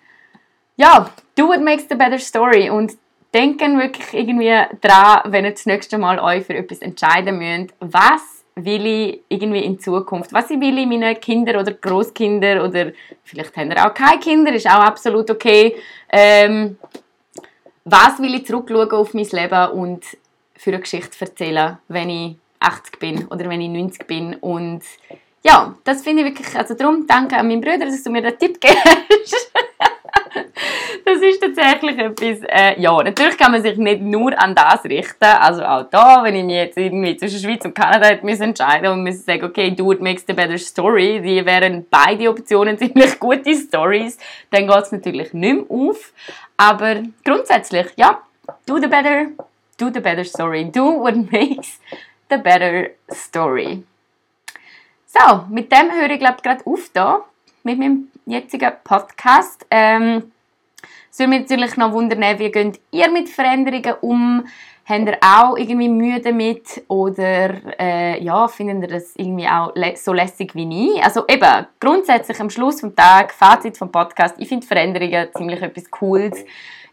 ja, 0.75 1.09
do 1.35 1.47
what 1.47 1.61
makes 1.61 1.87
the 1.89 1.95
better 1.95 2.19
story 2.19 2.69
und 2.69 2.93
denken 3.33 3.79
wirklich 3.79 4.13
irgendwie 4.13 4.53
dran, 4.79 5.21
wenn 5.25 5.45
ihr 5.45 5.51
das 5.51 5.65
nächste 5.65 5.97
Mal 5.97 6.19
euch 6.19 6.45
für 6.45 6.53
etwas 6.53 6.79
entscheiden 6.79 7.39
müsst, 7.39 7.73
was 7.79 8.43
will 8.55 8.85
ich 8.85 9.21
irgendwie 9.29 9.63
in 9.63 9.79
Zukunft, 9.79 10.31
was 10.31 10.51
ich 10.51 10.59
will 10.59 10.77
ich 10.77 10.85
meinen 10.85 11.19
Kindern 11.19 11.55
oder 11.55 11.73
Großkinder 11.73 12.63
oder 12.63 12.91
vielleicht 13.23 13.57
haben 13.57 13.71
ihr 13.71 13.83
auch 13.83 13.93
keine 13.93 14.19
Kinder, 14.19 14.53
ist 14.53 14.67
auch 14.67 14.83
absolut 14.83 15.31
okay. 15.31 15.75
Ähm, 16.09 16.77
was 17.83 18.19
will 18.19 18.35
ich 18.35 18.45
zurückschauen 18.45 18.91
auf 18.91 19.13
mein 19.13 19.25
Leben 19.25 19.71
und 19.71 20.05
für 20.55 20.69
eine 20.69 20.79
Geschichte 20.79 21.17
erzählen, 21.19 21.79
wenn 21.87 22.09
ich 22.09 22.35
80 22.59 22.99
bin 22.99 23.27
oder 23.27 23.49
wenn 23.49 23.59
ich 23.59 23.69
90 23.69 24.07
bin 24.07 24.35
und 24.35 24.81
ja, 25.43 25.75
das 25.83 26.03
finde 26.03 26.23
ich 26.23 26.29
wirklich, 26.29 26.55
also 26.55 26.73
darum 26.73 27.05
danke 27.05 27.35
an 27.35 27.47
meinen 27.47 27.61
Bruder, 27.61 27.85
dass 27.85 28.01
du 28.01 28.09
mir 28.09 28.21
den 28.21 28.37
Tipp 28.37 28.61
gibst. 28.61 29.51
das 31.05 31.21
ist 31.21 31.41
tatsächlich 31.41 31.97
etwas, 31.97 32.47
äh, 32.47 32.79
ja, 32.79 33.03
natürlich 33.03 33.37
kann 33.37 33.51
man 33.51 33.61
sich 33.61 33.77
nicht 33.77 34.01
nur 34.01 34.41
an 34.41 34.55
das 34.55 34.85
richten, 34.85 35.25
also 35.25 35.63
auch 35.63 35.83
da, 35.89 36.23
wenn 36.23 36.35
ich 36.35 36.45
mich 36.45 36.55
jetzt 36.55 36.77
irgendwie 36.77 37.17
zwischen 37.17 37.39
Schweiz 37.39 37.65
und 37.65 37.75
Kanada 37.75 38.07
hätte 38.07 38.25
entscheiden 38.25 38.91
und 38.91 39.03
müssen 39.03 39.23
sagen, 39.23 39.43
okay, 39.43 39.71
do 39.71 39.91
it 39.91 40.01
makes 40.01 40.23
the 40.25 40.33
better 40.33 40.57
story, 40.57 41.21
die 41.21 41.45
wären 41.45 41.85
beide 41.89 42.29
Optionen 42.29 42.77
ziemlich 42.79 43.19
gute 43.19 43.53
Stories, 43.53 44.17
dann 44.49 44.67
geht 44.67 44.83
es 44.83 44.91
natürlich 44.91 45.33
nicht 45.33 45.55
mehr 45.55 45.65
auf, 45.69 46.13
aber 46.55 47.03
grundsätzlich, 47.25 47.87
ja, 47.97 48.21
do 48.65 48.79
the 48.79 48.87
better, 48.87 49.27
do 49.77 49.89
the 49.93 49.99
better 49.99 50.23
story, 50.23 50.63
do 50.71 51.01
what 51.01 51.15
makes 51.31 51.79
the 52.29 52.37
better 52.37 52.91
story. 53.11 53.83
So, 55.15 55.43
mit 55.51 55.71
dem 55.71 55.91
höre 55.91 56.09
ich 56.09 56.19
glaube 56.19 56.41
gerade 56.41 56.65
auf 56.65 56.89
da 56.91 57.23
mit 57.61 57.77
meinem 57.77 58.07
jetzigen 58.25 58.71
Podcast. 58.83 59.63
Ähm, 59.69 60.31
es 61.11 61.19
würde 61.19 61.29
mich 61.29 61.41
natürlich 61.41 61.77
noch 61.77 61.91
wundern, 61.91 62.39
wie 62.39 62.49
geht 62.49 62.79
ihr 62.89 63.11
mit 63.11 63.29
Veränderungen 63.29 63.93
um? 64.01 64.43
Habt 64.85 65.05
ihr 65.05 65.17
auch 65.21 65.55
irgendwie 65.55 65.87
Mühe 65.87 66.19
damit 66.19 66.83
oder 66.87 67.53
äh, 67.79 68.23
ja, 68.23 68.47
findet 68.47 68.89
ihr 68.89 68.95
das 68.97 69.15
irgendwie 69.15 69.47
auch 69.47 69.71
so 69.95 70.13
lässig 70.13 70.55
wie 70.55 70.95
ich? 70.95 71.03
Also 71.03 71.25
eben, 71.27 71.67
grundsätzlich 71.79 72.39
am 72.39 72.49
Schluss 72.49 72.81
vom 72.81 72.95
Tag, 72.95 73.35
Fazit 73.35 73.77
vom 73.77 73.91
Podcast, 73.91 74.33
ich 74.39 74.47
finde 74.47 74.65
Veränderungen 74.65 75.27
ziemlich 75.37 75.61
etwas 75.61 75.91
Cooles. 75.91 76.43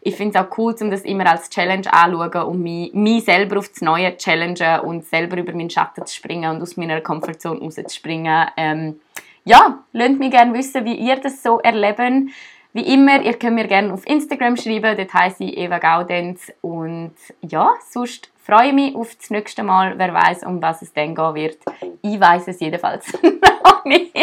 Ich 0.03 0.15
finde 0.15 0.37
es 0.37 0.45
auch 0.45 0.57
cool, 0.57 0.75
um 0.81 0.89
das 0.89 1.01
immer 1.01 1.29
als 1.29 1.49
Challenge 1.49 1.91
anzuschauen 1.93 2.47
und 2.47 2.61
mich, 2.61 2.93
mich 2.93 3.23
selber 3.23 3.59
auf 3.59 3.69
das 3.69 3.81
Neue 3.81 4.17
challengen 4.17 4.79
und 4.81 5.05
selber 5.05 5.37
über 5.37 5.53
meinen 5.53 5.69
Schatten 5.69 6.05
zu 6.05 6.15
springen 6.15 6.55
und 6.55 6.61
aus 6.61 6.75
meiner 6.75 7.01
Komfortzone 7.01 7.59
rauszuspringen. 7.59 8.47
Ähm, 8.57 8.99
ja, 9.45 9.83
lasst 9.93 10.19
mich 10.19 10.31
gerne 10.31 10.53
wissen, 10.53 10.85
wie 10.85 10.95
ihr 10.95 11.17
das 11.17 11.41
so 11.43 11.59
erlebt. 11.59 12.31
Wie 12.73 12.93
immer, 12.93 13.21
ihr 13.21 13.33
könnt 13.33 13.55
mir 13.55 13.67
gerne 13.67 13.93
auf 13.93 14.07
Instagram 14.07 14.55
schreiben, 14.55 14.95
dort 14.95 15.13
heisst 15.13 15.41
ich 15.41 15.57
Eva 15.57 15.77
Gaudenz. 15.77 16.51
Und 16.61 17.13
ja, 17.41 17.73
sonst 17.89 18.31
freue 18.37 18.67
ich 18.67 18.73
mich 18.73 18.95
auf 18.95 19.13
das 19.15 19.29
nächste 19.29 19.61
Mal. 19.61 19.97
Wer 19.97 20.13
weiß, 20.13 20.43
um 20.43 20.61
was 20.61 20.81
es 20.81 20.93
dann 20.93 21.13
gehen 21.13 21.35
wird. 21.35 21.57
Ich 22.01 22.19
weiß 22.19 22.47
es 22.47 22.59
jedenfalls 22.59 23.11
noch 23.63 23.85
nicht. 23.85 24.15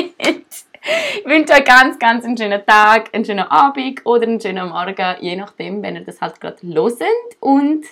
Ich 1.19 1.25
wünsche 1.25 1.53
euch 1.53 1.65
ganz, 1.65 1.99
ganz 1.99 2.25
einen 2.25 2.37
schönen 2.37 2.65
Tag, 2.65 3.15
einen 3.15 3.25
schönen 3.25 3.47
Abend 3.47 4.05
oder 4.05 4.23
einen 4.23 4.41
schönen 4.41 4.69
Morgen, 4.69 5.17
je 5.21 5.37
nachdem, 5.37 5.83
wenn 5.83 5.97
ihr 5.97 6.05
das 6.05 6.21
halt 6.21 6.41
gerade 6.41 6.59
loset. 6.63 7.07
Und 7.41 7.85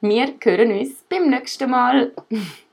wir 0.00 0.34
hören 0.42 0.78
uns 0.78 1.04
beim 1.08 1.30
nächsten 1.30 1.70
Mal. 1.70 2.12